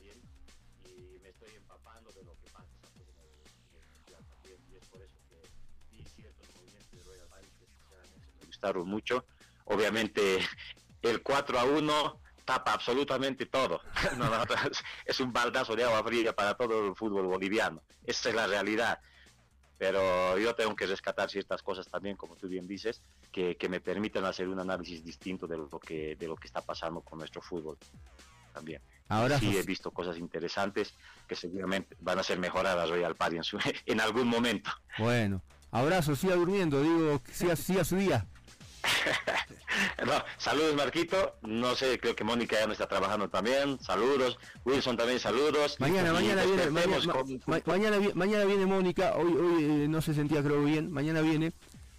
también 0.04 0.22
y 0.86 1.20
me 1.22 1.30
estoy 1.30 1.50
empapando 1.56 2.12
de 2.12 2.24
lo 2.24 2.34
que 2.36 2.50
pasa 2.52 2.68
en 2.96 3.08
el 3.08 4.26
también 4.26 4.58
y 4.72 4.76
es 4.76 4.88
por 4.88 5.02
eso 5.02 5.16
que 5.30 5.42
vi 5.92 6.04
ciertos 6.04 6.48
movimientos 6.56 6.92
de 6.92 7.04
Royal 7.04 7.28
Bank 7.30 7.44
que 7.60 8.40
me 8.40 8.46
gustaron 8.46 8.88
mucho. 8.88 9.26
Obviamente 9.66 10.40
el 11.02 11.22
4 11.22 11.60
a 11.60 11.64
1 11.66 12.22
tapa 12.46 12.74
absolutamente 12.74 13.46
todo. 13.46 13.82
es 15.06 15.20
un 15.20 15.32
baldazo 15.32 15.76
de 15.76 15.86
agua 15.86 16.04
fría 16.04 16.36
para 16.36 16.56
todo 16.56 16.88
el 16.88 16.96
fútbol 16.96 17.28
boliviano. 17.28 17.84
Esa 18.06 18.30
es 18.30 18.36
la 18.36 18.48
realidad. 18.48 19.00
Pero 19.78 20.38
yo 20.38 20.54
tengo 20.56 20.76
que 20.76 20.86
rescatar 20.86 21.30
ciertas 21.30 21.62
cosas 21.62 21.88
también, 21.88 22.16
como 22.16 22.36
tú 22.36 22.48
bien 22.48 22.68
dices, 22.68 23.02
que, 23.32 23.58
me 23.70 23.82
permiten 23.82 24.24
hacer 24.24 24.48
un 24.48 24.60
análisis 24.60 25.04
distinto 25.04 25.48
de 25.48 25.58
lo 25.58 25.80
que 25.80 26.16
de 26.16 26.28
lo 26.28 26.36
que 26.36 26.48
está 26.48 26.62
pasando 26.62 27.02
con 27.02 27.20
nuestro 27.20 27.42
fútbol 27.42 27.78
también. 28.54 28.82
Ahora 29.10 29.40
sí 29.40 29.56
he 29.58 29.64
visto 29.64 29.92
cosas 29.92 30.18
interesantes 30.18 30.94
que 31.28 31.36
seguramente 31.36 31.96
van 32.00 32.20
a 32.20 32.24
ser 32.24 32.40
mejoradas 32.40 32.90
hoy 32.90 33.04
al 33.04 33.16
Party 33.16 33.38
en, 33.38 33.44
en 33.86 34.02
algún 34.02 34.28
momento. 34.28 34.72
Bueno, 34.98 35.42
abrazo, 35.72 36.16
siga 36.16 36.36
durmiendo, 36.36 36.82
digo, 36.82 37.22
siga, 37.32 37.56
siga 37.56 37.84
su 37.84 37.98
día. 37.98 38.26
no, 40.06 40.14
saludos 40.38 40.76
Marquito, 40.76 41.36
no 41.42 41.76
sé, 41.76 42.00
creo 42.00 42.16
que 42.16 42.24
Mónica 42.24 42.60
ya 42.60 42.68
no 42.68 42.74
está 42.74 42.88
trabajando 42.88 43.30
también, 43.30 43.80
saludos, 43.80 44.38
Wilson 44.66 44.98
también 44.98 45.20
saludos. 45.20 45.80
Mañana, 45.80 46.12
mañana 46.12 46.44
viene, 46.44 46.70
mañana, 48.14 48.46
viene 48.46 48.66
Mónica, 48.66 49.14
hoy, 49.16 49.34
hoy 49.34 49.64
eh, 49.64 49.88
no 49.88 50.02
se 50.02 50.14
sentía 50.14 50.44
creo 50.44 50.64
bien, 50.64 50.92
mañana 50.92 51.22
viene, 51.22 51.54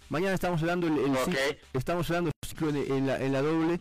mañana 0.09 0.35
estamos 0.35 0.61
hablando 0.61 0.87
el, 0.87 1.17
ciclo, 1.17 1.39
estamos 1.73 2.09
hablando 2.09 2.31
ciclo 2.45 2.69
en, 2.69 3.07
la, 3.07 3.19
en 3.19 3.33
la 3.33 3.41
doble, 3.41 3.79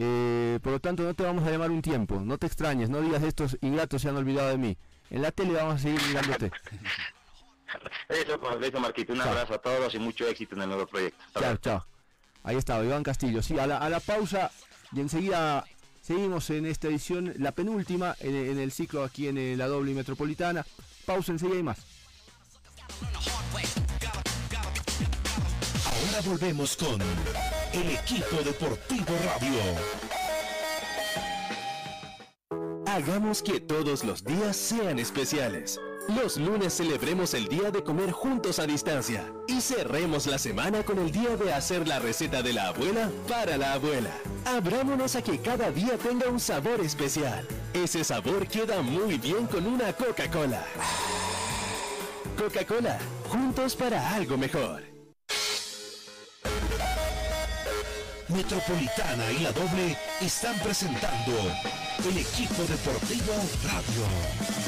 eh, 0.00 0.60
por 0.62 0.72
lo 0.72 0.80
tanto 0.80 1.02
no 1.02 1.12
te 1.12 1.24
vamos 1.24 1.44
a 1.44 1.50
llamar 1.50 1.72
un 1.72 1.82
tiempo, 1.82 2.20
no 2.20 2.38
te 2.38 2.46
extrañes, 2.46 2.88
no 2.88 3.00
digas 3.00 3.20
estos 3.24 3.58
ingratos 3.62 4.00
se 4.00 4.08
han 4.08 4.16
olvidado 4.16 4.48
de 4.50 4.56
mí, 4.56 4.78
en 5.10 5.22
la 5.22 5.32
tele 5.32 5.54
vamos 5.54 5.74
a 5.74 5.78
seguir 5.78 6.00
mirándote. 6.06 6.52
Eso, 8.08 8.40
eso 8.62 8.80
Marquito, 8.80 9.12
un 9.12 9.20
abrazo 9.20 9.52
a 9.52 9.58
todos 9.58 9.94
y 9.94 9.98
mucho 9.98 10.26
éxito 10.26 10.54
en 10.54 10.62
el 10.62 10.68
nuevo 10.68 10.86
proyecto. 10.86 11.22
chao, 11.38 11.56
chao. 11.58 11.86
Ahí 12.42 12.56
estaba, 12.56 12.82
Iván 12.82 13.02
Castillo. 13.02 13.42
Sí, 13.42 13.58
a 13.58 13.66
la, 13.66 14.00
pausa 14.00 14.50
y 14.92 15.00
enseguida 15.00 15.66
seguimos 16.00 16.48
en 16.48 16.64
esta 16.64 16.88
edición, 16.88 17.34
la 17.36 17.52
penúltima 17.52 18.16
en, 18.20 18.58
el 18.58 18.72
ciclo 18.72 19.04
aquí 19.04 19.28
en 19.28 19.58
la 19.58 19.66
doble 19.66 19.92
metropolitana. 19.92 20.64
Pausa 21.04 21.32
enseguida 21.32 21.58
y 21.58 21.62
más. 21.62 21.78
Ahora 26.06 26.20
volvemos 26.24 26.76
con 26.76 27.00
el 27.72 27.90
equipo 27.90 28.36
deportivo 28.44 29.16
radio. 29.24 29.60
Hagamos 32.86 33.42
que 33.42 33.60
todos 33.60 34.04
los 34.04 34.24
días 34.24 34.56
sean 34.56 34.98
especiales. 34.98 35.80
Los 36.08 36.36
lunes 36.36 36.74
celebremos 36.74 37.34
el 37.34 37.48
día 37.48 37.70
de 37.70 37.82
comer 37.82 38.12
juntos 38.12 38.58
a 38.58 38.66
distancia 38.66 39.30
y 39.46 39.60
cerremos 39.60 40.26
la 40.26 40.38
semana 40.38 40.82
con 40.82 40.98
el 40.98 41.10
día 41.10 41.36
de 41.36 41.52
hacer 41.52 41.86
la 41.86 41.98
receta 41.98 42.42
de 42.42 42.52
la 42.52 42.68
abuela 42.68 43.10
para 43.28 43.56
la 43.56 43.74
abuela. 43.74 44.12
Abrámonos 44.44 45.16
a 45.16 45.22
que 45.22 45.38
cada 45.40 45.70
día 45.70 45.98
tenga 45.98 46.28
un 46.28 46.40
sabor 46.40 46.80
especial. 46.80 47.46
Ese 47.74 48.04
sabor 48.04 48.46
queda 48.46 48.82
muy 48.82 49.18
bien 49.18 49.46
con 49.46 49.66
una 49.66 49.92
Coca-Cola. 49.92 50.64
Coca-Cola, 52.38 52.98
juntos 53.28 53.74
para 53.76 54.14
algo 54.14 54.38
mejor. 54.38 54.97
Metropolitana 58.28 59.30
y 59.32 59.38
la 59.38 59.52
doble 59.52 59.96
están 60.20 60.58
presentando 60.58 61.32
el 62.04 62.18
equipo 62.18 62.62
deportivo 62.62 63.32
Radio. 63.64 64.67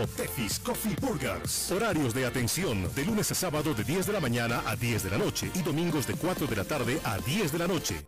Tefis 0.07 0.59
Coffee 0.59 0.95
Burgers. 0.99 1.71
Horarios 1.71 2.13
de 2.13 2.25
atención 2.25 2.93
de 2.93 3.05
lunes 3.05 3.31
a 3.31 3.35
sábado 3.35 3.73
de 3.73 3.83
10 3.83 4.07
de 4.07 4.13
la 4.13 4.19
mañana 4.19 4.63
a 4.65 4.75
10 4.75 5.03
de 5.03 5.09
la 5.11 5.17
noche 5.17 5.51
y 5.53 5.61
domingos 5.61 6.07
de 6.07 6.13
4 6.13 6.47
de 6.47 6.55
la 6.55 6.63
tarde 6.63 6.99
a 7.03 7.17
10 7.19 7.51
de 7.51 7.57
la 7.57 7.67
noche. 7.67 8.05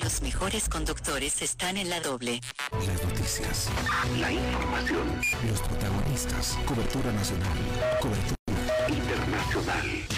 Los 0.00 0.22
mejores 0.22 0.68
conductores 0.68 1.42
están 1.42 1.76
en 1.76 1.90
la 1.90 2.00
doble. 2.00 2.40
Las 2.72 3.04
noticias, 3.04 3.68
la 4.20 4.30
información, 4.30 5.20
los 5.48 5.60
protagonistas, 5.60 6.56
cobertura 6.66 7.10
nacional, 7.12 7.58
cobertura 8.00 8.36
internacional. 8.88 10.17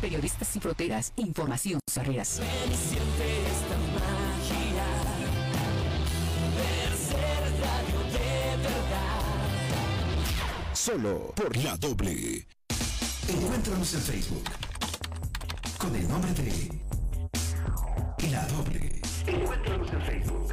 Periodistas 0.00 0.48
sin 0.48 0.62
fronteras, 0.62 1.12
información 1.16 1.80
sin 1.86 2.02
barreras. 2.02 2.40
Solo 10.72 11.32
por 11.34 11.56
la 11.56 11.76
doble. 11.76 12.46
Encuéntranos 13.28 13.94
en 13.94 14.00
Facebook 14.00 14.44
con 15.78 15.94
el 15.94 16.08
nombre 16.08 16.32
de 16.32 16.68
La 18.30 18.46
Doble. 18.46 19.02
Encuéntranos 19.26 19.92
en 19.92 20.02
Facebook. 20.02 20.52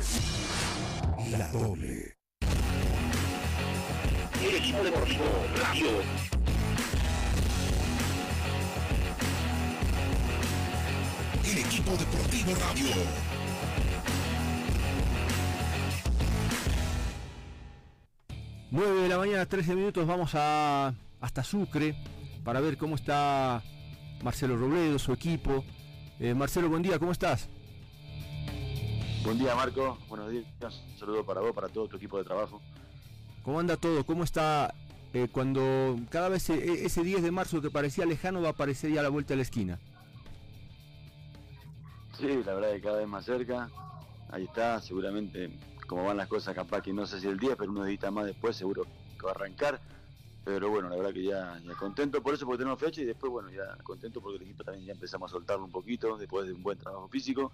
La 1.32 1.48
Doble. 1.50 2.14
El 4.43 4.56
equipo 4.56 4.84
deportivo 4.84 5.24
Radio. 5.58 6.35
Equipo 11.76 11.91
deportivo 11.97 12.55
Radio. 12.55 12.88
Nueve 18.71 19.01
de 19.01 19.09
la 19.09 19.17
mañana, 19.17 19.45
13 19.45 19.76
minutos, 19.76 20.07
vamos 20.07 20.32
a 20.36 20.93
hasta 21.19 21.43
Sucre 21.43 21.97
para 22.45 22.61
ver 22.61 22.78
cómo 22.78 22.95
está 22.95 23.61
Marcelo 24.23 24.55
Robledo, 24.55 24.97
su 24.99 25.11
equipo. 25.11 25.65
Eh, 26.21 26.34
Marcelo, 26.34 26.69
buen 26.69 26.82
día, 26.82 26.97
¿cómo 26.97 27.11
estás? 27.11 27.49
Buen 29.26 29.38
día 29.38 29.53
Marco, 29.53 29.97
buenos 30.07 30.32
días, 30.32 30.45
un 30.61 30.97
saludo 30.97 31.26
para 31.26 31.41
vos, 31.41 31.51
para 31.53 31.67
todo 31.67 31.89
tu 31.89 31.97
equipo 31.97 32.17
de 32.17 32.23
trabajo. 32.23 32.61
¿Cómo 33.43 33.59
anda 33.59 33.76
todo? 33.76 34.05
¿Cómo 34.05 34.23
está 34.23 34.73
eh, 35.13 35.28
cuando 35.30 35.99
cada 36.09 36.30
vez 36.30 36.49
eh, 36.51 36.86
ese 36.86 37.03
10 37.03 37.21
de 37.21 37.32
marzo 37.32 37.61
que 37.61 37.69
parecía 37.69 38.05
lejano 38.05 38.41
va 38.41 38.49
a 38.49 38.51
aparecer 38.51 38.93
ya 38.93 39.01
a 39.01 39.03
la 39.03 39.09
vuelta 39.09 39.34
de 39.34 39.38
la 39.38 39.43
esquina? 39.43 39.78
Sí, 42.18 42.43
la 42.43 42.53
verdad 42.53 42.72
que 42.72 42.82
cada 42.82 42.97
vez 42.99 43.07
más 43.07 43.26
cerca, 43.26 43.70
ahí 44.30 44.45
está, 44.45 44.82
seguramente 44.82 45.49
como 45.88 46.05
van 46.05 46.18
las 46.18 46.28
cosas, 46.28 46.55
capaz 46.55 46.82
que 46.82 46.93
no 46.93 47.05
sé 47.05 47.20
si 47.20 47.28
el 47.28 47.38
10, 47.38 47.55
pero 47.57 47.70
unos 47.72 47.86
días 47.86 48.11
más 48.11 48.26
después 48.26 48.55
seguro 48.55 48.84
que 49.20 49.26
va 49.26 49.32
a 49.32 49.36
arrancar. 49.36 49.80
Pero 50.43 50.70
bueno, 50.70 50.89
la 50.89 50.95
verdad 50.95 51.11
que 51.13 51.24
ya, 51.24 51.59
contento 51.80 52.22
por 52.22 52.34
eso, 52.36 52.45
porque 52.45 52.59
tenemos 52.59 52.80
fecha 52.80 53.01
y 53.01 53.05
después, 53.05 53.32
bueno, 53.32 53.49
ya 53.49 53.76
contento 53.84 54.22
porque 54.22 54.38
el 54.38 54.43
equipo 54.43 54.63
también 54.63 54.86
ya 54.86 54.93
empezamos 54.93 55.32
a 55.32 55.34
soltarlo 55.34 55.66
un 55.66 55.72
poquito 55.72 56.18
después 56.18 56.45
de 56.47 56.53
un 56.53 56.61
buen 56.63 56.78
trabajo 56.78 57.07
físico. 57.09 57.51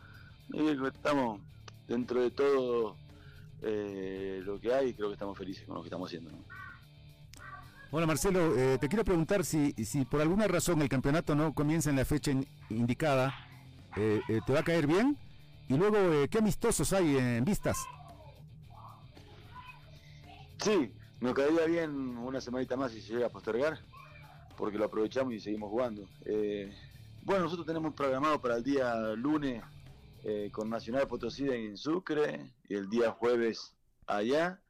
Y 0.50 0.70
estamos 0.86 1.40
dentro 1.88 2.22
de 2.22 2.32
todo 2.32 2.98
eh, 3.62 4.42
lo 4.44 4.60
que 4.60 4.74
hay, 4.74 4.94
creo 4.94 5.08
que 5.08 5.14
estamos 5.14 5.38
felices 5.38 5.66
con 5.66 5.76
lo 5.76 5.82
que 5.82 5.88
estamos 5.88 6.10
haciendo. 6.10 6.32
¿no? 6.32 6.38
Bueno, 7.92 8.08
Marcelo, 8.08 8.56
eh, 8.58 8.78
te 8.80 8.88
quiero 8.90 9.04
preguntar 9.06 9.44
si, 9.46 9.72
si 9.86 10.04
por 10.06 10.22
alguna 10.22 10.48
razón 10.48 10.82
el 10.82 10.90
campeonato 10.90 11.34
no 11.36 11.54
comienza 11.54 11.90
en 11.90 11.96
la 11.98 12.06
fecha 12.06 12.32
in- 12.32 12.48
indicada, 12.70 13.34
eh, 13.98 14.22
eh, 14.28 14.42
¿te 14.46 14.54
va 14.54 14.60
a 14.60 14.64
caer 14.64 14.88
bien? 14.88 15.18
Y 15.68 15.78
luego, 15.78 15.98
eh, 15.98 16.28
¿qué 16.30 16.40
amistosos 16.40 16.94
hay 16.94 17.18
en 17.18 17.46
vistas? 17.46 17.86
Sí, 20.60 20.94
nos 21.20 21.34
caería 21.34 21.66
bien 21.66 22.18
una 22.18 22.42
semanita 22.42 22.76
más 22.76 22.92
si 22.92 23.02
se 23.02 23.14
llega 23.14 23.28
a 23.28 23.30
postergar, 23.30 23.80
porque 24.58 24.78
lo 24.78 24.86
aprovechamos 24.86 25.34
y 25.34 25.40
seguimos 25.40 25.70
jugando. 25.70 26.08
Bueno, 27.24 27.44
nosotros 27.44 27.66
tenemos 27.66 27.94
programado 27.94 28.42
para 28.42 28.56
el 28.56 28.64
día 28.64 28.96
lunes 29.16 29.64
con 30.52 30.70
Nacional 30.70 31.08
Potosí 31.08 31.50
en 31.50 31.78
Sucre 31.78 32.54
y 32.68 32.76
el 32.76 32.90
día 32.90 33.12
jueves 33.12 33.76
allá. 34.06 34.62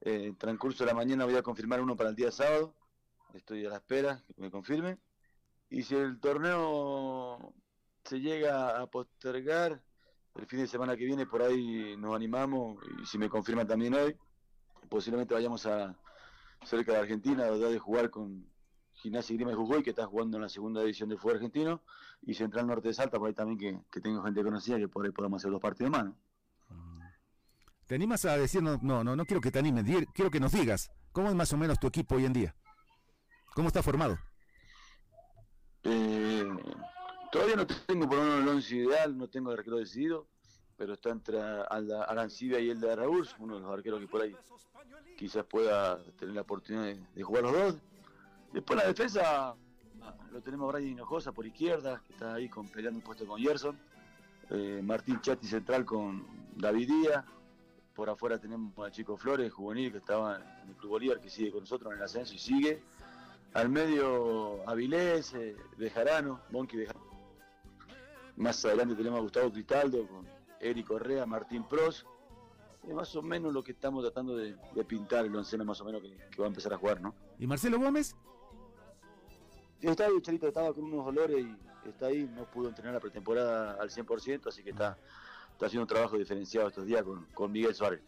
En 0.00 0.36
transcurso 0.36 0.84
de 0.84 0.90
la 0.90 0.96
mañana 0.96 1.24
voy 1.24 1.36
a 1.36 1.42
confirmar 1.42 1.80
uno 1.80 1.96
para 1.96 2.10
el 2.10 2.16
día 2.16 2.30
sábado. 2.30 2.74
Estoy 3.34 3.64
a 3.64 3.70
la 3.70 3.76
espera 3.76 4.22
que 4.34 4.42
me 4.42 4.50
confirme. 4.50 4.98
Y 5.70 5.84
si 5.84 5.94
el 5.94 6.20
torneo 6.20 7.54
se 8.04 8.20
llega 8.20 8.80
a 8.80 8.86
postergar, 8.86 9.82
el 10.34 10.46
fin 10.46 10.60
de 10.60 10.66
semana 10.66 10.96
que 10.96 11.04
viene 11.04 11.26
por 11.26 11.42
ahí 11.42 11.96
nos 11.96 12.14
animamos 12.14 12.78
y 13.02 13.06
si 13.06 13.18
me 13.18 13.28
confirman 13.28 13.66
también 13.66 13.94
hoy, 13.94 14.16
posiblemente 14.88 15.34
vayamos 15.34 15.66
a 15.66 15.96
cerca 16.64 16.92
de 16.92 16.98
Argentina, 16.98 17.44
a 17.44 17.50
de 17.50 17.78
jugar 17.78 18.10
con 18.10 18.46
Gimnasia 18.94 19.34
y 19.34 19.36
Grima 19.36 19.50
de 19.50 19.56
Jujuy, 19.56 19.82
que 19.82 19.90
está 19.90 20.06
jugando 20.06 20.36
en 20.36 20.42
la 20.42 20.48
segunda 20.48 20.80
división 20.80 21.08
del 21.08 21.18
fútbol 21.18 21.36
argentino, 21.36 21.82
y 22.22 22.34
Central 22.34 22.66
Norte 22.66 22.88
de 22.88 22.94
Salta, 22.94 23.18
por 23.18 23.28
ahí 23.28 23.34
también 23.34 23.58
que, 23.58 23.84
que 23.90 24.00
tengo 24.00 24.22
gente 24.22 24.42
conocida, 24.42 24.78
que 24.78 24.88
por 24.88 25.04
ahí 25.04 25.12
podamos 25.12 25.42
hacer 25.42 25.50
dos 25.50 25.60
partidos 25.60 25.90
más. 25.90 26.04
¿no? 26.04 26.16
¿Te 27.86 27.96
animas 27.96 28.24
a 28.24 28.36
decir, 28.36 28.62
no, 28.62 28.78
no, 28.80 29.02
no, 29.02 29.16
no 29.16 29.26
quiero 29.26 29.40
que 29.40 29.50
te 29.50 29.58
animes, 29.58 29.84
quiero 30.14 30.30
que 30.30 30.40
nos 30.40 30.52
digas, 30.52 30.92
¿cómo 31.12 31.28
es 31.28 31.34
más 31.34 31.52
o 31.52 31.56
menos 31.56 31.78
tu 31.78 31.88
equipo 31.88 32.14
hoy 32.14 32.24
en 32.24 32.32
día? 32.32 32.54
¿Cómo 33.54 33.68
está 33.68 33.82
formado? 33.82 34.18
Eh, 35.82 36.48
todavía 37.32 37.56
no 37.56 37.66
tengo 37.66 38.06
por 38.06 38.18
lo 38.18 38.38
el 38.38 38.46
once 38.46 38.76
ideal, 38.76 39.16
no 39.16 39.26
tengo 39.26 39.50
el 39.50 39.58
arquero 39.58 39.78
decidido, 39.78 40.26
pero 40.76 40.92
está 40.92 41.08
entre 41.08 41.40
Arancibia 41.40 42.60
y 42.60 42.68
el 42.68 42.78
de 42.78 42.94
Raúl, 42.94 43.26
uno 43.38 43.56
de 43.56 43.62
los 43.62 43.72
arqueros 43.72 44.00
que 44.00 44.06
por 44.06 44.20
ahí 44.20 44.36
quizás 45.16 45.44
pueda 45.46 45.98
tener 46.18 46.34
la 46.34 46.42
oportunidad 46.42 46.94
de, 47.14 47.22
jugar 47.22 47.44
los 47.44 47.52
dos. 47.52 47.76
Después 48.52 48.78
la 48.78 48.86
defensa 48.86 49.54
lo 50.30 50.40
tenemos 50.42 50.68
a 50.68 50.76
Brian 50.76 50.92
Hinojosa 50.92 51.32
por 51.32 51.46
izquierda, 51.46 52.02
que 52.06 52.12
está 52.12 52.34
ahí 52.34 52.50
con, 52.50 52.68
peleando 52.68 52.98
un 52.98 53.04
puesto 53.04 53.26
con 53.26 53.40
Gerson. 53.40 53.78
Eh, 54.50 54.80
Martín 54.84 55.18
Chatti 55.22 55.46
central 55.46 55.86
con 55.86 56.26
David 56.54 56.88
Díaz. 56.88 57.24
Por 57.94 58.10
afuera 58.10 58.38
tenemos 58.38 58.78
a 58.86 58.90
Chico 58.90 59.16
Flores, 59.16 59.50
juvenil, 59.50 59.90
que 59.90 59.98
estaba 59.98 60.36
en 60.36 60.68
el 60.68 60.76
Club 60.76 60.90
Bolívar, 60.90 61.18
que 61.18 61.30
sigue 61.30 61.50
con 61.50 61.60
nosotros 61.60 61.92
en 61.92 61.98
el 61.98 62.04
ascenso 62.04 62.34
y 62.34 62.38
sigue. 62.38 62.82
Al 63.54 63.70
medio 63.70 64.68
Avilés, 64.68 65.32
eh, 65.34 65.56
Bejarano, 65.78 66.40
Bonqui 66.50 66.76
Bejarano. 66.76 67.11
Más 68.36 68.64
adelante 68.64 68.94
tenemos 68.94 69.18
a 69.18 69.22
Gustavo 69.22 69.52
Cristaldo 69.52 70.06
con 70.06 70.26
Eric 70.60 70.86
Correa, 70.86 71.26
Martín 71.26 71.64
Pros. 71.64 72.06
es 72.86 72.94
más 72.94 73.14
o 73.14 73.22
menos 73.22 73.52
lo 73.52 73.62
que 73.62 73.72
estamos 73.72 74.02
tratando 74.02 74.36
de, 74.36 74.56
pintar 74.86 75.26
el 75.26 75.36
onceno 75.36 75.64
más 75.64 75.80
o 75.80 75.84
menos 75.84 76.02
que, 76.02 76.40
va 76.40 76.46
a 76.46 76.48
empezar 76.48 76.72
a 76.72 76.78
jugar, 76.78 77.00
¿no? 77.00 77.14
¿Y 77.38 77.46
Marcelo 77.46 77.78
Gómez? 77.78 78.16
Sí, 79.80 79.88
está 79.88 80.06
ahí, 80.06 80.20
Charito, 80.22 80.48
estaba 80.48 80.72
con 80.72 80.84
unos 80.84 81.04
dolores 81.04 81.44
y 81.44 81.88
está 81.88 82.06
ahí, 82.06 82.30
no 82.34 82.44
pudo 82.44 82.68
entrenar 82.68 82.94
la 82.94 83.00
pretemporada 83.00 83.74
al 83.80 83.90
100%, 83.90 84.46
así 84.46 84.62
que 84.62 84.70
está, 84.70 84.96
está 85.52 85.66
haciendo 85.66 85.82
un 85.82 85.88
trabajo 85.88 86.16
diferenciado 86.16 86.68
estos 86.68 86.86
días 86.86 87.02
con, 87.02 87.26
con 87.34 87.50
Miguel 87.50 87.74
Suárez. 87.74 88.00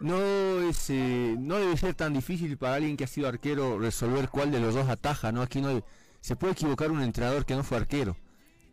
No, 0.00 0.60
es, 0.60 0.90
eh, 0.90 1.34
no 1.38 1.56
debe 1.56 1.76
ser 1.76 1.94
tan 1.94 2.12
difícil 2.12 2.56
para 2.56 2.76
alguien 2.76 2.96
que 2.96 3.04
ha 3.04 3.08
sido 3.08 3.26
arquero 3.26 3.78
resolver 3.78 4.28
cuál 4.28 4.52
de 4.52 4.60
los 4.60 4.74
dos 4.74 4.88
ataja, 4.88 5.32
¿no? 5.32 5.42
Aquí 5.42 5.60
no 5.60 5.82
se 6.20 6.36
puede 6.36 6.52
equivocar 6.52 6.90
un 6.90 7.02
entrenador 7.02 7.44
que 7.44 7.54
no 7.54 7.62
fue 7.62 7.76
arquero. 7.78 8.16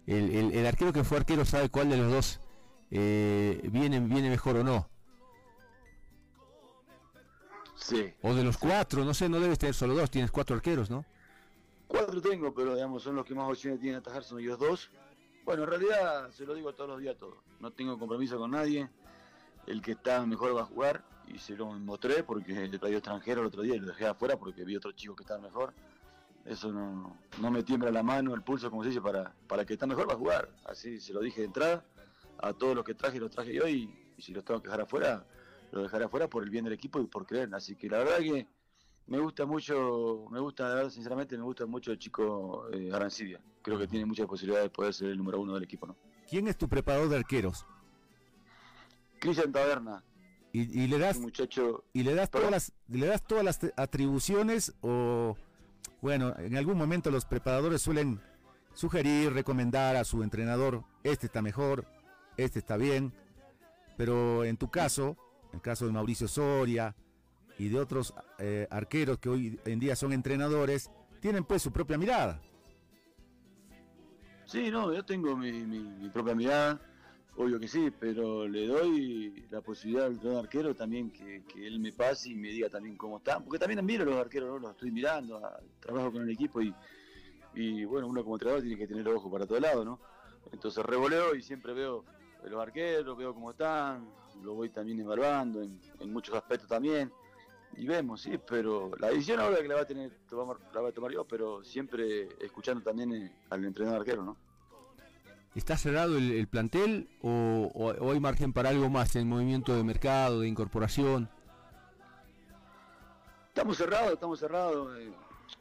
El, 0.08 0.54
el, 0.54 0.66
arquero 0.66 0.94
que 0.94 1.04
fue 1.04 1.18
arquero 1.18 1.46
sabe 1.46 1.70
cuál 1.70 1.90
de 1.90 1.98
los 1.98 2.12
dos 2.12 2.40
eh, 2.92 3.60
viene, 3.72 4.00
viene 4.00 4.30
mejor 4.30 4.58
o 4.58 4.64
no. 4.64 4.88
Sí. 7.76 8.14
O 8.22 8.34
de 8.34 8.44
los 8.44 8.58
cuatro, 8.58 9.04
no 9.04 9.14
sé, 9.14 9.30
no 9.30 9.40
debes 9.40 9.60
tener 9.60 9.76
solo 9.76 9.96
dos, 9.96 10.10
tienes 10.10 10.32
cuatro 10.32 10.56
arqueros, 10.56 10.90
¿no? 10.90 11.06
Cuatro 11.88 12.22
tengo, 12.22 12.54
pero 12.54 12.76
digamos, 12.76 13.04
son 13.04 13.16
los 13.16 13.26
que 13.26 13.36
más 13.36 13.50
opciones 13.50 13.80
tienen 13.80 14.00
atajar, 14.00 14.24
son 14.24 14.40
ellos 14.40 14.60
dos. 14.60 14.90
Bueno, 15.44 15.64
en 15.64 15.70
realidad 15.70 16.32
se 16.32 16.46
lo 16.46 16.56
digo 16.56 16.74
todos 16.74 16.90
los 16.90 17.00
días 17.00 17.16
a 17.16 17.20
todos. 17.20 17.38
No 17.60 17.72
tengo 17.72 17.98
compromiso 18.00 18.38
con 18.38 18.52
nadie. 18.52 18.90
El 19.68 19.82
que 19.82 19.92
está 19.92 20.26
mejor 20.26 20.56
va 20.56 20.62
a 20.62 20.66
jugar 20.66 21.04
y 21.28 21.38
se 21.40 21.56
lo 21.56 21.68
mostré 21.68 22.24
porque 22.24 22.68
le 22.68 22.80
traía 22.80 22.98
extranjero 22.98 23.42
el 23.42 23.48
otro 23.48 23.62
día 23.62 23.76
y 23.76 23.80
lo 23.80 23.88
dejé 23.88 24.08
afuera 24.08 24.38
porque 24.38 24.64
vi 24.64 24.76
otro 24.76 24.92
chico 24.92 25.16
que 25.16 25.24
estaba 25.24 25.42
mejor. 25.42 25.74
Eso 26.46 26.72
no, 26.72 27.18
no 27.42 27.52
me 27.52 27.64
tiembla 27.64 27.92
la 27.92 28.04
mano, 28.04 28.36
el 28.36 28.44
pulso, 28.44 28.70
como 28.70 28.84
se 28.84 28.90
dice, 28.90 29.02
para, 29.02 29.34
para 29.48 29.66
que 29.66 29.74
está 29.74 29.88
mejor 29.88 30.08
va 30.08 30.14
a 30.14 30.18
jugar. 30.18 30.50
Así 30.66 31.00
se 31.00 31.12
lo 31.12 31.22
dije 31.22 31.42
de 31.42 31.48
entrada. 31.48 31.84
A 32.38 32.54
todos 32.54 32.76
los 32.76 32.86
que 32.86 32.94
traje, 32.94 33.20
los 33.20 33.32
traje 33.32 33.54
yo 33.54 33.68
y, 33.68 34.14
si 34.20 34.34
los 34.34 34.44
tengo 34.46 34.62
que 34.62 34.68
dejar 34.68 34.82
afuera, 34.82 35.26
los 35.72 35.84
dejaré 35.84 36.06
afuera 36.06 36.30
por 36.30 36.44
el 36.44 36.50
bien 36.50 36.66
del 36.66 36.74
equipo 36.74 37.00
y 37.00 37.08
por 37.08 37.26
creer. 37.26 37.54
Así 37.56 37.76
que 37.76 37.90
la 37.90 38.00
verdad 38.00 38.20
que 38.20 38.48
me 39.08 39.20
gusta 39.20 39.46
mucho, 39.46 40.28
me 40.30 40.40
gusta, 40.40 40.70
la 40.70 40.76
verdad, 40.76 40.90
sinceramente, 40.90 41.38
me 41.38 41.44
gusta 41.44 41.66
mucho 41.66 41.92
el 41.92 41.98
chico 41.98 42.68
eh, 42.72 42.92
Arancibia. 42.94 43.42
Creo 43.64 43.80
que 43.80 43.88
tiene 43.88 44.06
muchas 44.06 44.28
posibilidades 44.28 44.66
de 44.66 44.70
poder 44.70 44.94
ser 44.94 45.10
el 45.10 45.18
número 45.18 45.40
uno 45.40 45.56
del 45.56 45.64
equipo, 45.64 45.88
¿no? 45.88 45.96
¿Quién 46.30 46.48
es 46.48 46.58
tu 46.58 46.68
preparador 46.68 47.10
de 47.10 47.18
arqueros? 47.18 47.66
Cristian 49.20 49.52
Taberna. 49.52 50.04
Y, 50.52 50.88
le 50.88 50.98
das 50.98 51.20
muchacho 51.20 51.84
y 51.92 52.04
le 52.04 52.16
das 52.16 52.32
todas 52.32 52.50
las 52.50 52.72
le 52.88 53.08
das 53.08 53.22
todas 53.28 53.44
las 53.44 53.60
atribuciones 53.76 54.74
o 54.80 55.36
bueno 56.02 56.34
en 56.38 56.58
algún 56.58 56.78
momento 56.78 57.12
los 57.12 57.26
preparadores 57.26 57.82
suelen 57.82 58.22
sugerir 58.74 59.34
recomendar 59.34 59.96
a 59.96 60.04
su 60.04 60.24
entrenador 60.24 60.84
este 61.04 61.28
está 61.28 61.42
mejor 61.42 61.86
este 62.38 62.60
está 62.60 62.78
bien 62.78 63.14
pero 63.98 64.44
en 64.44 64.58
tu 64.58 64.70
caso 64.70 65.18
en 65.50 65.56
el 65.56 65.62
caso 65.62 65.86
de 65.86 65.94
Mauricio 65.94 66.28
Soria 66.28 66.96
y 67.58 67.70
de 67.70 67.80
otros 67.80 68.14
eh, 68.40 68.68
arqueros 68.70 69.20
que 69.20 69.30
hoy 69.30 69.60
en 69.66 69.80
día 69.80 69.96
son 69.96 70.12
entrenadores 70.12 70.92
tienen 71.22 71.46
pues 71.46 71.62
su 71.62 71.72
propia 71.72 71.98
mirada. 71.98 72.42
Sí 74.46 74.70
no 74.70 74.94
yo 74.94 75.04
tengo 75.06 75.36
mi 75.38 76.10
propia 76.14 76.36
mirada 76.36 76.80
Obvio 77.38 77.60
que 77.60 77.68
sí, 77.68 77.92
pero 78.00 78.48
le 78.48 78.66
doy 78.66 79.46
la 79.52 79.60
posibilidad 79.60 80.06
al 80.06 80.38
arquero 80.38 80.74
también 80.74 81.12
que, 81.12 81.44
él 81.58 81.80
me 81.80 81.92
pase 81.92 82.30
y 82.30 82.36
me 82.36 82.48
diga 82.48 82.70
también 82.70 82.96
cómo 82.96 83.18
están, 83.18 83.44
porque 83.44 83.60
también 83.60 83.86
miro 83.86 84.06
los 84.06 84.16
arqueros, 84.16 84.50
¿no? 84.50 84.60
los 84.60 84.72
estoy 84.72 84.92
mirando, 84.92 85.42
trabajo 85.82 86.14
con 86.14 86.24
el 86.24 86.30
equipo 86.30 86.62
y, 86.62 86.74
y 87.54 87.84
bueno, 87.84 88.08
uno 88.08 88.24
como 88.24 88.36
entrenador 88.36 88.62
tiene 88.62 88.78
que 88.78 88.88
tener 88.88 89.06
ojo 89.10 89.30
para 89.30 89.46
todo 89.46 89.60
lado, 89.60 89.84
¿no? 89.84 90.00
Entonces 90.54 90.86
revoleo 90.86 91.36
y 91.36 91.42
siempre 91.42 91.74
veo 91.74 92.06
los 92.44 92.62
arqueros, 92.62 93.18
veo 93.18 93.34
cómo 93.34 93.52
están, 93.52 94.08
lo 94.44 94.54
voy 94.54 94.70
también 94.70 95.02
evaluando 95.02 95.62
en, 95.62 95.80
muchos 96.12 96.36
aspectos 96.36 96.70
también 96.70 97.12
y 97.76 97.86
vemos, 97.86 98.22
sí, 98.22 98.40
pero 98.48 98.92
la 99.00 99.10
decisión 99.10 99.42
ahora 99.42 99.58
que 99.58 99.68
la 99.68 99.76
va 99.76 99.82
a 99.82 99.88
tener, 99.88 100.12
la 100.74 100.82
va 100.82 100.90
a 100.90 100.92
tomar 100.94 101.12
yo, 101.12 101.26
pero 101.26 101.64
siempre 101.66 102.30
escuchando 102.40 102.82
también 102.82 103.12
eh, 103.14 103.32
al 103.50 103.66
entrenador 103.66 104.00
arquero, 104.00 104.24
¿no? 104.24 104.38
¿Está 105.56 105.78
cerrado 105.78 106.18
el, 106.18 106.48
plantel 106.48 107.08
o, 107.22 108.12
hay 108.12 108.20
margen 108.20 108.52
para 108.52 108.70
algo 108.70 108.90
más 108.90 109.16
en 109.16 109.30
movimiento 109.30 109.74
de 109.74 109.86
mercado, 109.86 110.42
de 110.42 110.50
incorporación? 110.50 111.30
Estamos 113.48 113.78
cerrados, 113.78 114.12
estamos 114.12 114.38
cerrados. 114.38 115.00
Eh, 115.00 115.14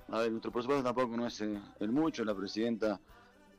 a 0.09 0.19
ver, 0.19 0.33
nuestro 0.33 0.51
presupuesto 0.51 0.83
tampoco 0.83 1.17
no 1.17 1.29
es 1.29 1.41
eh, 1.43 1.61
el 1.79 1.93
mucho. 1.93 2.25
La 2.25 2.35
presidenta 2.35 2.99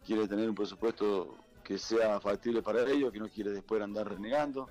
quiere 0.05 0.27
tener 0.27 0.49
un 0.49 0.55
presupuesto 0.55 1.37
que 1.63 1.77
sea 1.77 2.19
factible 2.19 2.61
para 2.61 2.81
ellos, 2.81 3.13
que 3.13 3.19
no 3.19 3.29
quiere 3.29 3.51
después 3.51 3.81
andar 3.81 4.09
renegando. 4.09 4.67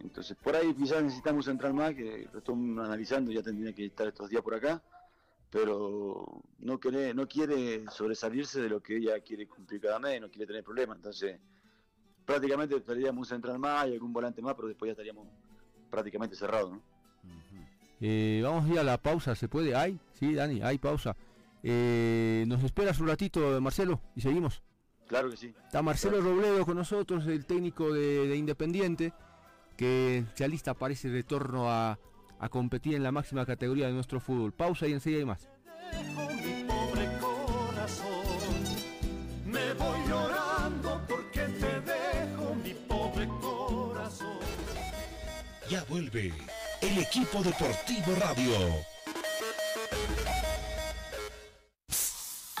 Entonces, 0.00 0.36
por 0.42 0.56
ahí 0.56 0.74
quizás 0.74 1.04
necesitamos 1.04 1.46
entrar 1.46 1.72
más, 1.72 1.94
que 1.94 2.28
lo 2.32 2.40
estamos 2.40 2.84
analizando, 2.84 3.30
ya 3.30 3.44
tendría 3.44 3.72
que 3.72 3.86
estar 3.86 4.08
estos 4.08 4.28
días 4.28 4.42
por 4.42 4.56
acá 4.56 4.82
pero 5.50 6.42
no 6.58 6.78
quiere, 6.78 7.14
no 7.14 7.28
quiere 7.28 7.84
sobresalirse 7.90 8.60
de 8.60 8.68
lo 8.68 8.80
que 8.80 8.96
ella 8.96 9.20
quiere 9.20 9.46
cumplir 9.46 9.80
cada 9.80 9.98
mes, 9.98 10.20
no 10.20 10.30
quiere 10.30 10.46
tener 10.46 10.64
problemas, 10.64 10.96
entonces 10.96 11.38
prácticamente 12.24 12.76
estaríamos 12.76 13.18
un 13.18 13.26
central 13.26 13.58
más 13.58 13.88
y 13.88 13.92
algún 13.92 14.12
volante 14.12 14.42
más, 14.42 14.54
pero 14.54 14.68
después 14.68 14.88
ya 14.88 14.92
estaríamos 14.92 15.28
prácticamente 15.90 16.34
cerrados. 16.34 16.72
¿no? 16.72 16.82
Eh, 18.00 18.40
vamos 18.42 18.68
a 18.68 18.72
ir 18.72 18.78
a 18.78 18.84
la 18.84 18.98
pausa, 18.98 19.34
¿se 19.34 19.48
puede? 19.48 19.74
¿Hay? 19.74 19.98
Sí, 20.14 20.34
Dani, 20.34 20.60
hay 20.62 20.78
pausa. 20.78 21.16
Eh, 21.62 22.44
¿Nos 22.46 22.62
esperas 22.62 23.00
un 23.00 23.08
ratito, 23.08 23.60
Marcelo? 23.60 24.00
Y 24.14 24.20
seguimos. 24.20 24.62
Claro 25.06 25.30
que 25.30 25.36
sí. 25.36 25.54
Está 25.64 25.82
Marcelo 25.82 26.20
Robledo 26.20 26.66
con 26.66 26.76
nosotros, 26.76 27.26
el 27.26 27.46
técnico 27.46 27.92
de, 27.92 28.26
de 28.26 28.36
Independiente, 28.36 29.12
que 29.76 30.24
se 30.34 30.44
alista 30.44 30.74
para 30.74 30.94
ese 30.94 31.08
retorno 31.08 31.70
a, 31.70 31.98
a 32.38 32.48
competir 32.48 32.94
en 32.94 33.02
la 33.02 33.12
máxima 33.12 33.46
categoría 33.46 33.86
de 33.86 33.92
nuestro 33.92 34.20
fútbol. 34.20 34.52
Pausa 34.52 34.86
y 34.86 34.92
enseguida 34.92 35.20
hay 35.20 35.24
más. 35.26 35.48
Me 39.44 39.72
voy 39.74 39.98
llorando 40.08 41.00
porque 41.08 41.40
te 41.40 41.80
dejo 41.80 42.54
mi 42.62 42.74
pobre 42.88 43.28
corazón. 43.40 44.38
Ya 45.70 45.84
vuelve 45.84 46.32
el 46.82 46.98
equipo 46.98 47.42
deportivo 47.42 48.14
radio. 48.20 48.95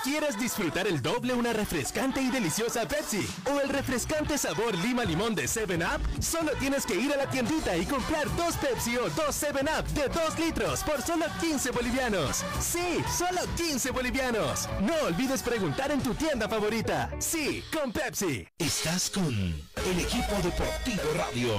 ¿Quieres 0.06 0.38
disfrutar 0.38 0.86
el 0.86 1.02
doble 1.02 1.34
una 1.34 1.52
refrescante 1.52 2.20
y 2.22 2.30
deliciosa 2.30 2.86
Pepsi? 2.86 3.26
¿O 3.50 3.60
el 3.60 3.68
refrescante 3.68 4.38
sabor 4.38 4.72
lima 4.76 5.04
limón 5.04 5.34
de 5.34 5.46
7-Up? 5.46 6.00
Solo 6.22 6.52
tienes 6.60 6.86
que 6.86 6.94
ir 6.94 7.12
a 7.12 7.16
la 7.16 7.28
tiendita 7.28 7.76
y 7.76 7.84
comprar 7.84 8.24
dos 8.36 8.54
Pepsi 8.54 8.96
o 8.98 9.10
dos 9.10 9.42
7-Up 9.42 9.84
de 9.88 10.06
2 10.08 10.38
litros 10.38 10.84
por 10.84 11.02
solo 11.02 11.26
15 11.40 11.72
bolivianos. 11.72 12.44
Sí, 12.60 13.02
solo 13.18 13.40
15 13.56 13.90
bolivianos. 13.90 14.68
No 14.80 14.94
olvides 15.08 15.42
preguntar 15.42 15.90
en 15.90 16.00
tu 16.00 16.14
tienda 16.14 16.48
favorita. 16.48 17.10
Sí, 17.18 17.64
con 17.76 17.90
Pepsi. 17.90 18.46
Estás 18.58 19.10
con 19.10 19.26
el 19.26 19.98
equipo 19.98 20.36
deportivo 20.40 21.02
radio. 21.16 21.58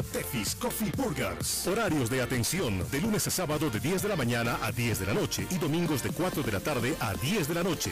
Tefis 0.03 0.55
Coffee 0.55 0.91
Burgers. 0.97 1.67
Horarios 1.67 2.09
de 2.09 2.21
atención 2.21 2.83
de 2.89 3.01
lunes 3.01 3.27
a 3.27 3.31
sábado 3.31 3.69
de 3.69 3.79
10 3.79 4.03
de 4.03 4.09
la 4.09 4.15
mañana 4.15 4.59
a 4.61 4.71
10 4.71 4.99
de 4.99 5.05
la 5.05 5.13
noche 5.13 5.47
y 5.49 5.57
domingos 5.57 6.03
de 6.03 6.11
4 6.11 6.43
de 6.43 6.51
la 6.51 6.59
tarde 6.59 6.95
a 6.99 7.13
10 7.13 7.47
de 7.47 7.53
la 7.53 7.63
noche. 7.63 7.91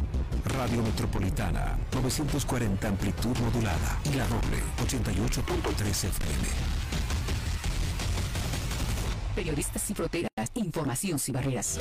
Radio 0.53 0.83
Metropolitana, 0.83 1.77
940 1.93 2.87
amplitud 2.87 3.37
modulada 3.37 3.99
y 4.05 4.15
la 4.15 4.27
doble, 4.27 4.57
88.3 4.83 5.87
FM. 5.87 6.47
Periodistas 9.35 9.81
sin 9.81 9.95
fronteras, 9.95 10.51
información 10.55 11.19
sin 11.19 11.33
barreras. 11.33 11.79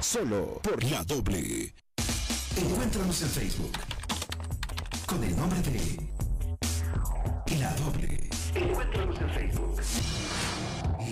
Solo 0.00 0.60
por 0.62 0.82
la 0.84 1.04
doble. 1.04 1.74
Encuéntranos 2.56 3.22
en 3.22 3.28
Facebook 3.28 3.72
con 5.06 5.22
el 5.22 5.36
nombre 5.36 5.60
de. 5.62 6.19
Encuéntranos 8.92 9.20
en 9.20 9.30
Facebook. 9.30 9.80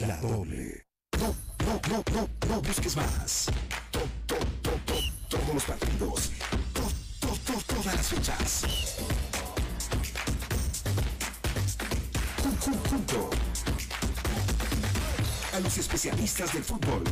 La 0.07 0.17
Doble. 0.17 0.85
No, 1.19 1.35
no, 1.65 1.81
no, 1.89 2.05
no, 2.13 2.29
no 2.49 2.61
busques 2.63 2.97
más. 2.97 3.47
To- 3.93 4.01
to- 4.27 4.37
to- 4.63 4.71
to- 4.85 5.13
todos 5.29 5.55
los 5.55 5.65
partidos. 5.65 6.31
To- 6.73 7.29
to- 7.29 7.37
to- 7.47 7.75
todas 7.75 7.95
las 7.95 8.07
fechas. 8.09 8.65
Jun- 12.43 12.57
jun- 12.59 12.79
Junto 12.91 13.31
a 15.55 15.61
los 15.61 15.79
especialistas 15.79 16.53
del 16.53 16.65
fútbol. 16.65 17.05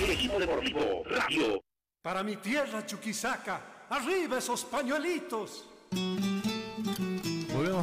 El 0.00 0.10
equipo 0.10 0.38
deportivo 0.38 1.02
Radio. 1.06 1.60
Para 2.02 2.22
mi 2.22 2.36
tierra, 2.36 2.86
Chuquisaca, 2.86 3.86
arriba 3.90 4.38
esos 4.38 4.64
pañuelitos. 4.64 5.66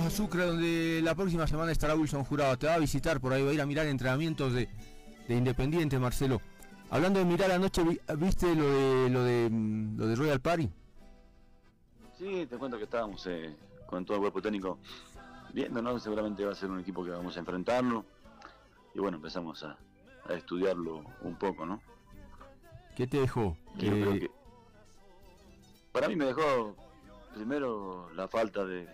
A 0.10 0.12
Sucre 0.12 0.44
donde 0.44 1.02
la 1.04 1.14
próxima 1.14 1.46
semana 1.46 1.72
estará 1.72 1.94
Wilson 1.94 2.24
Jurado. 2.24 2.58
Te 2.58 2.66
va 2.66 2.74
a 2.74 2.80
visitar 2.80 3.22
por 3.22 3.32
ahí, 3.32 3.44
va 3.44 3.52
a 3.52 3.54
ir 3.54 3.62
a 3.62 3.68
mirar 3.68 3.86
entrenamientos 3.86 4.54
de, 4.54 4.68
de 5.28 5.36
Independiente, 5.36 6.00
Marcelo. 6.00 6.42
Hablando 6.90 7.20
de 7.20 7.26
mirar 7.26 7.52
anoche, 7.52 7.84
vi- 7.84 8.00
¿viste 8.18 8.56
lo 8.56 8.68
de 8.72 9.10
lo 9.12 9.24
de 9.24 9.50
mm, 9.52 9.98
lo 10.00 10.08
de 10.08 10.16
Royal 10.16 10.40
Party? 10.42 10.68
Sí, 12.18 12.48
te 12.50 12.58
cuento 12.58 12.80
que 12.80 12.86
estábamos 12.86 13.24
eh, 13.28 13.56
con 13.86 14.04
todo 14.04 14.16
el 14.18 14.22
cuerpo 14.22 14.42
técnico 14.42 14.80
viendo, 15.54 15.80
¿no? 15.80 16.00
Seguramente 16.00 16.44
va 16.44 16.54
a 16.54 16.56
ser 16.56 16.72
un 16.72 16.80
equipo 16.80 17.06
que 17.06 17.12
vamos 17.12 17.38
a 17.38 17.42
enfrentarlo. 17.42 18.04
Y 18.96 19.00
bueno, 19.00 19.18
empezamos 19.18 19.64
a, 19.64 19.78
a 20.28 20.34
estudiarlo 20.34 21.04
un 21.22 21.36
poco, 21.36 21.68
¿no? 21.68 21.80
¿Qué 22.96 23.06
te 23.06 23.20
dejó? 23.22 23.56
Eh, 23.78 24.18
que- 24.22 24.32
Para 25.92 26.08
mí 26.08 26.16
me 26.16 26.26
dejó 26.26 26.76
primero 27.36 28.10
la 28.16 28.28
falta 28.28 28.66
de, 28.66 28.90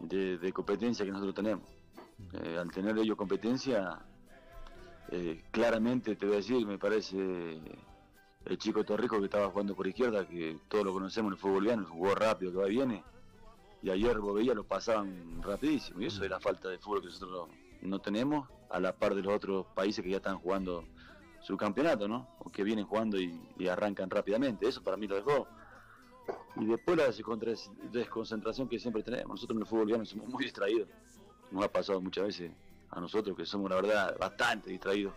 de, 0.00 0.38
de 0.38 0.52
competencia 0.52 1.04
que 1.04 1.10
nosotros 1.10 1.34
tenemos. 1.34 1.68
Eh, 2.32 2.58
al 2.58 2.70
tener 2.70 2.98
ellos 2.98 3.16
competencia, 3.16 3.98
eh, 5.10 5.44
claramente 5.50 6.16
te 6.16 6.26
voy 6.26 6.34
a 6.34 6.38
decir, 6.38 6.66
me 6.66 6.78
parece 6.78 7.16
el 8.44 8.58
chico 8.58 8.84
Torrico 8.84 9.18
que 9.18 9.26
estaba 9.26 9.48
jugando 9.50 9.74
por 9.74 9.86
izquierda, 9.86 10.26
que 10.26 10.58
todos 10.68 10.84
lo 10.84 10.92
conocemos 10.92 11.30
en 11.30 11.34
el 11.34 11.38
fútbol 11.38 11.54
boliviano, 11.56 11.86
jugó 11.86 12.14
rápido, 12.14 12.52
que 12.52 12.58
va 12.58 12.68
y 12.68 12.72
viene. 12.72 13.04
Y 13.82 13.90
ayer 13.90 14.18
vos 14.18 14.34
veías, 14.34 14.56
lo 14.56 14.64
pasaban 14.64 15.40
rapidísimo. 15.42 16.00
Y 16.00 16.06
eso 16.06 16.24
es 16.24 16.30
la 16.30 16.40
falta 16.40 16.68
de 16.68 16.78
fútbol 16.78 17.00
que 17.00 17.06
nosotros 17.06 17.48
no 17.82 18.00
tenemos, 18.00 18.48
a 18.70 18.80
la 18.80 18.92
par 18.92 19.14
de 19.14 19.22
los 19.22 19.32
otros 19.32 19.66
países 19.74 20.02
que 20.02 20.10
ya 20.10 20.16
están 20.16 20.38
jugando 20.38 20.84
su 21.40 21.56
campeonato, 21.56 22.08
¿no? 22.08 22.28
O 22.40 22.50
que 22.50 22.64
vienen 22.64 22.86
jugando 22.86 23.18
y, 23.18 23.40
y 23.56 23.68
arrancan 23.68 24.10
rápidamente. 24.10 24.66
Eso 24.66 24.82
para 24.82 24.96
mí 24.96 25.06
lo 25.06 25.14
dejó. 25.14 25.46
Y 26.56 26.66
después 26.66 26.96
la 26.96 27.04
desconcentración 27.92 28.68
que 28.68 28.78
siempre 28.78 29.02
tenemos. 29.02 29.28
Nosotros 29.28 29.56
en 29.56 29.62
el 29.62 29.66
fútbol 29.66 30.06
somos 30.06 30.28
muy 30.28 30.44
distraídos. 30.44 30.88
Nos 31.50 31.64
ha 31.64 31.68
pasado 31.68 32.00
muchas 32.00 32.24
veces 32.24 32.50
a 32.90 33.00
nosotros 33.00 33.36
que 33.36 33.46
somos, 33.46 33.70
la 33.70 33.76
verdad, 33.76 34.16
bastante 34.18 34.70
distraídos. 34.70 35.14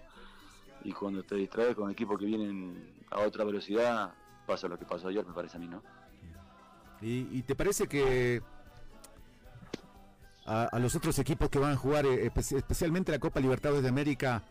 Y 0.83 0.91
cuando 0.91 1.23
te 1.23 1.35
distraes 1.35 1.75
con 1.75 1.89
equipos 1.91 2.19
que 2.19 2.25
vienen 2.25 2.93
a 3.09 3.21
otra 3.21 3.43
velocidad, 3.43 4.13
pasa 4.45 4.67
lo 4.67 4.77
que 4.77 4.85
pasó 4.85 5.07
ayer, 5.07 5.25
me 5.25 5.33
parece 5.33 5.57
a 5.57 5.59
mí, 5.59 5.67
¿no? 5.67 5.81
¿Y, 7.01 7.27
y 7.31 7.41
te 7.43 7.55
parece 7.55 7.87
que 7.87 8.41
a, 10.45 10.63
a 10.65 10.79
los 10.79 10.95
otros 10.95 11.17
equipos 11.19 11.49
que 11.49 11.59
van 11.59 11.71
a 11.73 11.75
jugar, 11.75 12.05
eh, 12.05 12.31
espe- 12.31 12.57
especialmente 12.57 13.11
la 13.11 13.19
Copa 13.19 13.39
Libertadores 13.39 13.83
de 13.83 13.89
América, 13.89 14.43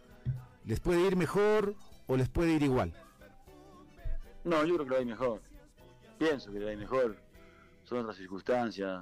les 0.65 0.81
puede 0.81 1.07
ir 1.07 1.17
mejor 1.17 1.75
o 2.07 2.17
les 2.17 2.29
puede 2.29 2.53
ir 2.53 2.63
igual? 2.63 2.93
No, 4.45 4.65
yo 4.65 4.75
creo 4.75 4.85
que 4.87 4.91
lo 4.91 4.97
hay 4.99 5.05
mejor. 5.07 5.41
Pienso 6.21 6.53
que 6.53 6.61
lo 6.61 6.69
hay 6.69 6.77
mejor. 6.77 7.17
Son 7.83 8.01
otras 8.01 8.19
circunstancias, 8.19 9.01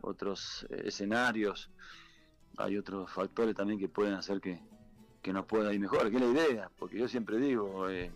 otros 0.00 0.66
eh, 0.68 0.82
escenarios. 0.86 1.70
Hay 2.56 2.76
otros 2.76 3.08
factores 3.08 3.54
también 3.54 3.78
que 3.78 3.88
pueden 3.88 4.14
hacer 4.14 4.40
que, 4.40 4.60
que 5.22 5.32
nos 5.32 5.46
pueda 5.46 5.72
ir 5.72 5.78
mejor, 5.78 6.10
que 6.10 6.16
es 6.16 6.22
la 6.22 6.28
idea. 6.28 6.70
Porque 6.76 6.98
yo 6.98 7.06
siempre 7.06 7.38
digo, 7.38 7.88
eh, 7.88 8.10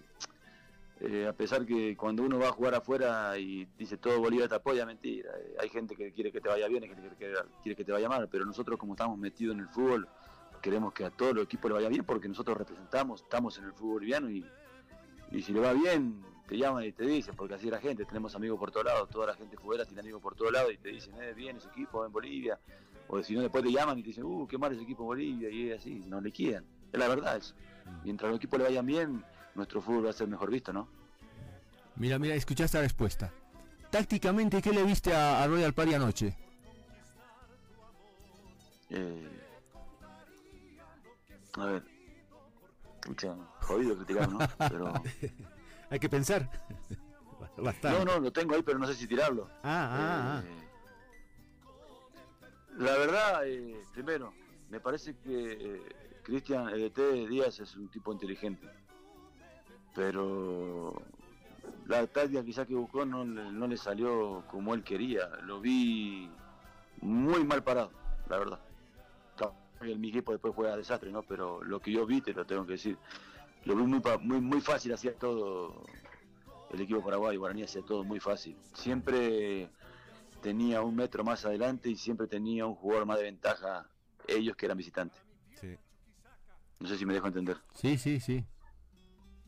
eh, 0.98 1.28
a 1.28 1.32
pesar 1.32 1.64
que 1.64 1.96
cuando 1.96 2.24
uno 2.24 2.40
va 2.40 2.48
a 2.48 2.52
jugar 2.52 2.74
afuera 2.74 3.38
y 3.38 3.68
dice 3.78 3.98
todo 3.98 4.18
Bolívar 4.18 4.48
te 4.48 4.56
apoya, 4.56 4.84
mentira. 4.84 5.30
Hay 5.60 5.68
gente 5.68 5.94
que 5.94 6.12
quiere 6.12 6.32
que 6.32 6.40
te 6.40 6.48
vaya 6.48 6.66
bien 6.66 6.82
y 6.82 6.88
gente 6.88 7.08
que 7.10 7.36
quiere, 7.62 7.76
que 7.76 7.84
te 7.84 7.92
vaya 7.92 8.08
mal. 8.08 8.28
Pero 8.28 8.44
nosotros 8.44 8.80
como 8.80 8.94
estamos 8.94 9.16
metidos 9.16 9.54
en 9.54 9.60
el 9.60 9.68
fútbol, 9.68 10.08
queremos 10.60 10.92
que 10.92 11.04
a 11.04 11.10
todos 11.10 11.34
los 11.36 11.44
equipos 11.44 11.70
le 11.70 11.76
vaya 11.76 11.88
bien 11.88 12.02
porque 12.02 12.26
nosotros 12.26 12.58
representamos, 12.58 13.22
estamos 13.22 13.56
en 13.58 13.66
el 13.66 13.72
fútbol 13.74 13.92
boliviano 13.92 14.28
y, 14.28 14.44
y 15.30 15.40
si 15.40 15.52
le 15.52 15.60
va 15.60 15.72
bien, 15.72 16.33
te 16.46 16.56
llaman 16.56 16.84
y 16.84 16.92
te 16.92 17.04
dicen, 17.04 17.34
porque 17.34 17.54
así 17.54 17.70
la 17.70 17.80
gente, 17.80 18.04
tenemos 18.04 18.34
amigos 18.34 18.58
por 18.58 18.70
todos 18.70 18.86
lados, 18.86 19.08
toda 19.08 19.28
la 19.28 19.34
gente 19.34 19.56
fuera 19.56 19.84
tiene 19.84 20.00
amigos 20.00 20.20
por 20.20 20.34
todos 20.34 20.52
lados 20.52 20.72
y 20.72 20.76
te 20.76 20.90
dicen, 20.90 21.14
eh, 21.22 21.32
bien 21.34 21.56
ese 21.56 21.68
equipo 21.68 22.04
en 22.04 22.12
Bolivia, 22.12 22.58
o 23.08 23.22
si 23.22 23.34
no 23.34 23.40
después 23.40 23.64
te 23.64 23.72
llaman 23.72 23.98
y 23.98 24.02
te 24.02 24.08
dicen, 24.08 24.24
uh, 24.24 24.46
qué 24.46 24.58
mal 24.58 24.72
ese 24.72 24.82
equipo 24.82 25.02
en 25.02 25.06
Bolivia, 25.06 25.50
y 25.50 25.70
es 25.70 25.80
así, 25.80 26.02
no 26.06 26.20
le 26.20 26.30
quieran, 26.30 26.64
es 26.92 26.98
la 26.98 27.08
verdad 27.08 27.36
eso. 27.36 27.54
Mientras 28.02 28.30
los 28.30 28.38
equipos 28.38 28.58
le 28.58 28.66
vayan 28.66 28.86
bien, 28.86 29.24
nuestro 29.54 29.80
fútbol 29.80 30.06
va 30.06 30.10
a 30.10 30.14
ser 30.14 30.28
mejor 30.28 30.50
visto, 30.50 30.72
¿no? 30.72 30.88
Mira, 31.96 32.18
mira, 32.18 32.34
escucha 32.34 32.64
esta 32.64 32.80
respuesta. 32.80 33.32
Tácticamente, 33.90 34.60
¿qué 34.60 34.72
le 34.72 34.82
viste 34.82 35.14
a, 35.14 35.42
a 35.42 35.46
Royal 35.46 35.72
Party 35.72 35.94
anoche? 35.94 36.36
Eh, 38.90 39.40
a 41.56 41.64
ver, 41.66 41.82
pucha, 43.00 43.36
jodido 43.60 43.96
criticar, 43.96 44.28
¿no? 44.28 44.38
Pero... 44.58 44.92
Hay 45.94 46.00
que 46.00 46.08
pensar. 46.08 46.50
Bastante. 47.56 48.04
No, 48.04 48.04
no, 48.04 48.18
lo 48.18 48.32
tengo 48.32 48.56
ahí, 48.56 48.64
pero 48.64 48.80
no 48.80 48.86
sé 48.88 48.94
si 48.94 49.06
tirarlo. 49.06 49.48
Ah, 49.62 50.40
ah, 50.42 50.42
Eh, 50.44 50.68
La 52.78 52.96
verdad, 52.98 53.46
eh, 53.46 53.80
primero, 53.92 54.34
me 54.70 54.80
parece 54.80 55.14
que 55.18 55.52
eh, 55.52 55.82
Cristian 56.24 56.68
EDT 56.70 57.28
Díaz 57.28 57.60
es 57.60 57.76
un 57.76 57.88
tipo 57.90 58.12
inteligente. 58.12 58.68
Pero 59.94 61.00
la 61.86 62.04
táctica 62.08 62.42
quizá 62.44 62.66
que 62.66 62.74
buscó 62.74 63.06
no, 63.06 63.24
le- 63.24 63.52
no 63.52 63.68
le 63.68 63.76
salió 63.76 64.42
como 64.50 64.74
él 64.74 64.82
quería. 64.82 65.28
Lo 65.44 65.60
vi 65.60 66.28
muy 67.02 67.44
mal 67.44 67.62
parado, 67.62 67.92
la 68.28 68.38
verdad. 68.38 68.58
Claro, 69.36 69.54
el- 69.82 70.00
Mi 70.00 70.08
equipo 70.08 70.32
después 70.32 70.54
juega 70.56 70.76
desastre, 70.76 71.12
¿no? 71.12 71.22
Pero 71.22 71.62
lo 71.62 71.78
que 71.78 71.92
yo 71.92 72.04
vi, 72.04 72.20
te 72.20 72.32
lo 72.32 72.44
tengo 72.44 72.66
que 72.66 72.72
decir, 72.72 72.98
lo 73.64 73.76
vi 73.76 73.82
muy, 73.84 74.00
muy, 74.20 74.40
muy 74.40 74.60
fácil, 74.60 74.92
hacía 74.92 75.14
todo 75.14 75.82
el 76.70 76.80
equipo 76.80 77.02
paraguayo, 77.02 77.38
Guaraní 77.38 77.62
hacía 77.62 77.82
todo 77.82 78.04
muy 78.04 78.20
fácil. 78.20 78.56
Siempre 78.74 79.70
tenía 80.42 80.82
un 80.82 80.94
metro 80.94 81.24
más 81.24 81.44
adelante 81.44 81.88
y 81.88 81.96
siempre 81.96 82.26
tenía 82.26 82.66
un 82.66 82.74
jugador 82.74 83.06
más 83.06 83.18
de 83.18 83.24
ventaja, 83.24 83.88
ellos 84.28 84.56
que 84.56 84.66
eran 84.66 84.76
visitantes. 84.76 85.20
Sí. 85.60 85.76
No 86.80 86.88
sé 86.88 86.98
si 86.98 87.06
me 87.06 87.14
dejo 87.14 87.28
entender. 87.28 87.56
Sí, 87.74 87.96
sí, 87.96 88.20
sí. 88.20 88.44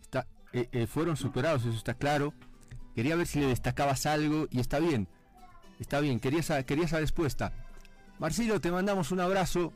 Está, 0.01 0.27
eh, 0.53 0.69
eh, 0.73 0.87
fueron 0.87 1.17
superados, 1.17 1.67
eso 1.67 1.77
está 1.77 1.95
claro. 1.95 2.33
Quería 2.95 3.17
ver 3.17 3.27
si 3.27 3.41
le 3.41 3.49
destacabas 3.49 4.07
algo 4.07 4.47
y 4.51 4.61
está 4.61 4.79
bien. 4.79 5.09
Está 5.79 6.01
bien, 6.01 6.19
quería 6.19 6.41
esa, 6.41 6.63
quería 6.65 6.87
esa 6.87 7.01
respuesta. 7.01 7.53
Marcelo, 8.19 8.61
te 8.61 8.71
mandamos 8.71 9.13
un 9.13 9.21
abrazo. 9.21 9.75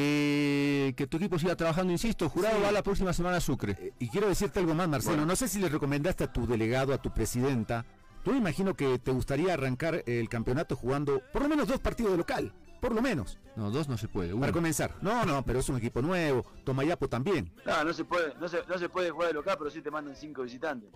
Que, 0.00 0.92
que 0.94 1.06
tu 1.06 1.16
equipo 1.16 1.38
siga 1.38 1.56
trabajando, 1.56 1.90
insisto. 1.90 2.28
Jurado 2.28 2.56
Sí. 2.58 2.62
va 2.62 2.70
la 2.70 2.82
próxima 2.82 3.14
semana 3.14 3.38
a 3.38 3.40
Sucre. 3.40 3.76
Eh, 3.80 3.92
Y 3.98 4.08
quiero 4.10 4.28
decirte 4.28 4.58
algo 4.60 4.74
más, 4.74 4.86
Marcelo. 4.88 5.14
Bueno. 5.16 5.26
No 5.26 5.36
sé 5.36 5.48
si 5.48 5.58
le 5.58 5.70
recomendaste 5.70 6.24
a 6.24 6.30
tu 6.30 6.46
delegado, 6.46 6.92
a 6.92 6.98
tu 7.00 7.14
presidenta. 7.14 7.86
Tú 8.22 8.32
me 8.32 8.36
imagino 8.36 8.74
que 8.74 8.98
te 8.98 9.10
gustaría 9.10 9.54
arrancar 9.54 10.02
el 10.04 10.28
campeonato 10.28 10.76
jugando 10.76 11.22
por 11.32 11.40
lo 11.40 11.48
menos 11.48 11.66
dos 11.68 11.80
partidos 11.80 12.12
de 12.12 12.18
local. 12.18 12.52
Por 12.78 12.94
lo 12.94 13.00
menos. 13.00 13.38
No, 13.56 13.70
dos 13.70 13.88
no 13.88 13.96
se 13.96 14.06
puede. 14.06 14.34
uno. 14.34 14.40
Para 14.42 14.52
comenzar. 14.52 14.94
No, 15.00 15.24
no, 15.24 15.42
pero 15.46 15.60
es 15.60 15.68
un 15.70 15.78
equipo 15.78 16.02
nuevo. 16.02 16.44
Tomayapo 16.64 17.08
también. 17.08 17.50
No, 17.64 17.82
no 17.82 17.94
se 17.94 18.04
puede, 18.04 18.34
no 18.38 18.48
se, 18.48 18.58
no 18.68 18.76
se 18.76 18.90
puede 18.90 19.08
jugar 19.10 19.28
de 19.28 19.34
local, 19.34 19.56
pero 19.58 19.70
sí 19.70 19.80
te 19.80 19.90
mandan 19.90 20.14
cinco 20.14 20.42
visitantes. 20.42 20.90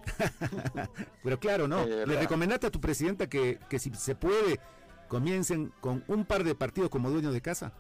Pero 1.25 1.41
claro, 1.41 1.67
no. 1.67 1.81
Eh, 1.85 2.07
Le 2.07 2.21
recomendaste 2.21 2.67
a 2.67 2.71
tu 2.71 2.83
presidenta 2.83 3.29
que, 3.31 3.59
que 3.71 3.79
si 3.79 3.91
se 3.95 4.15
puede, 4.15 4.61
comiencen 5.09 5.73
con 5.81 6.05
un 6.07 6.27
par 6.27 6.45
de 6.45 6.55
partidos 6.55 6.91
como 6.91 7.09
dueños 7.11 7.33
de 7.33 7.41
casa. 7.41 7.73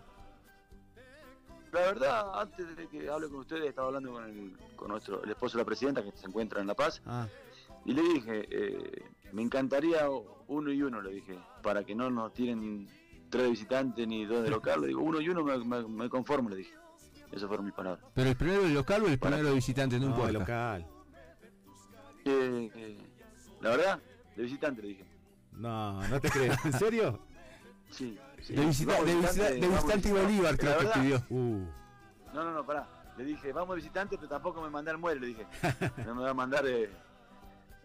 La 1.72 1.80
verdad, 1.80 2.40
antes 2.40 2.76
de 2.76 2.88
que 2.88 3.08
hable 3.08 3.28
con 3.28 3.38
ustedes, 3.40 3.68
estaba 3.68 3.88
hablando 3.88 4.12
con, 4.12 4.24
el, 4.24 4.56
con 4.76 4.88
nuestro, 4.88 5.22
el 5.22 5.30
esposo 5.30 5.56
de 5.56 5.62
la 5.62 5.66
presidenta 5.66 6.02
que 6.02 6.10
se 6.12 6.26
encuentra 6.26 6.60
en 6.60 6.66
La 6.66 6.74
Paz. 6.74 7.00
Ah, 7.06 7.26
Y 7.84 7.92
le 7.92 8.02
dije, 8.02 8.46
eh, 8.50 9.02
me 9.32 9.42
encantaría 9.42 10.08
uno 10.48 10.72
y 10.72 10.82
uno, 10.82 11.00
le 11.00 11.12
dije, 11.12 11.38
para 11.62 11.84
que 11.84 11.94
no 11.94 12.10
nos 12.10 12.32
tiren 12.34 12.88
tres 13.30 13.44
de 13.44 13.50
visitante 13.50 14.06
ni 14.06 14.24
dos 14.26 14.42
de 14.42 14.50
local. 14.50 14.80
Le 14.80 14.88
digo, 14.88 15.00
uno 15.02 15.20
y 15.20 15.28
uno 15.28 15.44
me, 15.44 15.56
me- 15.64 15.86
me 15.88 16.08
conformo, 16.08 16.48
le 16.50 16.56
dije. 16.56 16.74
Esas 17.30 17.46
fueron 17.46 17.64
mis 17.66 17.74
palabras. 17.74 18.04
Pero 18.14 18.28
el 18.30 18.36
primero 18.36 18.62
de 18.64 18.70
local 18.70 19.04
o 19.04 19.06
el 19.06 19.18
primero 19.20 19.48
de 19.48 19.54
visitante, 19.54 20.00
no, 20.00 20.06
No, 20.06 20.10
importa. 20.12 20.32
local. 20.32 20.86
Eh, 22.24 22.70
eh, 22.74 22.98
la 23.60 23.70
verdad, 23.70 24.00
de 24.36 24.42
visitante 24.42 24.82
le 24.82 24.88
dije. 24.88 25.04
No, 25.52 26.02
no 26.08 26.20
te 26.20 26.28
creo. 26.30 26.52
¿En 26.64 26.72
serio? 26.72 27.20
Sí. 27.90 28.18
Sí. 28.42 28.54
De, 28.54 28.64
visita- 28.66 28.92
Vamos 28.94 29.06
de 29.06 29.14
visitante 29.68 30.08
y 30.08 30.12
Bolívar 30.12 30.56
creo 30.58 30.78
que 30.78 30.86
pidió. 31.00 31.22
Uh, 31.30 31.64
No, 32.34 32.44
no, 32.44 32.52
no, 32.52 32.64
pará. 32.66 32.86
Le 33.18 33.24
dije, 33.24 33.52
vamos 33.52 33.76
visitante, 33.76 34.16
pero 34.16 34.28
tampoco 34.28 34.62
me 34.62 34.70
mandé 34.70 34.90
al 34.92 34.98
muere, 34.98 35.20
le 35.20 35.26
dije. 35.28 35.46
No 36.06 36.14
me 36.14 36.22
va 36.22 36.30
a 36.30 36.34
mandar 36.34 36.64
eh, 36.66 36.88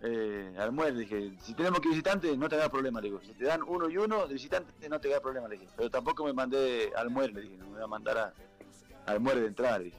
eh, 0.02 0.56
al 0.58 0.72
muere, 0.72 0.94
le 0.94 1.00
dije. 1.02 1.34
Si 1.42 1.54
tenemos 1.54 1.80
que 1.80 1.88
ir 1.90 1.94
visitante, 1.96 2.36
no 2.38 2.48
te 2.48 2.56
hagas 2.56 2.70
problema, 2.70 3.02
le 3.02 3.08
digo. 3.08 3.22
Si 3.22 3.34
te 3.34 3.46
dan 3.46 3.62
uno 3.64 3.90
y 3.90 3.98
uno 3.98 4.28
de 4.28 4.34
visitante, 4.34 4.88
no 4.90 5.00
te 5.00 5.08
hagas 5.10 5.22
problema, 5.22 5.48
le 5.48 5.58
dije. 5.58 5.72
Pero 5.76 5.90
tampoco 5.90 6.26
me 6.26 6.34
mandé 6.34 6.92
al 6.96 7.10
muere, 7.10 7.34
le 7.34 7.42
dije. 7.42 7.58
No 7.58 7.68
me 7.70 7.80
va 7.80 7.86
a 7.86 7.88
mandar 7.88 8.18
a- 8.18 8.34
al 9.08 9.20
muere 9.20 9.42
de 9.42 9.48
entrada, 9.48 9.80
le 9.80 9.86
dije. 9.86 9.98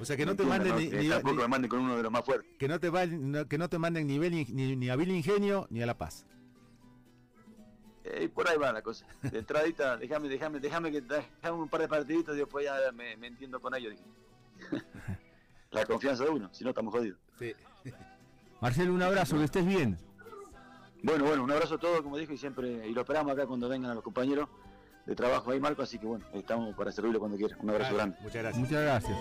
o 0.00 0.04
sea 0.04 0.16
que 0.16 0.24
no 0.24 0.36
te 0.36 0.42
Entiendan, 0.44 0.68
manden 0.68 0.92
¿no? 0.92 0.98
ni, 1.02 1.08
tampoco 1.08 1.34
ni- 1.34 1.42
me 1.42 1.48
manden 1.48 1.68
con 1.70 1.80
uno 1.80 1.96
de 1.96 2.02
los 2.04 2.12
más 2.12 2.24
fuertes. 2.24 2.48
que 2.58 2.68
no 2.68 2.78
te 2.78 2.88
va- 2.90 3.46
que 3.48 3.58
no 3.58 3.68
te 3.68 3.78
manden 3.78 4.06
ni, 4.06 4.18
ni, 4.18 4.76
ni 4.76 4.88
a 4.90 4.94
Vil 4.96 5.10
Ingenio 5.10 5.66
ni 5.70 5.82
a 5.82 5.86
La 5.86 5.98
Paz. 5.98 6.24
Eh, 8.04 8.24
y 8.24 8.28
por 8.28 8.48
ahí 8.48 8.56
va 8.56 8.72
la 8.72 8.82
cosa. 8.82 9.06
De 9.22 9.38
entradita, 9.38 9.96
déjame, 9.98 10.28
déjame, 10.28 10.60
déjame 10.60 10.92
que 10.92 11.00
déjame 11.00 11.58
un 11.58 11.68
par 11.68 11.80
de 11.80 11.88
partiditos 11.88 12.34
y 12.34 12.38
después 12.38 12.64
ya 12.64 12.76
me, 12.92 13.16
me 13.16 13.26
entiendo 13.26 13.60
con 13.60 13.74
ellos. 13.74 13.94
la 15.70 15.84
confianza 15.86 16.24
de 16.24 16.30
uno, 16.30 16.48
si 16.52 16.64
no 16.64 16.70
estamos 16.70 16.92
jodidos. 16.92 17.18
Sí. 17.38 17.52
Marcelo, 18.60 18.92
un 18.92 19.02
abrazo, 19.02 19.36
que 19.36 19.44
estés 19.44 19.66
bien. 19.66 19.98
Bueno, 21.02 21.24
bueno, 21.24 21.44
un 21.44 21.50
abrazo 21.50 21.76
a 21.76 21.78
todos, 21.78 22.02
como 22.02 22.16
dijo, 22.16 22.32
y 22.32 22.38
siempre, 22.38 22.88
y 22.88 22.92
lo 22.92 23.02
esperamos 23.02 23.32
acá 23.32 23.46
cuando 23.46 23.68
vengan 23.68 23.94
los 23.94 24.02
compañeros 24.02 24.48
de 25.06 25.14
trabajo 25.14 25.52
ahí, 25.52 25.60
Marco, 25.60 25.82
así 25.82 25.98
que 25.98 26.06
bueno, 26.06 26.24
estamos 26.34 26.74
para 26.74 26.90
servirlo 26.90 27.20
cuando 27.20 27.36
quieran. 27.36 27.58
Un 27.62 27.70
abrazo 27.70 27.94
grande. 27.94 28.16
Muchas 28.20 28.42
gracias. 28.42 28.60
Muchas 28.60 28.82
gracias. 28.82 29.16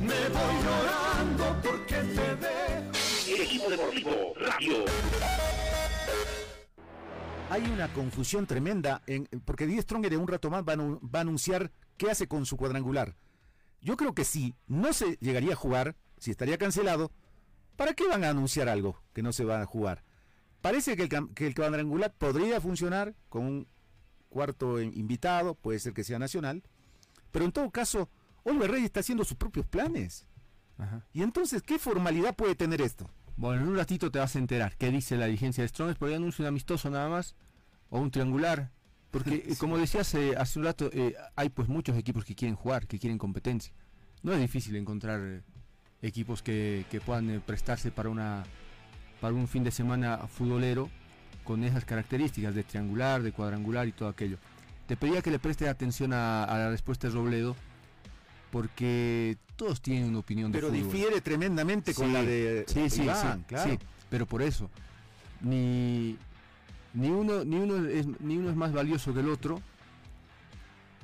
Me 0.00 0.28
voy 0.28 0.54
llorando 0.64 1.60
porque 1.62 1.94
te 1.94 2.36
dejo. 2.36 3.42
Equipo 3.42 3.70
Deportivo 3.70 4.34
Radio. 4.36 4.84
Hay 7.50 7.62
una 7.70 7.88
confusión 7.92 8.46
tremenda 8.46 9.02
en, 9.06 9.26
porque 9.44 9.66
Die 9.66 9.80
Stronger 9.80 10.12
en 10.12 10.20
un 10.20 10.28
rato 10.28 10.50
más 10.50 10.64
va 10.64 10.74
a, 10.74 11.20
anunciar 11.20 11.72
qué 11.96 12.10
hace 12.10 12.28
con 12.28 12.44
su 12.44 12.56
cuadrangular. 12.56 13.16
Yo 13.80 13.96
creo 13.96 14.14
que 14.14 14.24
sí, 14.24 14.54
no 14.66 14.92
se 14.92 15.16
llegaría 15.20 15.52
a 15.52 15.56
jugar, 15.56 15.96
si 16.18 16.30
estaría 16.30 16.58
cancelado, 16.58 17.10
¿para 17.76 17.94
qué 17.94 18.06
van 18.06 18.24
a 18.24 18.30
anunciar 18.30 18.68
algo 18.68 19.00
que 19.14 19.22
no 19.22 19.32
se 19.32 19.44
va 19.44 19.62
a 19.62 19.66
jugar? 19.66 20.04
Parece 20.60 20.96
que 20.96 21.04
el, 21.04 21.08
cam- 21.08 21.32
que 21.32 21.46
el 21.46 21.54
cuadrangular 21.54 22.12
podría 22.12 22.60
funcionar 22.60 23.14
con 23.28 23.44
un 23.46 23.68
cuarto 24.28 24.80
in- 24.80 24.92
invitado, 24.94 25.54
puede 25.54 25.78
ser 25.78 25.94
que 25.94 26.04
sea 26.04 26.18
nacional, 26.18 26.62
pero 27.30 27.44
en 27.44 27.52
todo 27.52 27.70
caso, 27.70 28.10
Oliver 28.42 28.70
Rey 28.70 28.84
está 28.84 29.00
haciendo 29.00 29.24
sus 29.24 29.36
propios 29.36 29.64
planes. 29.66 30.26
Ajá. 30.76 31.06
Y 31.12 31.22
entonces, 31.22 31.62
¿qué 31.62 31.78
formalidad 31.78 32.34
puede 32.36 32.54
tener 32.56 32.82
esto? 32.82 33.08
Bueno, 33.38 33.62
en 33.62 33.68
un 33.68 33.76
ratito 33.76 34.10
te 34.10 34.18
vas 34.18 34.34
a 34.34 34.40
enterar 34.40 34.76
qué 34.76 34.90
dice 34.90 35.16
la 35.16 35.26
dirigencia 35.26 35.62
de 35.62 35.68
Strongest, 35.68 36.00
pero 36.00 36.10
ya 36.10 36.16
anuncio 36.16 36.42
un 36.42 36.48
amistoso 36.48 36.90
nada 36.90 37.08
más, 37.08 37.36
o 37.88 38.00
un 38.00 38.10
triangular. 38.10 38.72
Porque, 39.12 39.36
eh, 39.46 39.54
como 39.56 39.78
decías 39.78 40.12
eh, 40.14 40.34
hace 40.36 40.58
un 40.58 40.64
rato, 40.64 40.90
eh, 40.92 41.14
hay 41.36 41.48
pues 41.48 41.68
muchos 41.68 41.96
equipos 41.96 42.24
que 42.24 42.34
quieren 42.34 42.56
jugar, 42.56 42.88
que 42.88 42.98
quieren 42.98 43.16
competencia. 43.16 43.72
No 44.24 44.32
es 44.32 44.40
difícil 44.40 44.74
encontrar 44.74 45.20
eh, 45.22 45.42
equipos 46.02 46.42
que, 46.42 46.84
que 46.90 47.00
puedan 47.00 47.40
prestarse 47.46 47.92
para 47.92 48.08
una 48.08 48.42
para 49.20 49.34
un 49.34 49.46
fin 49.46 49.62
de 49.62 49.70
semana 49.70 50.18
futbolero 50.26 50.90
con 51.44 51.62
esas 51.62 51.84
características 51.84 52.56
de 52.56 52.64
triangular, 52.64 53.22
de 53.22 53.30
cuadrangular 53.30 53.86
y 53.86 53.92
todo 53.92 54.08
aquello. 54.08 54.38
Te 54.88 54.96
pedía 54.96 55.22
que 55.22 55.30
le 55.30 55.38
prestes 55.38 55.68
atención 55.68 56.12
a, 56.12 56.42
a 56.42 56.58
la 56.58 56.70
respuesta 56.70 57.06
de 57.06 57.14
Robledo, 57.14 57.54
porque 58.50 59.36
todos 59.56 59.80
tienen 59.80 60.08
una 60.10 60.18
opinión 60.20 60.50
de 60.52 60.58
Pero 60.58 60.68
fútbol. 60.72 60.84
difiere 60.84 61.20
tremendamente 61.20 61.92
con 61.94 62.06
Sí, 62.06 62.12
la 62.12 62.22
de 62.22 62.64
sí, 62.66 62.88
sí, 62.90 63.02
Iván, 63.02 63.38
sí, 63.40 63.44
claro. 63.48 63.70
sí, 63.70 63.78
pero 64.08 64.26
por 64.26 64.42
eso 64.42 64.70
ni 65.40 66.16
ni 66.94 67.08
uno 67.08 67.44
ni 67.44 67.56
uno 67.56 67.86
es 67.86 68.06
ni 68.20 68.36
uno 68.38 68.50
es 68.50 68.56
más 68.56 68.72
valioso 68.72 69.12
que 69.14 69.20
el 69.20 69.28
otro 69.28 69.60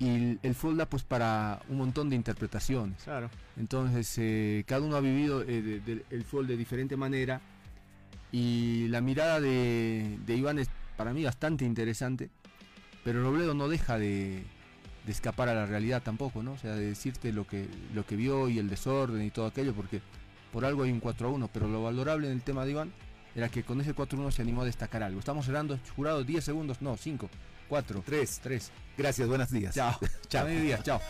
y 0.00 0.08
el, 0.08 0.38
el 0.42 0.54
fútbol 0.54 0.78
da 0.78 0.86
pues 0.86 1.04
para 1.04 1.60
un 1.68 1.76
montón 1.78 2.10
de 2.10 2.16
interpretaciones 2.16 3.02
Claro. 3.04 3.30
entonces 3.56 4.12
eh, 4.18 4.64
cada 4.66 4.80
uno 4.80 4.96
ha 4.96 5.00
vivido 5.00 5.42
eh, 5.42 5.62
de- 5.62 5.80
de- 5.80 6.04
el 6.10 6.24
fútbol 6.24 6.46
de 6.48 6.56
diferente 6.56 6.96
manera 6.96 7.40
y 8.32 8.88
la 8.88 9.00
mirada 9.00 9.40
de, 9.40 10.18
de 10.26 10.36
Iván 10.36 10.58
es 10.58 10.68
para 10.96 11.12
mí 11.12 11.22
bastante 11.24 11.64
interesante 11.64 12.30
pero 13.04 13.22
Robledo 13.22 13.54
no 13.54 13.68
deja 13.68 13.98
de, 13.98 14.42
de 15.04 15.12
escapar 15.12 15.48
a 15.48 15.54
la 15.54 15.66
realidad 15.66 16.02
tampoco 16.02 16.42
no 16.42 16.52
o 16.52 16.58
sea 16.58 16.74
de 16.74 16.86
decirte 16.86 17.32
lo 17.32 17.46
que 17.46 17.68
lo 17.94 18.06
que 18.06 18.16
vio 18.16 18.48
y 18.48 18.58
el 18.58 18.68
desorden 18.68 19.22
y 19.24 19.30
todo 19.30 19.46
aquello 19.46 19.74
porque 19.74 20.00
por 20.52 20.64
algo 20.64 20.82
hay 20.82 20.92
un 20.92 21.00
4 21.00 21.28
a 21.28 21.30
1 21.30 21.50
pero 21.52 21.68
lo 21.68 21.82
valorable 21.82 22.26
en 22.26 22.32
el 22.32 22.42
tema 22.42 22.64
de 22.64 22.70
Iván 22.72 22.92
era 23.34 23.48
que 23.48 23.64
con 23.64 23.80
ese 23.80 23.94
4 23.94 24.18
a 24.18 24.22
1 24.22 24.30
se 24.30 24.42
animó 24.42 24.62
a 24.62 24.64
destacar 24.64 25.02
algo 25.02 25.18
estamos 25.18 25.46
cerrando 25.46 25.78
jurado 25.96 26.24
10 26.24 26.44
segundos 26.44 26.80
no 26.80 26.96
5 26.96 27.28
4 27.68 28.02
Tres. 28.04 28.40
3 28.42 28.72
Gracias, 28.96 29.28
buenos 29.28 29.50
días. 29.50 29.74
chao 29.74 29.98
Chao. 30.28 30.44
A 30.44 30.48
mediodía, 30.48 30.82
chao 30.82 31.00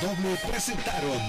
doble 0.00 0.36
presentaron 0.48 1.20